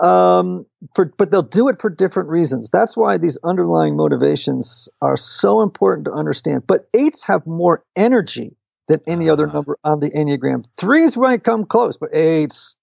um, 0.00 0.66
for 0.94 1.06
but 1.16 1.30
they'll 1.30 1.42
do 1.42 1.68
it 1.68 1.80
for 1.80 1.88
different 1.88 2.28
reasons. 2.28 2.70
That's 2.70 2.96
why 2.96 3.18
these 3.18 3.38
underlying 3.42 3.96
motivations 3.96 4.88
are 5.00 5.16
so 5.16 5.62
important 5.62 6.04
to 6.04 6.12
understand. 6.12 6.66
But 6.66 6.86
eights 6.94 7.24
have 7.24 7.46
more 7.46 7.84
energy 7.96 8.56
than 8.86 9.00
any 9.06 9.30
other 9.30 9.48
ah. 9.48 9.52
number 9.52 9.78
on 9.82 10.00
the 10.00 10.10
enneagram. 10.10 10.66
Threes 10.78 11.16
might 11.16 11.42
come 11.42 11.64
close, 11.64 11.96
but 11.96 12.14
eights, 12.14 12.76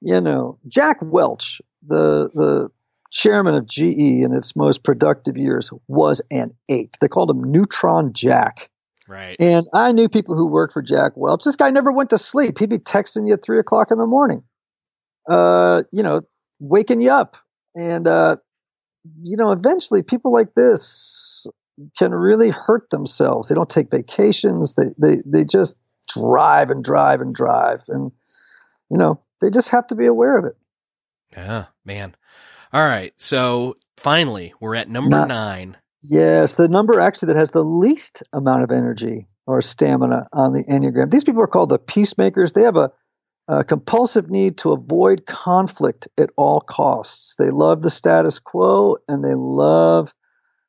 you 0.00 0.20
know, 0.20 0.58
Jack 0.68 0.98
Welch, 1.00 1.62
the 1.86 2.30
the 2.34 2.70
chairman 3.10 3.54
of 3.54 3.66
GE 3.66 3.88
in 3.88 4.32
its 4.34 4.54
most 4.54 4.84
productive 4.84 5.36
years, 5.36 5.70
was 5.88 6.20
an 6.30 6.54
eight. 6.68 6.96
They 7.00 7.08
called 7.08 7.30
him 7.30 7.44
Neutron 7.44 8.12
Jack. 8.12 8.70
Right. 9.10 9.34
And 9.40 9.66
I 9.74 9.90
knew 9.90 10.08
people 10.08 10.36
who 10.36 10.46
worked 10.46 10.72
for 10.72 10.82
Jack 10.82 11.16
Welch. 11.16 11.42
This 11.42 11.56
guy 11.56 11.70
never 11.70 11.90
went 11.90 12.10
to 12.10 12.18
sleep. 12.18 12.58
He'd 12.58 12.70
be 12.70 12.78
texting 12.78 13.26
you 13.26 13.32
at 13.32 13.42
three 13.42 13.58
o'clock 13.58 13.90
in 13.90 13.98
the 13.98 14.06
morning, 14.06 14.44
uh, 15.28 15.82
you 15.90 16.04
know, 16.04 16.20
waking 16.60 17.00
you 17.00 17.10
up. 17.10 17.36
And, 17.74 18.06
uh, 18.06 18.36
you 19.24 19.36
know, 19.36 19.50
eventually 19.50 20.02
people 20.02 20.32
like 20.32 20.54
this 20.54 21.44
can 21.98 22.14
really 22.14 22.50
hurt 22.50 22.88
themselves. 22.90 23.48
They 23.48 23.56
don't 23.56 23.68
take 23.68 23.90
vacations. 23.90 24.76
They, 24.76 24.90
they, 24.96 25.18
they 25.26 25.44
just 25.44 25.74
drive 26.06 26.70
and 26.70 26.84
drive 26.84 27.20
and 27.20 27.34
drive. 27.34 27.82
And, 27.88 28.12
you 28.90 28.96
know, 28.96 29.20
they 29.40 29.50
just 29.50 29.70
have 29.70 29.88
to 29.88 29.96
be 29.96 30.06
aware 30.06 30.38
of 30.38 30.44
it. 30.44 30.56
Yeah, 31.32 31.64
man. 31.84 32.14
All 32.72 32.86
right. 32.86 33.12
So 33.20 33.74
finally, 33.96 34.54
we're 34.60 34.76
at 34.76 34.88
number 34.88 35.10
Not, 35.10 35.26
nine. 35.26 35.76
Yes, 36.02 36.54
the 36.54 36.68
number 36.68 37.00
actually 37.00 37.32
that 37.32 37.38
has 37.38 37.50
the 37.50 37.64
least 37.64 38.22
amount 38.32 38.62
of 38.62 38.72
energy 38.72 39.28
or 39.46 39.60
stamina 39.60 40.28
on 40.32 40.52
the 40.52 40.64
Enneagram. 40.64 41.10
These 41.10 41.24
people 41.24 41.42
are 41.42 41.46
called 41.46 41.68
the 41.68 41.78
peacemakers. 41.78 42.52
They 42.52 42.62
have 42.62 42.76
a, 42.76 42.90
a 43.48 43.64
compulsive 43.64 44.30
need 44.30 44.58
to 44.58 44.72
avoid 44.72 45.26
conflict 45.26 46.08
at 46.16 46.30
all 46.36 46.60
costs. 46.60 47.36
They 47.36 47.50
love 47.50 47.82
the 47.82 47.90
status 47.90 48.38
quo 48.38 48.96
and 49.08 49.24
they 49.24 49.34
love 49.34 50.14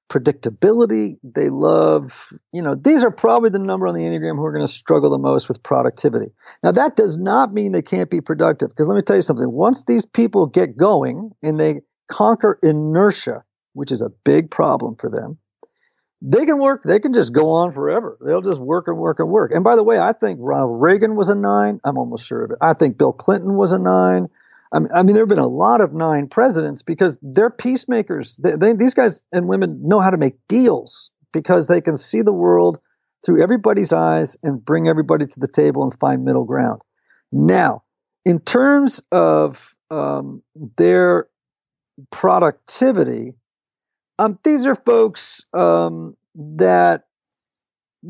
predictability. 0.10 1.18
They 1.24 1.48
love, 1.48 2.34
you 2.52 2.62
know, 2.62 2.76
these 2.76 3.06
are 3.06 3.12
probably 3.12 3.50
the 3.52 3.60
number 3.60 3.88
on 3.88 3.94
the 3.94 4.02
Enneagram 4.02 4.36
who 4.36 4.44
are 4.44 4.52
going 4.52 4.66
to 4.66 4.72
struggle 4.72 5.10
the 5.10 5.18
most 5.18 5.48
with 5.48 5.64
productivity. 5.64 6.34
Now, 6.62 6.74
that 6.74 6.98
does 6.98 7.18
not 7.18 7.54
mean 7.54 7.72
they 7.72 7.82
can't 7.82 8.10
be 8.10 8.20
productive, 8.20 8.70
because 8.70 8.90
let 8.90 8.96
me 8.96 9.02
tell 9.02 9.16
you 9.16 9.22
something. 9.22 9.50
Once 9.50 9.86
these 9.86 10.06
people 10.06 10.48
get 10.48 10.76
going 10.76 11.32
and 11.42 11.58
they 11.58 11.82
conquer 12.10 12.60
inertia, 12.62 13.46
which 13.74 13.92
is 13.92 14.02
a 14.02 14.10
big 14.10 14.52
problem 14.52 14.96
for 14.96 15.10
them. 15.10 15.38
They 16.22 16.46
can 16.46 16.60
work, 16.60 16.84
they 16.84 17.00
can 17.00 17.14
just 17.14 17.34
go 17.34 17.50
on 17.50 17.72
forever. 17.72 18.18
They'll 18.24 18.42
just 18.42 18.62
work 18.62 18.88
and 18.88 18.98
work 18.98 19.20
and 19.20 19.30
work. 19.30 19.52
And 19.54 19.64
by 19.64 19.76
the 19.76 19.84
way, 19.84 19.98
I 19.98 20.14
think 20.14 20.40
Ronald 20.42 20.80
Reagan 20.80 21.16
was 21.16 21.30
a 21.30 21.36
nine. 21.36 21.80
I'm 21.84 21.98
almost 21.98 22.28
sure 22.28 22.44
of 22.44 22.52
it. 22.52 22.58
I 22.62 22.74
think 22.74 22.98
Bill 22.98 23.12
Clinton 23.12 23.56
was 23.56 23.72
a 23.72 23.80
nine. 23.80 24.30
I 24.72 24.80
mean, 24.80 24.90
I 24.94 25.02
mean 25.02 25.16
there 25.16 25.24
have 25.24 25.30
been 25.30 25.40
a 25.40 25.48
lot 25.48 25.82
of 25.82 25.94
nine 25.94 26.28
presidents 26.28 26.84
because 26.84 27.18
they're 27.24 27.50
peacemakers. 27.50 28.38
They, 28.38 28.56
they, 28.56 28.74
these 28.74 28.94
guys 28.94 29.24
and 29.32 29.48
women 29.48 29.88
know 29.88 30.00
how 30.00 30.12
to 30.12 30.18
make 30.18 30.36
deals 30.48 31.10
because 31.34 31.68
they 31.68 31.82
can 31.82 31.98
see 31.98 32.22
the 32.22 32.34
world 32.34 32.80
through 33.26 33.42
everybody's 33.42 33.94
eyes 33.94 34.38
and 34.44 34.64
bring 34.64 34.88
everybody 34.88 35.26
to 35.26 35.40
the 35.40 35.48
table 35.48 35.84
and 35.84 36.00
find 36.00 36.24
middle 36.24 36.46
ground. 36.46 36.82
Now, 37.32 37.84
in 38.26 38.40
terms 38.40 39.02
of 39.12 39.74
um, 39.90 40.44
their 40.78 41.28
productivity, 42.10 43.34
um, 44.22 44.38
these 44.44 44.68
are 44.68 44.76
folks 44.76 45.44
um, 45.54 46.16
that 46.36 47.06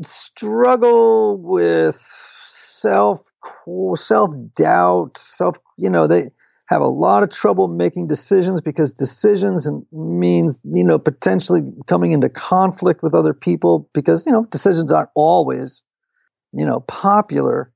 struggle 0.02 1.38
with 1.38 1.96
self 2.48 3.22
self 3.96 4.30
doubt, 4.54 5.16
self 5.16 5.56
you 5.78 5.88
know 5.88 6.06
they 6.06 6.30
have 6.66 6.82
a 6.82 6.86
lot 6.86 7.22
of 7.22 7.30
trouble 7.30 7.66
making 7.66 8.08
decisions 8.08 8.60
because 8.60 8.92
decisions 8.92 9.70
means 9.90 10.60
you 10.64 10.84
know 10.84 10.98
potentially 10.98 11.62
coming 11.86 12.12
into 12.12 12.28
conflict 12.28 13.02
with 13.02 13.14
other 13.14 13.32
people 13.32 13.88
because 13.94 14.26
you 14.26 14.32
know 14.32 14.44
decisions 14.44 14.92
aren't 14.92 15.10
always 15.14 15.82
you 16.52 16.66
know 16.66 16.80
popular. 16.80 17.72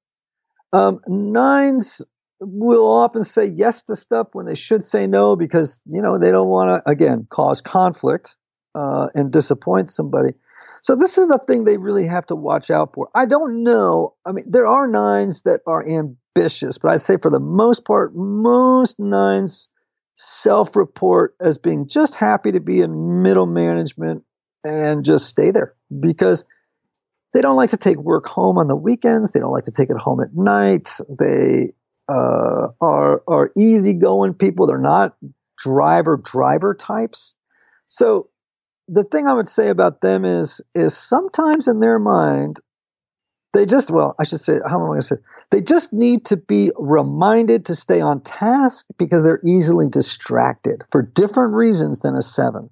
Um, 0.75 1.01
nines 1.07 2.03
will 2.41 2.87
often 2.87 3.23
say 3.23 3.47
yes 3.47 3.83
to 3.83 3.97
stuff 3.97 4.29
when 4.33 4.47
they 4.47 4.55
should 4.55 4.83
say 4.83 5.07
no 5.07 5.37
because 5.37 5.81
you 5.87 6.03
know 6.03 6.19
they 6.19 6.31
don't 6.31 6.49
want 6.49 6.85
to 6.85 6.91
again 6.91 7.27
cause 7.31 7.61
conflict 7.61 8.37
uh, 8.75 9.09
and 9.15 9.33
disappoint 9.33 9.91
somebody. 9.91 10.35
So 10.83 10.95
this 10.95 11.19
is 11.19 11.29
the 11.29 11.39
thing 11.39 11.65
they 11.65 11.79
really 11.79 12.07
have 12.07 12.27
to 12.27 12.37
watch 12.37 12.71
out 12.71 12.95
for. 12.95 13.09
I 13.15 13.27
don't 13.27 13.65
know. 13.65 14.15
I 14.25 14.33
mean, 14.33 14.45
there 14.49 14.67
are 14.67 14.87
nines 14.87 15.43
that 15.43 15.61
are 15.67 15.85
ambitious, 15.85 16.79
but 16.79 16.93
I'd 16.93 17.01
say 17.01 17.17
for 17.17 17.31
the 17.31 17.41
most 17.41 17.85
part, 17.85 18.15
most 18.15 19.01
nines 19.01 19.69
self-report 20.15 21.35
as 21.41 21.59
being 21.59 21.89
just 21.89 22.15
happy 22.15 22.53
to 22.53 22.61
be 22.61 22.81
in 22.81 23.23
middle 23.23 23.47
management 23.47 24.23
and 24.65 25.05
just 25.05 25.27
stay 25.27 25.51
there 25.51 25.75
because 25.99 26.45
they 27.33 27.41
don't 27.41 27.57
like 27.57 27.71
to 27.71 27.77
take 27.77 27.99
work 27.99 28.27
home 28.27 28.57
on 28.57 28.69
the 28.69 28.77
weekends. 28.77 29.33
They 29.33 29.41
don't 29.41 29.53
like 29.53 29.65
to 29.65 29.73
take 29.73 29.91
it 29.91 29.97
home 29.97 30.21
at 30.21 30.35
night. 30.35 30.99
They 31.09 31.73
uh, 32.09 32.69
are 32.81 33.23
are 33.27 33.51
easygoing 33.57 34.35
people. 34.35 34.67
They're 34.67 34.79
not 34.79 35.17
driver 35.59 36.17
driver 36.17 36.75
types. 36.75 37.35
So 37.89 38.31
the 38.89 39.05
thing 39.05 39.27
I 39.27 39.33
would 39.33 39.49
say 39.49 39.69
about 39.69 40.01
them 40.01 40.25
is 40.25 40.61
is 40.75 40.97
sometimes 40.97 41.69
in 41.69 41.81
their 41.81 41.99
mind 41.99 42.61
they 43.53 43.67
just 43.67 43.91
well 43.91 44.15
I 44.19 44.25
should 44.25 44.41
say 44.41 44.59
how 44.67 44.77
am 44.77 44.85
I 44.85 44.87
going 44.87 45.01
to 45.01 45.07
say 45.07 45.17
they 45.51 45.61
just 45.61 45.93
need 45.93 46.27
to 46.27 46.37
be 46.37 46.71
reminded 46.77 47.67
to 47.67 47.75
stay 47.75 48.01
on 48.01 48.21
task 48.21 48.87
because 48.99 49.23
they're 49.23 49.41
easily 49.45 49.89
distracted 49.89 50.85
for 50.93 51.03
different 51.03 51.55
reasons 51.55 52.01
than 52.01 52.17
a 52.17 52.23
seven. 52.23 52.71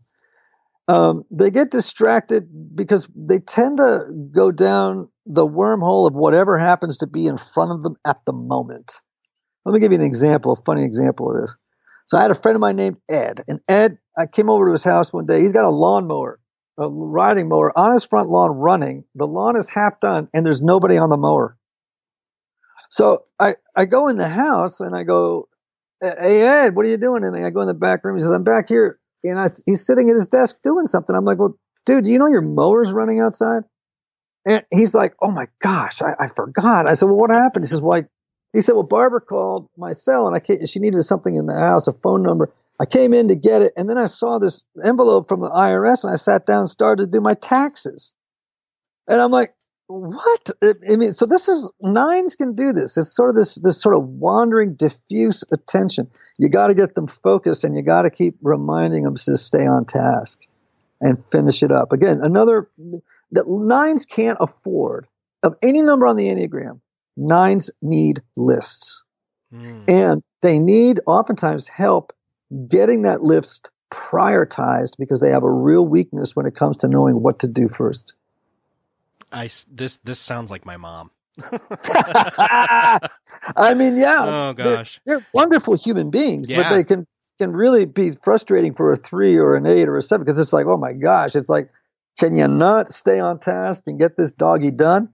Um, 0.86 1.24
they 1.30 1.50
get 1.50 1.70
distracted 1.70 2.76
because 2.76 3.08
they 3.16 3.38
tend 3.38 3.78
to 3.78 4.04
go 4.30 4.52
down 4.52 5.08
the 5.24 5.46
wormhole 5.46 6.06
of 6.06 6.14
whatever 6.14 6.58
happens 6.58 6.98
to 6.98 7.06
be 7.06 7.26
in 7.26 7.38
front 7.38 7.72
of 7.72 7.82
them 7.82 7.96
at 8.04 8.18
the 8.26 8.34
moment. 8.34 9.00
Let 9.64 9.72
me 9.72 9.80
give 9.80 9.92
you 9.92 9.98
an 9.98 10.04
example, 10.04 10.52
a 10.52 10.56
funny 10.56 10.84
example 10.84 11.30
of 11.30 11.40
this. 11.40 11.56
So 12.06 12.18
I 12.18 12.22
had 12.22 12.30
a 12.30 12.34
friend 12.34 12.54
of 12.54 12.60
mine 12.60 12.76
named 12.76 12.96
Ed, 13.08 13.42
and 13.48 13.60
Ed, 13.68 13.98
I 14.16 14.26
came 14.26 14.50
over 14.50 14.66
to 14.66 14.72
his 14.72 14.84
house 14.84 15.12
one 15.12 15.26
day. 15.26 15.40
He's 15.40 15.52
got 15.52 15.64
a 15.64 15.70
lawnmower, 15.70 16.38
a 16.78 16.88
riding 16.88 17.48
mower 17.48 17.76
on 17.78 17.92
his 17.94 18.04
front 18.04 18.28
lawn 18.28 18.50
running. 18.50 19.04
The 19.14 19.26
lawn 19.26 19.56
is 19.56 19.68
half 19.68 20.00
done, 20.00 20.28
and 20.34 20.44
there's 20.44 20.60
nobody 20.60 20.98
on 20.98 21.08
the 21.08 21.16
mower. 21.16 21.56
So 22.90 23.24
I, 23.40 23.56
I 23.74 23.86
go 23.86 24.08
in 24.08 24.18
the 24.18 24.28
house 24.28 24.80
and 24.80 24.94
I 24.94 25.02
go, 25.02 25.48
Hey 26.00 26.46
Ed, 26.46 26.76
what 26.76 26.84
are 26.84 26.90
you 26.90 26.96
doing? 26.96 27.24
And 27.24 27.36
I 27.36 27.50
go 27.50 27.62
in 27.62 27.66
the 27.66 27.74
back 27.74 28.04
room. 28.04 28.16
He 28.16 28.22
says, 28.22 28.30
I'm 28.30 28.44
back 28.44 28.68
here. 28.68 28.98
And 29.24 29.38
I, 29.38 29.46
he's 29.66 29.86
sitting 29.86 30.10
at 30.10 30.14
his 30.14 30.26
desk 30.26 30.56
doing 30.62 30.86
something. 30.86 31.16
I'm 31.16 31.24
like, 31.24 31.38
Well, 31.38 31.58
dude, 31.86 32.04
do 32.04 32.12
you 32.12 32.18
know 32.18 32.28
your 32.28 32.42
mower's 32.42 32.92
running 32.92 33.20
outside? 33.20 33.62
And 34.46 34.62
he's 34.70 34.94
like, 34.94 35.14
Oh 35.22 35.30
my 35.30 35.46
gosh, 35.60 36.02
I, 36.02 36.14
I 36.20 36.26
forgot. 36.28 36.86
I 36.86 36.92
said, 36.92 37.06
Well, 37.06 37.16
what 37.16 37.30
happened? 37.30 37.64
He 37.64 37.68
says, 37.68 37.80
Well, 37.80 37.98
I 37.98 38.04
he 38.54 38.60
said, 38.60 38.74
"Well, 38.74 38.84
Barbara 38.84 39.20
called 39.20 39.68
my 39.76 39.92
cell, 39.92 40.26
and 40.26 40.34
I 40.34 40.40
came, 40.40 40.64
she 40.64 40.78
needed 40.78 41.02
something 41.02 41.34
in 41.34 41.46
the 41.46 41.54
house, 41.54 41.88
a 41.88 41.92
phone 41.92 42.22
number. 42.22 42.50
I 42.80 42.86
came 42.86 43.12
in 43.12 43.28
to 43.28 43.34
get 43.34 43.62
it, 43.62 43.72
and 43.76 43.90
then 43.90 43.98
I 43.98 44.06
saw 44.06 44.38
this 44.38 44.64
envelope 44.84 45.28
from 45.28 45.40
the 45.40 45.50
IRS, 45.50 46.04
and 46.04 46.12
I 46.12 46.16
sat 46.16 46.46
down 46.46 46.60
and 46.60 46.68
started 46.68 47.04
to 47.04 47.10
do 47.10 47.20
my 47.20 47.34
taxes. 47.34 48.14
And 49.08 49.20
I'm 49.20 49.32
like, 49.32 49.54
what? 49.88 50.50
I 50.62 50.96
mean, 50.96 51.12
so 51.12 51.26
this 51.26 51.48
is 51.48 51.68
nines 51.80 52.36
can 52.36 52.54
do 52.54 52.72
this. 52.72 52.96
It's 52.96 53.14
sort 53.14 53.30
of 53.30 53.36
this 53.36 53.56
this 53.56 53.80
sort 53.80 53.96
of 53.96 54.04
wandering, 54.04 54.74
diffuse 54.74 55.44
attention. 55.50 56.08
You 56.38 56.48
got 56.48 56.68
to 56.68 56.74
get 56.74 56.94
them 56.94 57.08
focused, 57.08 57.64
and 57.64 57.76
you 57.76 57.82
got 57.82 58.02
to 58.02 58.10
keep 58.10 58.36
reminding 58.40 59.02
them 59.02 59.16
to 59.16 59.36
stay 59.36 59.66
on 59.66 59.84
task 59.84 60.40
and 61.00 61.22
finish 61.30 61.62
it 61.62 61.72
up. 61.72 61.92
Again, 61.92 62.20
another 62.22 62.70
that 63.32 63.48
nines 63.48 64.06
can't 64.06 64.38
afford 64.40 65.06
of 65.42 65.56
any 65.60 65.82
number 65.82 66.06
on 66.06 66.16
the 66.16 66.28
enneagram 66.28 66.80
nines 67.16 67.70
need 67.82 68.22
lists. 68.36 69.04
Mm. 69.52 69.88
And 69.88 70.22
they 70.42 70.58
need 70.58 71.00
oftentimes 71.06 71.68
help 71.68 72.12
getting 72.68 73.02
that 73.02 73.22
list 73.22 73.70
prioritized 73.90 74.96
because 74.98 75.20
they 75.20 75.30
have 75.30 75.44
a 75.44 75.50
real 75.50 75.86
weakness 75.86 76.34
when 76.34 76.46
it 76.46 76.56
comes 76.56 76.78
to 76.78 76.88
knowing 76.88 77.22
what 77.22 77.40
to 77.40 77.48
do 77.48 77.68
first. 77.68 78.14
I 79.32 79.48
this 79.70 79.98
this 79.98 80.18
sounds 80.18 80.50
like 80.50 80.64
my 80.66 80.76
mom. 80.76 81.10
I 81.52 83.00
mean, 83.76 83.96
yeah. 83.96 84.14
Oh 84.18 84.52
gosh, 84.52 85.00
they're, 85.04 85.18
they're 85.18 85.26
wonderful 85.34 85.74
human 85.76 86.10
beings, 86.10 86.50
yeah. 86.50 86.62
but 86.62 86.70
they 86.74 86.84
can 86.84 87.06
can 87.38 87.52
really 87.52 87.84
be 87.84 88.12
frustrating 88.22 88.74
for 88.74 88.92
a 88.92 88.96
three 88.96 89.36
or 89.36 89.56
an 89.56 89.66
eight 89.66 89.88
or 89.88 89.96
a 89.96 90.02
seven 90.02 90.24
because 90.24 90.38
it's 90.38 90.52
like, 90.52 90.66
oh 90.66 90.76
my 90.76 90.92
gosh, 90.92 91.34
it's 91.34 91.48
like, 91.48 91.70
can 92.18 92.36
you 92.36 92.46
not 92.46 92.88
stay 92.88 93.18
on 93.18 93.40
task 93.40 93.82
and 93.86 93.98
get 93.98 94.16
this 94.16 94.32
doggy 94.32 94.70
done? 94.70 95.08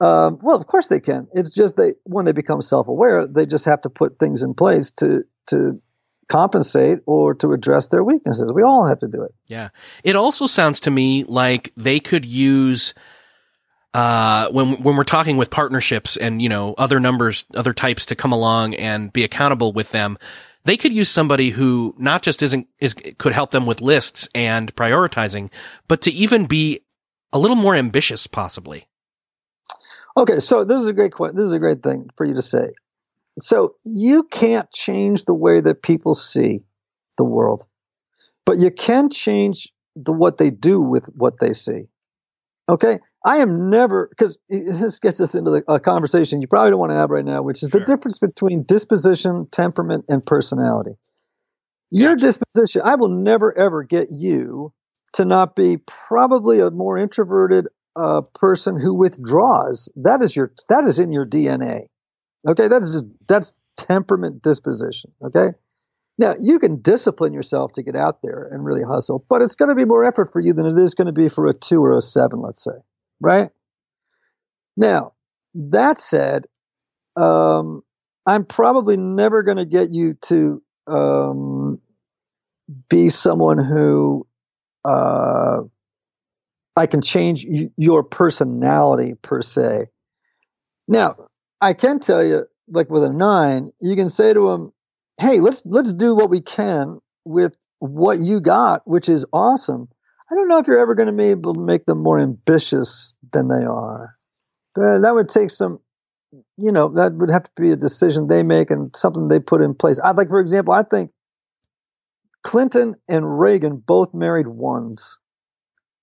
Um, 0.00 0.38
well, 0.40 0.56
of 0.56 0.66
course 0.66 0.86
they 0.86 1.00
can. 1.00 1.28
It's 1.34 1.50
just 1.50 1.76
they 1.76 1.94
when 2.04 2.24
they 2.24 2.32
become 2.32 2.62
self-aware, 2.62 3.26
they 3.26 3.46
just 3.46 3.66
have 3.66 3.82
to 3.82 3.90
put 3.90 4.18
things 4.18 4.42
in 4.42 4.54
place 4.54 4.90
to 4.92 5.24
to 5.48 5.80
compensate 6.28 7.00
or 7.06 7.34
to 7.34 7.52
address 7.52 7.88
their 7.88 8.04
weaknesses. 8.04 8.50
We 8.54 8.62
all 8.62 8.86
have 8.86 9.00
to 9.00 9.08
do 9.08 9.24
it. 9.24 9.34
Yeah. 9.48 9.70
It 10.04 10.16
also 10.16 10.46
sounds 10.46 10.80
to 10.80 10.90
me 10.90 11.24
like 11.24 11.72
they 11.76 12.00
could 12.00 12.24
use 12.24 12.94
uh, 13.92 14.48
when 14.50 14.82
when 14.82 14.96
we're 14.96 15.04
talking 15.04 15.36
with 15.36 15.50
partnerships 15.50 16.16
and 16.16 16.40
you 16.40 16.48
know 16.48 16.74
other 16.78 17.00
numbers, 17.00 17.44
other 17.54 17.74
types 17.74 18.06
to 18.06 18.14
come 18.14 18.32
along 18.32 18.74
and 18.74 19.12
be 19.12 19.24
accountable 19.24 19.72
with 19.72 19.90
them, 19.90 20.16
they 20.64 20.76
could 20.76 20.92
use 20.92 21.10
somebody 21.10 21.50
who 21.50 21.94
not 21.98 22.22
just 22.22 22.42
isn't 22.42 22.68
is 22.78 22.94
could 22.94 23.32
help 23.32 23.50
them 23.50 23.66
with 23.66 23.80
lists 23.80 24.28
and 24.34 24.74
prioritizing, 24.76 25.50
but 25.88 26.02
to 26.02 26.12
even 26.12 26.46
be 26.46 26.80
a 27.32 27.38
little 27.38 27.56
more 27.56 27.74
ambitious, 27.74 28.26
possibly. 28.26 28.86
Okay, 30.16 30.40
so 30.40 30.64
this 30.64 30.80
is 30.80 30.88
a 30.88 30.92
great 30.92 31.12
question. 31.12 31.36
This 31.36 31.46
is 31.46 31.52
a 31.52 31.58
great 31.58 31.82
thing 31.82 32.08
for 32.16 32.26
you 32.26 32.34
to 32.34 32.42
say. 32.42 32.72
So 33.38 33.74
you 33.84 34.24
can't 34.24 34.70
change 34.72 35.24
the 35.24 35.34
way 35.34 35.60
that 35.60 35.82
people 35.82 36.14
see 36.14 36.62
the 37.16 37.24
world, 37.24 37.64
but 38.44 38.58
you 38.58 38.70
can 38.70 39.10
change 39.10 39.72
the 39.96 40.12
what 40.12 40.36
they 40.38 40.50
do 40.50 40.80
with 40.80 41.06
what 41.06 41.38
they 41.40 41.52
see. 41.52 41.84
Okay, 42.68 42.98
I 43.24 43.38
am 43.38 43.70
never 43.70 44.08
because 44.08 44.36
this 44.48 44.98
gets 44.98 45.20
us 45.20 45.34
into 45.34 45.50
the, 45.50 45.64
a 45.72 45.80
conversation 45.80 46.40
you 46.40 46.48
probably 46.48 46.70
don't 46.70 46.80
want 46.80 46.92
to 46.92 46.96
have 46.96 47.10
right 47.10 47.24
now, 47.24 47.42
which 47.42 47.62
is 47.62 47.70
sure. 47.70 47.80
the 47.80 47.86
difference 47.86 48.18
between 48.18 48.64
disposition, 48.64 49.46
temperament, 49.50 50.06
and 50.08 50.24
personality. 50.24 50.92
Your 51.90 52.14
disposition, 52.14 52.82
I 52.84 52.94
will 52.94 53.08
never 53.08 53.56
ever 53.56 53.82
get 53.82 54.10
you 54.10 54.72
to 55.14 55.24
not 55.24 55.56
be 55.56 55.78
probably 55.78 56.60
a 56.60 56.70
more 56.70 56.96
introverted, 56.96 57.68
a 57.96 58.22
person 58.22 58.80
who 58.80 58.94
withdraws. 58.94 59.88
That 59.96 60.22
is 60.22 60.34
your 60.34 60.52
that 60.68 60.84
is 60.84 60.98
in 60.98 61.12
your 61.12 61.26
DNA. 61.26 61.86
Okay, 62.46 62.68
that's 62.68 62.92
just 62.92 63.04
that's 63.26 63.52
temperament 63.76 64.42
disposition. 64.42 65.12
Okay. 65.22 65.50
Now 66.18 66.34
you 66.38 66.58
can 66.58 66.82
discipline 66.82 67.32
yourself 67.32 67.72
to 67.74 67.82
get 67.82 67.96
out 67.96 68.22
there 68.22 68.48
and 68.52 68.64
really 68.64 68.82
hustle, 68.82 69.24
but 69.28 69.42
it's 69.42 69.54
going 69.54 69.70
to 69.70 69.74
be 69.74 69.84
more 69.84 70.04
effort 70.04 70.32
for 70.32 70.40
you 70.40 70.52
than 70.52 70.66
it 70.66 70.78
is 70.78 70.94
going 70.94 71.06
to 71.06 71.12
be 71.12 71.28
for 71.28 71.46
a 71.46 71.54
two 71.54 71.82
or 71.82 71.96
a 71.96 72.02
seven, 72.02 72.40
let's 72.40 72.62
say, 72.62 72.78
right? 73.20 73.50
Now 74.76 75.12
that 75.54 75.98
said, 75.98 76.46
um, 77.16 77.82
I'm 78.26 78.44
probably 78.44 78.96
never 78.96 79.42
going 79.42 79.56
to 79.56 79.64
get 79.64 79.90
you 79.90 80.14
to 80.22 80.62
um, 80.86 81.80
be 82.88 83.08
someone 83.10 83.58
who 83.58 84.26
uh, 84.84 85.62
I 86.76 86.86
can 86.86 87.02
change 87.02 87.46
y- 87.48 87.70
your 87.76 88.02
personality 88.04 89.14
per 89.14 89.42
se. 89.42 89.88
Now, 90.88 91.16
I 91.60 91.74
can 91.74 92.00
tell 92.00 92.24
you, 92.24 92.46
like 92.68 92.90
with 92.90 93.04
a 93.04 93.12
nine, 93.12 93.70
you 93.80 93.96
can 93.96 94.08
say 94.08 94.32
to 94.32 94.48
them, 94.50 94.72
"Hey, 95.18 95.40
let's 95.40 95.62
let's 95.64 95.92
do 95.92 96.14
what 96.14 96.30
we 96.30 96.40
can 96.40 97.00
with 97.24 97.56
what 97.80 98.18
you 98.18 98.40
got, 98.40 98.82
which 98.86 99.08
is 99.08 99.26
awesome." 99.32 99.88
I 100.30 100.34
don't 100.34 100.48
know 100.48 100.58
if 100.58 100.68
you're 100.68 100.78
ever 100.78 100.94
going 100.94 101.08
to 101.08 101.12
be 101.12 101.24
able 101.26 101.54
to 101.54 101.60
make 101.60 101.86
them 101.86 102.02
more 102.02 102.18
ambitious 102.18 103.14
than 103.32 103.48
they 103.48 103.64
are. 103.64 104.16
But 104.74 105.00
that 105.00 105.14
would 105.14 105.28
take 105.28 105.50
some, 105.50 105.80
you 106.56 106.72
know, 106.72 106.88
that 106.96 107.14
would 107.14 107.30
have 107.30 107.44
to 107.44 107.62
be 107.62 107.72
a 107.72 107.76
decision 107.76 108.26
they 108.28 108.42
make 108.44 108.70
and 108.70 108.94
something 108.96 109.28
they 109.28 109.40
put 109.40 109.62
in 109.62 109.74
place. 109.74 110.00
I'd 110.02 110.16
like, 110.16 110.30
for 110.30 110.40
example, 110.40 110.74
I 110.74 110.84
think 110.84 111.12
Clinton 112.42 112.96
and 113.08 113.40
Reagan 113.40 113.78
both 113.78 114.14
married 114.14 114.48
ones. 114.48 115.18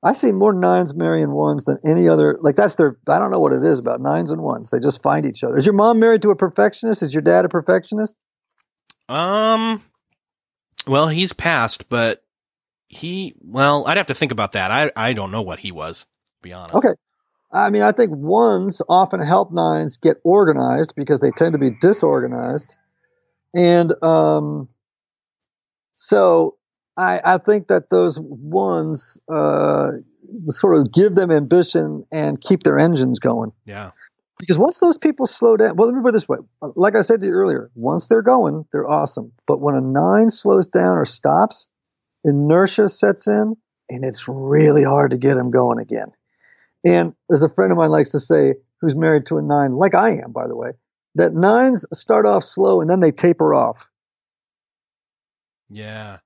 I 0.04 0.14
see 0.14 0.32
more 0.32 0.54
nines 0.54 0.94
marrying 0.94 1.32
ones 1.32 1.66
than 1.66 1.80
any 1.84 2.08
other. 2.08 2.38
Like 2.40 2.56
that's 2.56 2.76
their. 2.76 2.98
I 3.08 3.18
don't 3.18 3.32
know 3.32 3.40
what 3.40 3.54
it 3.54 3.64
is 3.64 3.80
about 3.80 4.00
nines 4.00 4.32
and 4.32 4.42
ones. 4.42 4.70
They 4.70 4.80
just 4.80 5.02
find 5.02 5.26
each 5.26 5.44
other. 5.44 5.58
Is 5.58 5.66
your 5.66 5.74
mom 5.74 6.00
married 6.00 6.22
to 6.22 6.30
a 6.30 6.36
perfectionist? 6.36 7.02
Is 7.02 7.14
your 7.14 7.24
dad 7.24 7.46
a 7.46 7.50
perfectionist? 7.50 8.16
Um. 9.10 9.82
Well, 10.86 11.08
he's 11.08 11.34
passed, 11.34 11.90
but 11.90 12.24
he. 12.88 13.34
Well, 13.42 13.88
I'd 13.88 13.98
have 13.98 14.08
to 14.08 14.14
think 14.14 14.32
about 14.32 14.52
that. 14.52 14.70
I 14.70 14.92
I 14.96 15.14
don't 15.14 15.32
know 15.32 15.42
what 15.42 15.60
he 15.60 15.72
was. 15.72 16.06
be 16.42 16.54
honest. 16.54 16.76
Okay. 16.76 16.94
I 17.52 17.70
mean, 17.70 17.82
I 17.82 17.94
think 17.94 18.12
ones 18.12 18.82
often 18.90 19.22
help 19.22 19.52
nines 19.52 19.98
get 19.98 20.18
organized 20.24 20.94
because 20.96 21.22
they 21.22 21.32
tend 21.32 21.54
to 21.54 21.60
be 21.60 21.72
disorganized, 21.82 22.76
and 23.56 23.92
um. 24.04 24.70
So 26.00 26.57
I, 26.98 27.22
I 27.24 27.38
think 27.38 27.68
that 27.68 27.90
those 27.90 28.20
ones 28.20 29.20
uh, 29.32 29.92
sort 30.48 30.78
of 30.78 30.92
give 30.92 31.16
them 31.16 31.32
ambition 31.32 32.06
and 32.12 32.42
keep 32.42 32.64
their 32.64 32.80
engines 32.80 33.20
going. 33.20 33.52
Yeah. 33.66 33.92
Because 34.40 34.58
once 34.58 34.80
those 34.80 34.98
people 34.98 35.26
slow 35.26 35.58
down, 35.58 35.76
well, 35.76 35.88
let 35.88 35.96
me 35.96 36.02
put 36.02 36.10
it 36.10 36.14
this 36.14 36.30
way. 36.30 36.38
Like 36.62 36.96
I 36.96 37.02
said 37.02 37.22
to 37.22 37.28
you 37.28 37.34
earlier, 37.34 37.72
once 37.76 38.08
they're 38.08 38.22
going, 38.22 38.66
they're 38.72 38.90
awesome. 38.90 39.32
But 39.48 39.62
when 39.62 39.76
a 39.76 39.82
nine 39.82 40.30
slows 40.30 40.68
down 40.68 40.98
or 40.98 41.06
stops, 41.06 41.68
inertia 42.24 42.88
sets 42.88 43.28
in, 43.28 43.56
and 43.90 44.04
it's 44.04 44.28
really 44.28 44.84
hard 44.84 45.12
to 45.12 45.18
get 45.18 45.36
them 45.36 45.50
going 45.50 45.80
again. 45.80 46.12
And 46.84 47.14
as 47.32 47.42
a 47.42 47.50
friend 47.50 47.72
of 47.72 47.78
mine 47.78 47.90
likes 47.90 48.12
to 48.12 48.20
say, 48.20 48.56
who's 48.80 48.96
married 48.96 49.26
to 49.28 49.38
a 49.38 49.42
nine, 49.42 49.74
like 49.74 49.96
I 49.96 50.18
am, 50.18 50.32
by 50.32 50.48
the 50.48 50.56
way, 50.56 50.72
that 51.16 51.34
nines 51.34 51.86
start 51.94 52.26
off 52.26 52.44
slow 52.44 52.82
and 52.82 52.90
then 52.90 53.00
they 53.00 53.12
taper 53.12 53.56
off. 53.56 53.90
Yeah. 55.70 56.18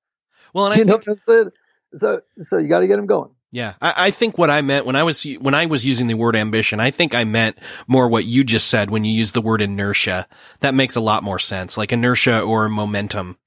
Well, 0.53 0.67
and 0.67 0.75
you 0.77 0.81
I 0.81 0.85
know 0.85 0.93
think, 0.93 1.07
what 1.07 1.13
I'm 1.13 1.17
saying? 1.17 1.49
So, 1.93 2.21
so 2.39 2.57
you 2.57 2.67
got 2.67 2.79
to 2.79 2.87
get 2.87 2.95
them 2.95 3.05
going. 3.05 3.31
Yeah, 3.53 3.73
I, 3.81 3.93
I, 3.97 4.11
think 4.11 4.37
what 4.37 4.49
I 4.49 4.61
meant 4.61 4.85
when 4.85 4.95
I 4.95 5.03
was 5.03 5.23
when 5.23 5.53
I 5.53 5.65
was 5.65 5.83
using 5.83 6.07
the 6.07 6.13
word 6.13 6.37
ambition, 6.37 6.79
I 6.79 6.89
think 6.89 7.13
I 7.13 7.25
meant 7.25 7.57
more 7.85 8.07
what 8.07 8.23
you 8.23 8.45
just 8.45 8.69
said 8.69 8.89
when 8.89 9.03
you 9.03 9.11
use 9.11 9.33
the 9.33 9.41
word 9.41 9.61
inertia. 9.61 10.25
That 10.61 10.73
makes 10.73 10.95
a 10.95 11.01
lot 11.01 11.21
more 11.21 11.37
sense, 11.37 11.77
like 11.77 11.91
inertia 11.91 12.41
or 12.41 12.69
momentum. 12.69 13.37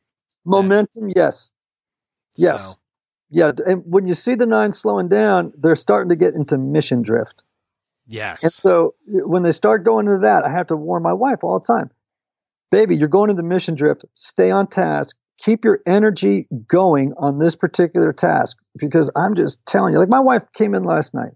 Momentum, 0.45 1.11
yes, 1.17 1.49
yes, 2.37 2.73
so. 2.73 2.75
yeah. 3.31 3.53
And 3.67 3.83
when 3.87 4.07
you 4.07 4.13
see 4.13 4.35
the 4.35 4.45
nine 4.45 4.73
slowing 4.73 5.09
down, 5.09 5.55
they're 5.57 5.75
starting 5.75 6.11
to 6.11 6.17
get 6.17 6.35
into 6.35 6.59
mission 6.59 7.01
drift. 7.01 7.43
Yes. 8.07 8.45
And 8.45 8.53
so 8.53 8.95
when 9.07 9.43
they 9.43 9.53
start 9.53 9.85
going 9.85 10.07
into 10.07 10.21
that, 10.21 10.45
I 10.45 10.51
have 10.51 10.67
to 10.67 10.77
warn 10.77 11.03
my 11.03 11.15
wife 11.15 11.43
all 11.43 11.61
the 11.61 11.67
time, 11.67 11.91
baby, 12.71 12.97
you're 12.97 13.09
going 13.09 13.31
into 13.31 13.43
mission 13.43 13.75
drift. 13.75 14.05
Stay 14.15 14.51
on 14.51 14.67
task 14.67 15.17
keep 15.39 15.65
your 15.65 15.81
energy 15.87 16.47
going 16.69 17.13
on 17.17 17.39
this 17.39 17.57
particular 17.57 18.13
task 18.13 18.57
because 18.79 19.11
I'm 19.17 19.35
just 19.35 19.65
telling 19.67 19.93
you, 19.93 19.99
like 19.99 20.09
my 20.09 20.21
wife 20.21 20.45
came 20.53 20.75
in 20.75 20.85
last 20.85 21.15
night. 21.15 21.33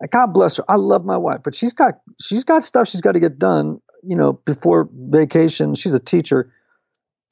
And 0.00 0.10
God 0.10 0.32
bless 0.32 0.58
her. 0.58 0.64
I 0.68 0.76
love 0.76 1.04
my 1.04 1.16
wife, 1.16 1.40
but 1.42 1.54
she's 1.54 1.72
got 1.72 1.94
she's 2.20 2.44
got 2.44 2.62
stuff 2.62 2.88
she's 2.88 3.00
got 3.00 3.12
to 3.12 3.20
get 3.20 3.38
done, 3.38 3.80
you 4.02 4.16
know, 4.16 4.32
before 4.32 4.88
vacation. 4.92 5.74
She's 5.74 5.94
a 5.94 6.00
teacher. 6.00 6.52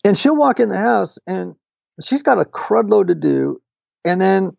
And 0.05 0.19
she'll 0.19 0.37
walk 0.37 0.61
in 0.61 0.69
the 0.69 0.77
house 0.77 1.19
and 1.27 1.55
she's 2.03 2.23
got 2.23 2.41
a 2.41 2.45
crud 2.45 2.91
load 2.91 3.09
to 3.09 3.15
do. 3.15 3.61
And 4.05 4.21
then 4.21 4.57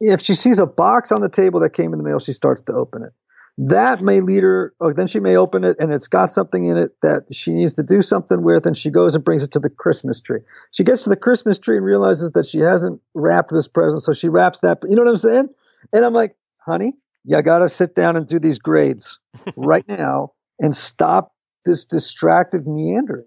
if 0.00 0.22
she 0.22 0.34
sees 0.34 0.58
a 0.58 0.66
box 0.66 1.12
on 1.12 1.20
the 1.20 1.28
table 1.28 1.60
that 1.60 1.70
came 1.70 1.92
in 1.92 1.98
the 1.98 2.04
mail, 2.04 2.18
she 2.18 2.32
starts 2.32 2.62
to 2.62 2.74
open 2.74 3.02
it 3.02 3.12
that 3.58 4.00
may 4.02 4.20
lead 4.20 4.42
her 4.42 4.72
or 4.80 4.94
then 4.94 5.06
she 5.06 5.20
may 5.20 5.36
open 5.36 5.64
it 5.64 5.76
and 5.78 5.92
it's 5.92 6.08
got 6.08 6.26
something 6.26 6.64
in 6.64 6.76
it 6.76 6.96
that 7.02 7.24
she 7.32 7.52
needs 7.52 7.74
to 7.74 7.82
do 7.82 8.00
something 8.00 8.42
with 8.42 8.66
and 8.66 8.76
she 8.76 8.90
goes 8.90 9.14
and 9.14 9.24
brings 9.24 9.42
it 9.42 9.52
to 9.52 9.58
the 9.58 9.68
christmas 9.68 10.20
tree. 10.20 10.40
She 10.70 10.84
gets 10.84 11.04
to 11.04 11.10
the 11.10 11.16
christmas 11.16 11.58
tree 11.58 11.76
and 11.76 11.84
realizes 11.84 12.32
that 12.32 12.46
she 12.46 12.60
hasn't 12.60 13.00
wrapped 13.14 13.50
this 13.50 13.68
present 13.68 14.02
so 14.02 14.12
she 14.12 14.28
wraps 14.28 14.60
that 14.60 14.78
you 14.88 14.96
know 14.96 15.02
what 15.02 15.10
i'm 15.10 15.16
saying? 15.16 15.48
And 15.92 16.04
i'm 16.04 16.14
like 16.14 16.34
honey 16.58 16.94
you 17.24 17.40
gotta 17.42 17.68
sit 17.68 17.94
down 17.94 18.16
and 18.16 18.26
do 18.26 18.38
these 18.38 18.58
grades 18.58 19.18
right 19.56 19.86
now 19.86 20.32
and 20.58 20.74
stop 20.74 21.34
this 21.64 21.84
distracted 21.84 22.66
meandering. 22.66 23.26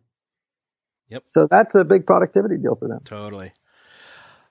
Yep. 1.09 1.23
So 1.25 1.47
that's 1.47 1.75
a 1.75 1.83
big 1.83 2.05
productivity 2.05 2.57
deal 2.57 2.75
for 2.75 2.87
them. 2.87 2.99
Totally. 3.05 3.53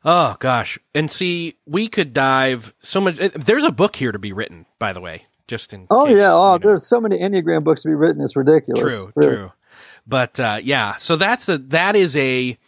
Oh 0.05 0.37
gosh. 0.39 0.79
And 0.95 1.11
see, 1.11 1.57
we 1.67 1.89
could 1.89 2.13
dive 2.13 2.75
so 2.79 3.01
much. 3.01 3.19
Eh, 3.21 3.31
there's 3.35 3.65
a 3.65 3.73
book 3.73 3.97
here 3.97 4.13
to 4.13 4.19
be 4.19 4.33
written, 4.33 4.67
by 4.79 4.93
the 4.93 5.01
way 5.01 5.27
just 5.47 5.73
in 5.73 5.87
oh 5.91 6.07
case, 6.07 6.19
yeah 6.19 6.33
oh 6.33 6.55
you 6.55 6.59
know. 6.61 6.69
there's 6.69 6.87
so 6.87 7.01
many 7.01 7.19
enneagram 7.19 7.65
books 7.65 7.83
to 7.83 7.89
be 7.89 7.95
written. 7.95 8.23
It's 8.23 8.37
ridiculous. 8.37 8.81
True 8.81 9.13
really. 9.15 9.37
true. 9.37 9.53
But 10.07 10.39
uh, 10.39 10.59
yeah. 10.63 10.97
So 10.97 11.17
that's 11.17 11.49
a 11.49 11.59
that 11.59 11.97
is 11.97 12.17
a 12.17 12.59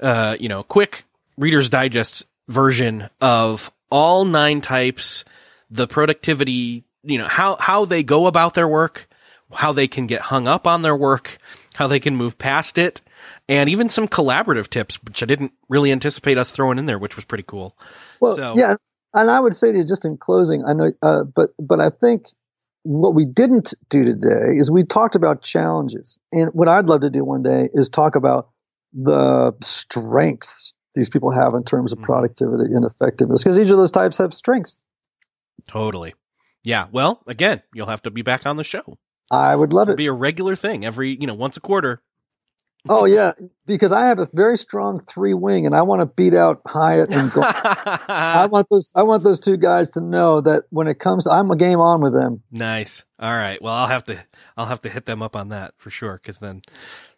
uh, 0.00 0.36
you 0.38 0.48
know 0.48 0.62
quick 0.62 1.04
reader's 1.36 1.70
digest 1.70 2.26
version 2.48 3.08
of 3.20 3.70
all 3.90 4.24
nine 4.24 4.60
types 4.60 5.24
the 5.70 5.86
productivity 5.86 6.84
you 7.02 7.18
know 7.18 7.26
how 7.26 7.56
how 7.56 7.84
they 7.84 8.02
go 8.02 8.26
about 8.26 8.54
their 8.54 8.68
work 8.68 9.08
how 9.52 9.72
they 9.72 9.86
can 9.86 10.06
get 10.06 10.20
hung 10.20 10.48
up 10.48 10.66
on 10.66 10.82
their 10.82 10.96
work 10.96 11.38
how 11.74 11.86
they 11.86 12.00
can 12.00 12.16
move 12.16 12.38
past 12.38 12.78
it 12.78 13.02
and 13.48 13.68
even 13.68 13.88
some 13.88 14.08
collaborative 14.08 14.68
tips 14.68 15.02
which 15.04 15.22
i 15.22 15.26
didn't 15.26 15.52
really 15.68 15.92
anticipate 15.92 16.38
us 16.38 16.50
throwing 16.50 16.78
in 16.78 16.86
there 16.86 16.98
which 16.98 17.16
was 17.16 17.24
pretty 17.24 17.44
cool. 17.46 17.76
Well, 18.20 18.34
so 18.34 18.56
yeah, 18.56 18.76
and 19.20 19.30
I 19.30 19.40
would 19.40 19.54
say 19.54 19.72
to 19.72 19.78
you, 19.78 19.84
just 19.84 20.04
in 20.04 20.16
closing, 20.16 20.64
I 20.64 20.72
know, 20.72 20.90
uh, 21.02 21.24
but 21.24 21.50
but 21.58 21.80
I 21.80 21.90
think 21.90 22.26
what 22.82 23.14
we 23.14 23.24
didn't 23.24 23.74
do 23.90 24.04
today 24.04 24.56
is 24.56 24.70
we 24.70 24.84
talked 24.84 25.14
about 25.14 25.42
challenges, 25.42 26.18
and 26.32 26.50
what 26.52 26.68
I'd 26.68 26.86
love 26.86 27.02
to 27.02 27.10
do 27.10 27.24
one 27.24 27.42
day 27.42 27.68
is 27.72 27.88
talk 27.88 28.16
about 28.16 28.50
the 28.92 29.52
strengths 29.62 30.72
these 30.94 31.10
people 31.10 31.30
have 31.30 31.54
in 31.54 31.64
terms 31.64 31.92
of 31.92 31.98
mm-hmm. 31.98 32.06
productivity 32.06 32.74
and 32.74 32.84
effectiveness, 32.84 33.42
because 33.42 33.58
each 33.58 33.70
of 33.70 33.76
those 33.76 33.90
types 33.90 34.18
have 34.18 34.32
strengths. 34.32 34.82
Totally. 35.68 36.14
Yeah. 36.64 36.86
Well, 36.90 37.22
again, 37.26 37.62
you'll 37.74 37.86
have 37.86 38.02
to 38.02 38.10
be 38.10 38.22
back 38.22 38.46
on 38.46 38.56
the 38.56 38.64
show. 38.64 38.98
I 39.30 39.54
would 39.54 39.72
love 39.72 39.88
It'll 39.88 39.94
it. 39.94 39.98
Be 39.98 40.06
a 40.06 40.12
regular 40.12 40.56
thing 40.56 40.84
every, 40.84 41.16
you 41.20 41.26
know, 41.26 41.34
once 41.34 41.56
a 41.56 41.60
quarter 41.60 42.02
oh 42.88 43.04
yeah, 43.04 43.32
because 43.66 43.92
I 43.92 44.06
have 44.06 44.18
a 44.18 44.28
very 44.32 44.56
strong 44.56 45.00
three 45.00 45.34
wing, 45.34 45.66
and 45.66 45.74
I 45.74 45.82
want 45.82 46.00
to 46.00 46.06
beat 46.06 46.34
out 46.34 46.62
Hyatt 46.66 47.12
and 47.12 47.32
I 47.34 48.46
want 48.50 48.68
those. 48.70 48.90
I 48.94 49.02
want 49.02 49.24
those 49.24 49.40
two 49.40 49.56
guys 49.56 49.90
to 49.90 50.00
know 50.00 50.40
that 50.40 50.64
when 50.70 50.88
it 50.88 50.98
comes, 50.98 51.26
I'm 51.26 51.50
a 51.50 51.56
game 51.56 51.80
on 51.80 52.00
with 52.00 52.12
them. 52.12 52.42
Nice. 52.50 53.04
All 53.18 53.34
right. 53.34 53.60
Well, 53.60 53.74
I'll 53.74 53.88
have 53.88 54.04
to. 54.04 54.18
I'll 54.56 54.66
have 54.66 54.82
to 54.82 54.88
hit 54.88 55.06
them 55.06 55.22
up 55.22 55.36
on 55.36 55.50
that 55.50 55.74
for 55.78 55.90
sure, 55.90 56.14
because 56.14 56.38
then 56.38 56.62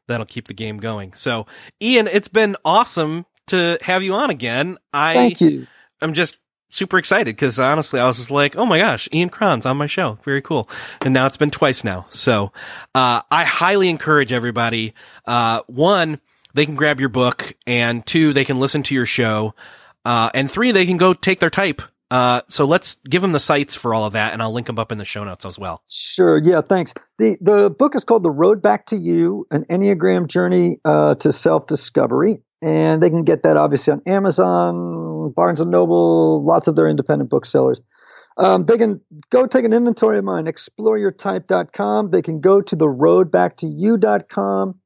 that'll 0.08 0.26
keep 0.26 0.48
the 0.48 0.54
game 0.54 0.78
going. 0.78 1.12
So, 1.14 1.46
Ian, 1.80 2.06
it's 2.06 2.28
been 2.28 2.56
awesome 2.64 3.26
to 3.48 3.78
have 3.82 4.02
you 4.02 4.14
on 4.14 4.30
again. 4.30 4.78
I 4.92 5.14
thank 5.14 5.40
you. 5.40 5.66
I'm 6.00 6.14
just 6.14 6.40
super 6.70 6.98
excited 6.98 7.36
because 7.36 7.58
honestly, 7.58 8.00
I 8.00 8.06
was 8.06 8.16
just 8.16 8.30
like, 8.30 8.56
oh 8.56 8.64
my 8.64 8.78
gosh, 8.78 9.08
Ian 9.12 9.28
Cron's 9.28 9.66
on 9.66 9.76
my 9.76 9.86
show. 9.86 10.18
Very 10.22 10.40
cool. 10.40 10.68
And 11.02 11.12
now 11.12 11.26
it's 11.26 11.36
been 11.36 11.50
twice 11.50 11.84
now. 11.84 12.06
So, 12.08 12.52
uh, 12.94 13.22
I 13.30 13.44
highly 13.44 13.88
encourage 13.88 14.32
everybody, 14.32 14.94
uh, 15.26 15.62
one, 15.66 16.20
they 16.54 16.64
can 16.64 16.74
grab 16.74 17.00
your 17.00 17.08
book 17.08 17.54
and 17.66 18.04
two, 18.06 18.32
they 18.32 18.44
can 18.44 18.58
listen 18.58 18.82
to 18.84 18.94
your 18.94 19.06
show. 19.06 19.54
Uh, 20.04 20.30
and 20.34 20.50
three, 20.50 20.72
they 20.72 20.86
can 20.86 20.96
go 20.96 21.12
take 21.12 21.40
their 21.40 21.50
type. 21.50 21.82
Uh, 22.10 22.42
so 22.48 22.64
let's 22.64 22.96
give 23.08 23.22
them 23.22 23.30
the 23.30 23.38
sites 23.38 23.76
for 23.76 23.94
all 23.94 24.04
of 24.04 24.14
that 24.14 24.32
and 24.32 24.42
I'll 24.42 24.52
link 24.52 24.66
them 24.66 24.80
up 24.80 24.90
in 24.90 24.98
the 24.98 25.04
show 25.04 25.22
notes 25.22 25.44
as 25.44 25.58
well. 25.58 25.84
Sure. 25.88 26.38
Yeah. 26.38 26.60
Thanks. 26.60 26.92
The, 27.18 27.36
the 27.40 27.70
book 27.70 27.94
is 27.94 28.02
called 28.02 28.24
The 28.24 28.30
Road 28.30 28.62
Back 28.62 28.86
to 28.86 28.96
You, 28.96 29.46
an 29.52 29.64
Enneagram 29.66 30.26
Journey, 30.26 30.80
uh, 30.84 31.14
to 31.16 31.30
Self 31.30 31.68
Discovery 31.68 32.42
and 32.62 33.02
they 33.02 33.10
can 33.10 33.24
get 33.24 33.42
that 33.44 33.56
obviously 33.56 33.92
on 33.92 34.02
Amazon, 34.06 34.99
Barnes 35.28 35.60
and 35.60 35.70
Noble, 35.70 36.42
lots 36.42 36.66
of 36.68 36.76
their 36.76 36.88
independent 36.88 37.30
booksellers. 37.30 37.80
Um, 38.36 38.64
they 38.64 38.78
can 38.78 39.00
go 39.28 39.46
take 39.46 39.64
an 39.64 39.72
inventory 39.72 40.18
of 40.18 40.24
mine, 40.24 40.46
exploreyourtype.com. 40.46 42.10
They 42.10 42.22
can 42.22 42.40
go 42.40 42.62
to 42.62 42.76
the 42.76 42.88
road 42.88 43.30
back 43.30 43.58
to 43.58 43.66
roadbacktoyou.com. 43.66 44.80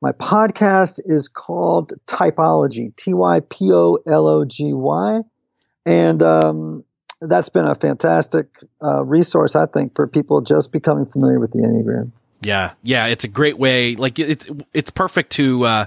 My 0.00 0.12
podcast 0.12 1.00
is 1.04 1.28
called 1.28 1.92
Typology, 2.06 2.94
T 2.94 3.14
Y 3.14 3.40
P 3.40 3.72
O 3.72 3.98
L 4.06 4.26
O 4.28 4.44
G 4.44 4.72
Y. 4.72 5.20
And 5.86 6.22
um, 6.22 6.84
that's 7.20 7.48
been 7.48 7.64
a 7.64 7.74
fantastic 7.74 8.48
uh, 8.82 9.02
resource, 9.04 9.56
I 9.56 9.66
think, 9.66 9.96
for 9.96 10.06
people 10.06 10.40
just 10.42 10.70
becoming 10.70 11.06
familiar 11.06 11.40
with 11.40 11.52
the 11.52 11.60
Enneagram. 11.60 12.12
Yeah, 12.40 12.74
yeah, 12.82 13.06
it's 13.06 13.24
a 13.24 13.28
great 13.28 13.58
way. 13.58 13.96
Like 13.96 14.18
it's 14.18 14.48
it's 14.72 14.90
perfect 14.90 15.32
to 15.32 15.64
uh, 15.64 15.86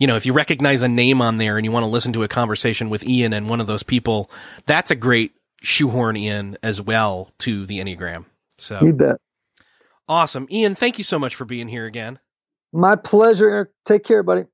you 0.00 0.06
know, 0.06 0.16
if 0.16 0.26
you 0.26 0.32
recognize 0.32 0.82
a 0.82 0.88
name 0.88 1.20
on 1.20 1.36
there 1.36 1.56
and 1.56 1.64
you 1.64 1.70
want 1.70 1.84
to 1.84 1.90
listen 1.90 2.14
to 2.14 2.22
a 2.24 2.28
conversation 2.28 2.88
with 2.88 3.06
Ian 3.06 3.32
and 3.32 3.48
one 3.48 3.60
of 3.60 3.68
those 3.68 3.84
people, 3.84 4.30
that's 4.66 4.90
a 4.90 4.96
great 4.96 5.32
shoehorn 5.60 6.16
in 6.16 6.56
as 6.62 6.80
well 6.80 7.30
to 7.40 7.66
the 7.66 7.78
Enneagram. 7.78 8.24
So 8.56 8.80
you 8.82 8.94
bet. 8.94 9.16
Awesome. 10.08 10.48
Ian, 10.50 10.74
thank 10.74 10.98
you 10.98 11.04
so 11.04 11.18
much 11.18 11.36
for 11.36 11.44
being 11.44 11.68
here 11.68 11.84
again. 11.84 12.18
My 12.72 12.96
pleasure. 12.96 13.70
Take 13.84 14.02
care, 14.02 14.22
buddy. 14.22 14.44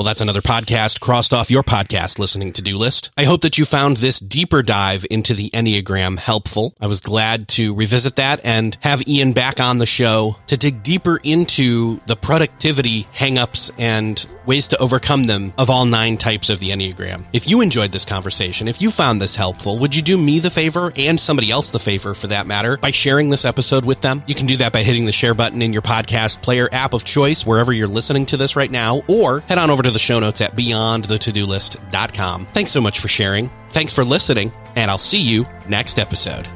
Well, 0.00 0.06
that's 0.06 0.22
another 0.22 0.40
podcast 0.40 1.00
crossed 1.00 1.34
off 1.34 1.50
your 1.50 1.62
podcast 1.62 2.18
listening 2.18 2.54
to 2.54 2.62
do 2.62 2.78
list. 2.78 3.10
I 3.18 3.24
hope 3.24 3.42
that 3.42 3.58
you 3.58 3.66
found 3.66 3.98
this 3.98 4.18
deeper 4.18 4.62
dive 4.62 5.04
into 5.10 5.34
the 5.34 5.50
Enneagram 5.50 6.16
helpful. 6.16 6.72
I 6.80 6.86
was 6.86 7.02
glad 7.02 7.48
to 7.48 7.74
revisit 7.74 8.16
that 8.16 8.40
and 8.42 8.78
have 8.80 9.06
Ian 9.06 9.34
back 9.34 9.60
on 9.60 9.76
the 9.76 9.84
show 9.84 10.36
to 10.46 10.56
dig 10.56 10.82
deeper 10.82 11.20
into 11.22 12.00
the 12.06 12.16
productivity 12.16 13.04
hangups 13.12 13.72
and 13.78 14.26
ways 14.46 14.68
to 14.68 14.78
overcome 14.78 15.24
them 15.24 15.52
of 15.58 15.68
all 15.68 15.84
nine 15.84 16.16
types 16.16 16.48
of 16.48 16.60
the 16.60 16.70
Enneagram. 16.70 17.24
If 17.34 17.46
you 17.46 17.60
enjoyed 17.60 17.92
this 17.92 18.06
conversation, 18.06 18.68
if 18.68 18.80
you 18.80 18.90
found 18.90 19.20
this 19.20 19.36
helpful, 19.36 19.78
would 19.80 19.94
you 19.94 20.00
do 20.00 20.16
me 20.16 20.38
the 20.38 20.48
favor 20.48 20.90
and 20.96 21.20
somebody 21.20 21.50
else 21.50 21.68
the 21.68 21.78
favor 21.78 22.14
for 22.14 22.28
that 22.28 22.46
matter 22.46 22.78
by 22.78 22.90
sharing 22.90 23.28
this 23.28 23.44
episode 23.44 23.84
with 23.84 24.00
them? 24.00 24.22
You 24.26 24.34
can 24.34 24.46
do 24.46 24.56
that 24.56 24.72
by 24.72 24.82
hitting 24.82 25.04
the 25.04 25.12
share 25.12 25.34
button 25.34 25.60
in 25.60 25.74
your 25.74 25.82
podcast 25.82 26.40
player 26.40 26.70
app 26.72 26.94
of 26.94 27.04
choice, 27.04 27.44
wherever 27.44 27.70
you're 27.70 27.86
listening 27.86 28.24
to 28.26 28.38
this 28.38 28.56
right 28.56 28.70
now, 28.70 29.02
or 29.08 29.40
head 29.40 29.58
on 29.58 29.68
over 29.68 29.82
to 29.90 29.92
the 29.92 29.98
show 29.98 30.18
notes 30.20 30.40
at 30.40 30.56
beyondthetodolist.com. 30.56 32.46
Thanks 32.46 32.70
so 32.70 32.80
much 32.80 33.00
for 33.00 33.08
sharing. 33.08 33.50
Thanks 33.70 33.92
for 33.92 34.04
listening, 34.04 34.52
and 34.76 34.90
I'll 34.90 34.98
see 34.98 35.20
you 35.20 35.46
next 35.68 35.98
episode. 35.98 36.46